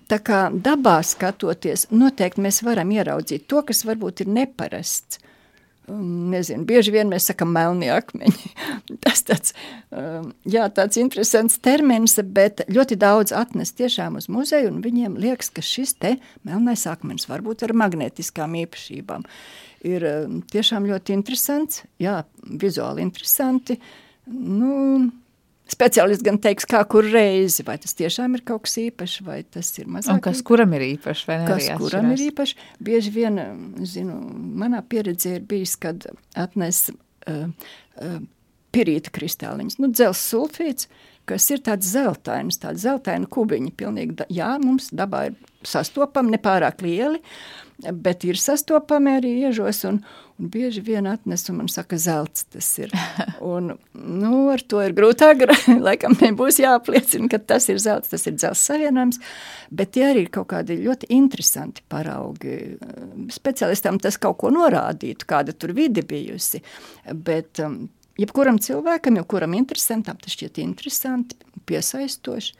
Tā 0.10 0.20
kā 0.24 0.48
dabā 0.52 1.00
skatoties, 1.06 1.88
noteikti 1.94 2.44
mēs 2.44 2.64
varam 2.66 2.92
ieraudzīt 2.96 3.48
to, 3.50 3.64
kas 3.68 3.86
varbūt 3.88 4.26
ir 4.26 4.34
neparasts, 4.42 5.22
nezinu, 5.88 6.66
bieži 6.68 6.92
vien 6.92 7.12
mēs 7.12 7.30
sakam 7.30 7.54
melnie 7.56 7.90
akmeņi. 7.96 8.52
Tas 9.04 9.24
tāds, 9.28 9.54
um, 9.92 10.32
jā, 10.48 10.68
tāds 10.74 11.00
interesants 11.00 11.60
termins, 11.64 12.18
bet 12.24 12.66
ļoti 12.72 12.98
daudz 13.00 13.36
atnes 13.36 13.72
tiešām 13.78 14.20
uz 14.20 14.28
muzeju, 14.32 14.72
un 14.74 14.82
viņiem 14.84 15.16
liekas, 15.22 15.52
ka 15.54 15.64
šis 15.66 15.96
te 16.02 16.18
melnais 16.48 16.84
akmens 16.90 17.30
varbūt 17.30 17.64
ar 17.68 17.76
magnetiskām 17.78 18.58
īpašībām 18.66 19.26
ir 19.88 20.08
um, 20.10 20.42
tiešām 20.52 20.88
ļoti 20.90 21.16
interesants, 21.16 21.84
jā, 22.02 22.20
vizuāli 22.60 23.06
interesanti, 23.06 23.78
nu, 24.28 25.08
Speciālists 25.68 26.24
gan 26.24 26.38
teiks, 26.40 26.68
kā 26.70 26.80
kur 26.88 27.08
reizi, 27.12 27.66
vai 27.68 27.76
tas 27.84 27.96
tiešām 27.98 28.38
ir 28.38 28.44
kaut 28.48 28.64
kas 28.68 28.78
īpašs, 28.86 29.18
vai 29.28 29.42
tas 29.44 29.74
ir 29.82 29.90
mazāk. 29.92 30.16
Un 30.16 30.24
kas 30.24 30.44
kuram 30.48 30.76
ir 30.78 30.86
īpašs, 30.94 31.26
vai 31.28 31.42
ne? 31.42 31.50
Kas 31.50 31.68
kuram 31.82 32.08
ir 32.16 32.24
īpašs. 32.30 32.56
Bieži 32.88 33.12
vien, 33.18 33.42
zinu, 33.84 34.16
manā 34.64 34.80
pieredzē 34.88 35.38
ir 35.42 35.46
bijis, 35.50 35.76
kad 35.84 36.08
atnes 36.40 36.86
uh, 37.28 37.50
uh, 38.00 38.18
pirīta 38.76 39.14
kristāliņus, 39.16 39.80
nu, 39.82 39.92
dzels 39.94 40.22
sulfīts, 40.32 40.90
kas 41.28 41.48
ir 41.52 41.64
tāds 41.66 41.90
zeltains, 41.92 42.60
tāds 42.62 42.86
zeltaina 42.86 43.28
kubiņi 43.32 43.74
pilnīgi, 43.78 44.28
jā, 44.34 44.54
mums 44.64 44.92
dabā 44.96 45.28
ir 45.30 45.40
sastopami, 45.68 46.36
nepārāk 46.38 46.84
lieli, 46.86 47.20
bet 47.92 48.24
ir 48.28 48.40
sastopami 48.40 49.18
arī 49.20 49.34
iežos, 49.48 49.84
un, 49.90 50.02
Un 50.38 50.52
bieži 50.54 50.84
vien 50.86 51.08
atnes 51.10 51.48
un 51.50 51.56
man 51.58 51.70
saka, 51.72 51.98
zelts 51.98 52.44
tas 52.54 52.68
ir. 52.78 52.92
Un, 53.54 53.72
nu, 53.94 54.34
ar 54.54 54.62
to 54.70 54.84
ir 54.86 54.94
grūtāk, 54.98 55.42
laikam 55.88 56.14
nebūs 56.20 56.60
jāapliecina, 56.62 57.30
ka 57.32 57.40
tas 57.42 57.66
ir 57.74 57.82
zelts, 57.82 58.12
tas 58.14 58.28
ir 58.30 58.36
dzelzs 58.38 58.68
savienojums, 58.70 59.18
bet 59.74 59.96
tie 59.98 60.06
arī 60.12 60.28
ir 60.28 60.32
kaut 60.38 60.52
kādi 60.54 60.78
ļoti 60.84 61.10
interesanti 61.18 61.82
paraugi. 61.90 62.78
Specialistam 63.34 63.98
tas 64.04 64.20
kaut 64.22 64.38
ko 64.44 64.54
norādītu, 64.54 65.26
kāda 65.26 65.58
tur 65.58 65.74
vide 65.78 66.06
bijusi, 66.06 66.62
bet 67.10 67.64
um, 67.66 67.88
jebkuram 68.22 68.60
cilvēkam, 68.62 69.20
jebkuram 69.22 69.56
interesantam 69.58 70.18
tas 70.22 70.36
šķiet 70.36 70.60
interesanti, 70.64 71.38
piesaistoši. 71.68 72.58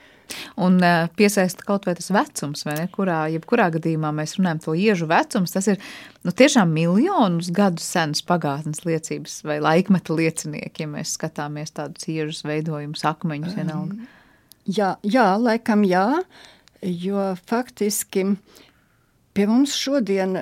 Un 0.60 0.82
uh, 0.84 1.06
piesaista 1.16 1.64
kaut 1.64 1.86
vai 1.88 1.94
tas 1.96 2.10
vecums, 2.12 2.66
vai 2.68 2.74
ne? 2.76 2.88
Kurā, 2.92 3.22
jebkurā 3.32 3.70
gadījumā 3.78 4.10
mēs 4.16 4.36
runājam 4.36 4.60
to 4.66 4.76
iežu 4.76 5.08
vecums, 5.08 5.54
tas 5.56 5.70
ir 5.72 5.80
nu, 6.28 6.34
tiešām 6.36 6.74
miljonus 6.76 7.48
gadu 7.56 7.84
senas 7.84 8.20
pagātnes 8.28 8.84
liecības 8.84 9.40
vai 9.48 9.62
laikmeta 9.64 10.18
liecinieki, 10.18 10.84
ja 10.84 10.92
mēs 10.92 11.16
skatāmies 11.16 11.72
tādus 11.80 12.10
iežus 12.12 12.44
veidojumus, 12.48 13.06
akmeņus 13.08 13.56
vienalga. 13.56 14.12
Jā, 14.68 14.98
jā, 15.08 15.28
laikam 15.40 15.88
jā, 15.88 16.10
jo 16.84 17.30
faktiski 17.48 18.34
pie 19.32 19.48
mums 19.48 19.80
šodien 19.80 20.42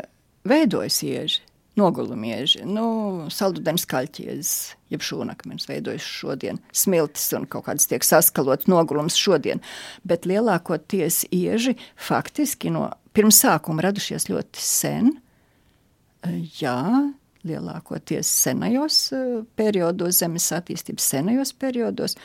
veidojas 0.50 1.04
ieži 1.06 1.46
nogulumieži, 1.80 2.64
nu, 2.68 2.86
saldudens 3.34 3.86
kaļķiezes, 3.90 4.54
jeb 4.94 5.04
šūnakmens 5.04 5.68
veidojas 5.70 6.06
šodien, 6.08 6.62
smiltis 6.76 7.28
un 7.38 7.48
kaut 7.52 7.68
kāds 7.68 7.90
tiek 7.92 8.06
saskalots 8.06 8.70
nogulums 8.72 9.18
šodien, 9.20 9.64
bet 10.08 10.28
lielākoties 10.30 11.26
ieži 11.36 11.76
faktiski 11.96 12.72
no 12.74 12.90
pirms 13.16 13.42
sākuma 13.44 13.86
radušies 13.86 14.30
ļoti 14.32 14.64
sen, 14.64 15.14
jā, 16.60 16.80
lielākoties 17.46 18.30
senajos 18.44 19.00
periodos, 19.60 20.20
zemes 20.22 20.48
attīstības 20.56 21.10
senajos 21.14 21.54
periodos. 21.60 22.18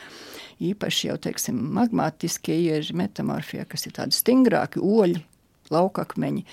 Īpaši 0.61 1.07
jau, 1.09 1.17
teiksim, 1.21 1.57
magmātiskie 1.75 2.55
ieži 2.67 2.95
metamorfija, 2.97 3.65
kas 3.69 3.87
ir 3.87 3.95
tādi 3.97 4.17
stingrāki 4.17 4.81
oļi, 4.81 5.23
laukakmeņi, 5.73 6.45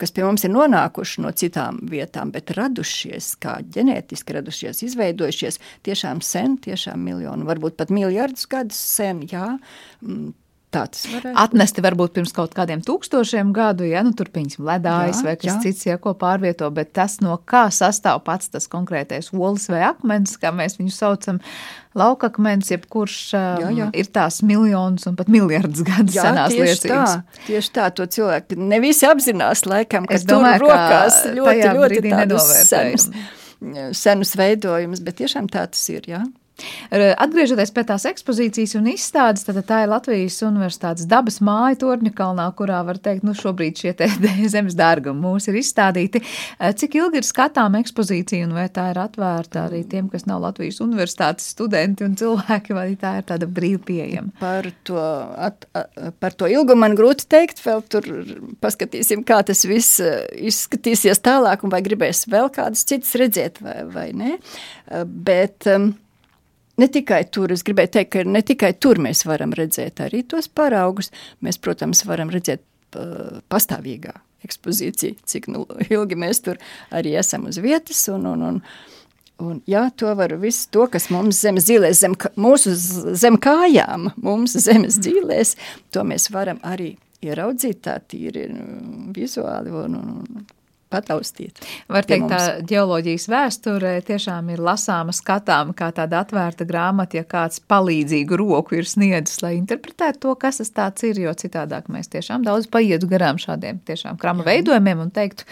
kas 0.00 0.12
pie 0.12 0.24
mums 0.26 0.44
ir 0.44 0.52
nonākuši 0.52 1.24
no 1.24 1.32
citām 1.32 1.80
vietām, 1.90 2.32
bet 2.34 2.52
radušies, 2.56 3.32
kā 3.40 3.58
ģenētiski 3.76 4.36
radušies, 4.36 4.82
izveidojušies 4.90 5.60
tiešām 5.88 6.20
sen, 6.24 6.58
tiešām 6.60 7.00
miljonu, 7.06 7.48
varbūt 7.48 7.78
pat 7.80 7.94
miljardus 7.94 8.48
gadus 8.50 8.80
sen, 8.98 9.24
jā, 9.30 9.54
mm, 10.02 10.34
Tāds 10.70 11.02
atnesti 11.34 11.82
varbūt 11.82 12.12
pirms 12.14 12.30
kaut 12.34 12.52
kādiem 12.54 12.78
tūkstošiem 12.86 13.48
gadu, 13.54 13.82
ja 13.90 14.04
nu 14.06 14.12
tur 14.14 14.28
pieņemsim 14.30 14.62
ledājas 14.68 15.18
jā, 15.18 15.26
vai 15.26 15.32
kas 15.40 15.48
jā. 15.48 15.54
cits, 15.64 15.86
ja 15.88 15.96
ko 15.98 16.12
pārvieto, 16.14 16.68
bet 16.74 16.92
tas, 16.94 17.16
no 17.24 17.34
kā 17.42 17.64
sastāv 17.74 18.20
pats 18.22 18.52
tas 18.52 18.70
konkrētais 18.70 19.32
olis 19.34 19.66
vai 19.72 19.80
akmens, 19.88 20.36
kā 20.38 20.52
mēs 20.54 20.78
viņu 20.78 20.94
saucam, 20.94 21.40
laukakmens, 21.98 22.70
jebkurš 22.70 23.16
jā, 23.34 23.72
jā. 23.80 23.88
ir 23.98 24.10
tās 24.14 24.38
miljonus 24.46 25.08
un 25.10 25.18
pat 25.18 25.32
miljardus 25.34 25.82
gadus 25.88 26.20
jā, 26.20 26.28
senās 26.28 26.54
tieši 26.54 26.68
liecības. 26.68 27.16
Tā, 27.18 27.44
tieši 27.48 27.74
tā, 27.80 27.88
to 27.98 28.06
cilvēki 28.18 28.58
ne 28.62 28.78
visi 28.84 29.10
apzinās 29.10 29.66
laikam, 29.66 30.06
ka 30.06 30.20
es 30.20 30.28
domāju, 30.28 30.62
tur 30.62 30.70
rokās 30.70 31.18
ļoti, 31.34 31.72
ļoti 31.80 32.04
tādus 32.14 32.46
senus, 32.70 33.08
senus 33.98 34.38
veidojumus, 34.38 35.02
bet 35.02 35.18
tiešām 35.24 35.50
tā 35.50 35.66
tas 35.66 35.82
ir, 35.90 36.06
jā. 36.14 36.22
Atgriežoties 36.90 37.72
pie 37.74 37.84
tās 37.88 38.06
ekspozīcijas 38.10 38.76
un 38.78 38.90
izstādes, 38.92 39.46
tad 39.46 39.60
tā 39.68 39.82
ir 39.84 39.92
Latvijas 39.92 40.40
Universitātes 40.46 41.08
dabas 41.10 41.40
māja 41.44 41.78
Torņa 41.84 42.12
kalnā, 42.16 42.48
kurā 42.58 42.80
var 42.86 43.00
teikt, 43.02 43.24
nu 43.26 43.34
šobrīd 43.36 43.80
šie 43.80 43.94
zemes 44.54 44.76
dārgumi 44.78 45.22
mūs 45.22 45.48
ir 45.50 45.60
izstādīti. 45.60 46.22
Cik 46.80 46.96
ilgi 47.00 47.20
ir 47.20 47.26
skatām 47.26 47.78
ekspozīcija 47.80 48.48
un 48.48 48.56
vai 48.56 48.66
tā 48.72 48.90
ir 48.92 49.00
atvērta 49.02 49.66
arī 49.68 49.82
tiem, 49.88 50.10
kas 50.12 50.26
nav 50.28 50.42
Latvijas 50.44 50.80
Universitātes 50.84 51.50
studenti 51.54 52.06
un 52.06 52.16
cilvēki, 52.18 52.76
vai 52.76 52.88
tā 53.00 53.16
ir 53.20 53.28
tāda 53.28 53.48
brīvi 53.50 53.82
pieejama? 53.90 54.34
Par 54.40 54.68
to, 54.86 55.00
at, 55.38 55.66
par 56.22 56.36
to 56.36 56.48
ilgumu 56.50 56.80
man 56.80 56.96
grūti 56.98 57.26
teikt, 57.30 57.60
vēl 57.64 57.82
tur 57.92 58.06
paskatīsim, 58.64 59.24
kā 59.28 59.42
tas 59.46 59.64
viss 59.68 60.00
izskatīsies 60.00 61.20
tālāk 61.24 61.64
un 61.64 61.72
vai 61.72 61.82
gribēs 61.84 62.26
vēl 62.30 62.50
kādas 62.54 62.86
citas 62.88 63.12
redzēt 63.20 63.60
vai, 63.64 63.80
vai 63.90 64.06
ne. 64.16 64.38
Bet 65.06 65.68
um, 65.70 65.92
Ne 66.80 66.88
tikai 66.92 67.24
tur, 67.34 67.52
es 67.52 67.64
gribēju 67.66 67.94
teikt, 67.98 68.12
ka 68.14 68.24
ne 68.24 68.42
tikai 68.46 68.72
tur 68.80 69.00
mēs 69.02 69.24
varam 69.28 69.52
redzēt 69.56 70.00
arī 70.04 70.22
tos 70.28 70.48
paraugus, 70.48 71.10
mēs, 71.44 71.60
protams, 71.60 72.04
varam 72.08 72.32
redzēt 72.32 72.64
pastāvīgā 73.50 74.14
ekspozīcija, 74.46 75.18
cik 75.28 75.50
nu, 75.52 75.66
ilgi 75.92 76.16
mēs 76.18 76.42
tur 76.46 76.60
arī 76.94 77.14
esam 77.20 77.48
uz 77.50 77.60
vietas. 77.62 78.00
Un, 78.12 78.26
un, 78.30 78.46
un, 78.48 78.60
un, 79.44 79.60
jā, 79.70 79.84
to 79.96 80.14
var 80.18 80.34
visu 80.40 80.68
to, 80.74 80.86
kas 80.92 81.10
mums 81.12 81.42
zemes 81.44 81.68
dzīvēs, 81.68 82.00
zem, 82.00 82.16
mūsu 82.40 82.74
zem 83.20 83.38
kājām, 83.40 84.10
mums 84.24 84.56
zemes 84.64 85.00
dzīvēs, 85.02 85.56
to 85.94 86.06
mēs 86.08 86.30
varam 86.34 86.62
arī 86.66 86.94
ieraudzīt 87.24 87.82
tā 87.84 87.98
tīri 88.08 88.48
nu, 88.52 89.10
vizuāli 89.16 89.74
un, 89.76 89.98
un 90.00 90.48
pataustīt. 90.90 91.60
Var 91.90 92.06
teikt, 92.08 92.30
tā 92.30 92.40
ģeoloģijas 92.66 93.26
vēsture 93.30 93.92
tiešām 94.06 94.50
ir 94.54 94.62
lasāma, 94.64 95.14
skatāma 95.14 95.74
kā 95.76 95.90
tāda 95.94 96.22
atvērta 96.24 96.66
grāmata, 96.68 97.20
ja 97.20 97.26
kāds 97.28 97.62
palīdzīgu 97.70 98.38
roku 98.40 98.78
ir 98.78 98.88
sniedzis, 98.88 99.40
lai 99.44 99.54
interpretētu 99.58 100.24
to, 100.26 100.34
kas 100.40 100.60
tas 100.60 100.72
tāds 100.76 101.06
ir, 101.06 101.20
jo 101.22 101.34
citādāk 101.36 101.88
mēs 101.92 102.10
tiešām 102.12 102.44
daudz 102.46 102.68
paietu 102.70 103.08
garām 103.10 103.38
šādiem 103.40 103.80
tiešām 103.86 104.18
krama 104.20 104.44
Jā. 104.44 104.50
veidojumiem 104.50 105.04
un 105.06 105.12
teiktu, 105.14 105.46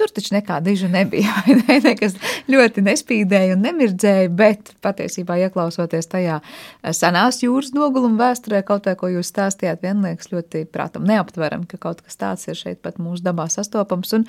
tur 0.00 0.12
taču 0.16 0.34
nekā 0.36 0.58
diža 0.64 0.90
nebija, 0.92 1.34
vai 1.44 1.58
ne, 1.60 1.78
nekas 1.90 2.16
ļoti 2.50 2.84
nespīdēja 2.86 3.56
un 3.56 3.64
nemirdzēja, 3.66 4.32
bet 4.34 4.74
patiesībā 4.84 5.38
ieklausoties 5.46 6.10
tajā 6.10 6.40
senās 6.96 7.42
jūras 7.44 7.74
noguluma 7.76 8.26
vēsturē, 8.26 8.64
kaut 8.66 8.88
vai 8.88 8.96
ko 8.98 9.12
jūs 9.12 9.30
stāstījāt, 9.30 9.84
vienliekas 9.84 10.32
ļoti 10.32 10.66
prātam 10.72 11.06
neaptveram, 11.08 11.66
ka 11.68 11.80
kaut 11.80 12.02
kas 12.04 12.18
tāds 12.20 12.48
ir 12.50 12.58
šeit 12.58 12.82
pat 12.84 12.98
mūsu 13.02 13.24
dabā 13.26 13.48
sastopams 13.52 14.16
un 14.18 14.28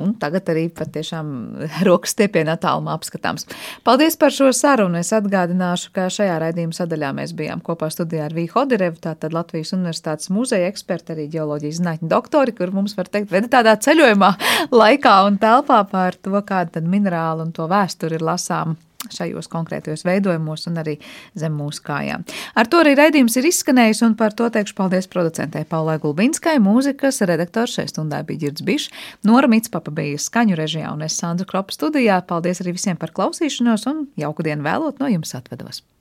un 0.00 0.14
tagad 0.20 0.48
arī 0.52 0.66
patiešām 0.74 1.32
rokas 1.88 2.14
stiepienā 2.16 2.56
tālumā 2.62 2.94
apskatāms. 2.98 3.48
Paldies 3.86 4.18
par 4.20 4.34
šo 4.34 4.50
sarunu. 4.54 5.00
Es 5.00 5.12
atgādināšu, 5.16 5.92
ka 5.94 6.08
šajā 6.12 6.38
raidījuma 6.42 6.76
sadaļā 6.76 7.12
mēs 7.18 7.34
bijām 7.36 7.62
kopā 7.64 7.90
studijā 7.92 8.28
ar 8.28 8.36
Vīhu 8.36 8.54
Hodirevu, 8.54 9.00
tātad 9.02 9.34
Latvijas 9.34 9.74
Universitātes 9.76 10.30
muzeja 10.34 10.70
eksperti, 10.70 11.14
arī 11.16 11.28
ģeoloģijas 11.34 11.80
zinātņu 11.80 12.10
doktori, 12.10 12.54
kur 12.56 12.74
mums 12.74 12.96
var 12.98 13.10
teikt, 13.10 13.32
veda 13.34 13.50
tādā 13.58 13.76
ceļojumā 13.86 14.32
laikā 14.82 15.18
un 15.28 15.38
telpā 15.42 15.82
par 15.90 16.18
to, 16.20 16.34
kāda 16.44 16.78
tad 16.78 16.90
minerāla 16.90 17.46
un 17.46 17.54
to 17.54 17.68
vēsturi 17.70 18.18
ir 18.18 18.26
lasām 18.26 18.76
šajos 19.12 19.50
konkrētajos 19.52 20.04
veidojumos 20.06 20.68
un 20.70 20.80
arī 20.82 20.96
zem 21.38 21.56
mūsu 21.58 21.84
kājām. 21.86 22.24
Ar 22.58 22.70
to 22.70 22.82
arī 22.82 22.96
raidījums 22.98 23.38
ir 23.40 23.48
izskanējis, 23.50 24.02
un 24.06 24.16
par 24.18 24.36
to 24.36 24.48
teikšu 24.52 24.76
paldies 24.78 25.10
producentei 25.10 25.66
Paulai 25.68 25.98
Gulbinskai, 26.02 26.56
mūzikas 26.64 27.22
redaktors 27.28 27.76
šai 27.78 27.88
stundai 27.92 28.24
bija 28.26 28.46
Girds 28.46 28.64
Bišs, 28.66 28.90
Nora 29.28 29.50
Mitspapa 29.50 29.94
bija 29.94 30.20
skaņu 30.20 30.58
režijā 30.58 30.92
un 30.94 31.04
es 31.06 31.18
Sandra 31.20 31.46
Kropa 31.48 31.74
studijā. 31.74 32.20
Paldies 32.26 32.64
arī 32.64 32.76
visiem 32.78 33.00
par 33.00 33.14
klausīšanos 33.14 33.88
un 33.90 34.06
jauku 34.20 34.46
dienu 34.46 34.66
vēlot 34.66 35.02
no 35.02 35.10
jums 35.12 35.36
atvedos. 35.36 35.84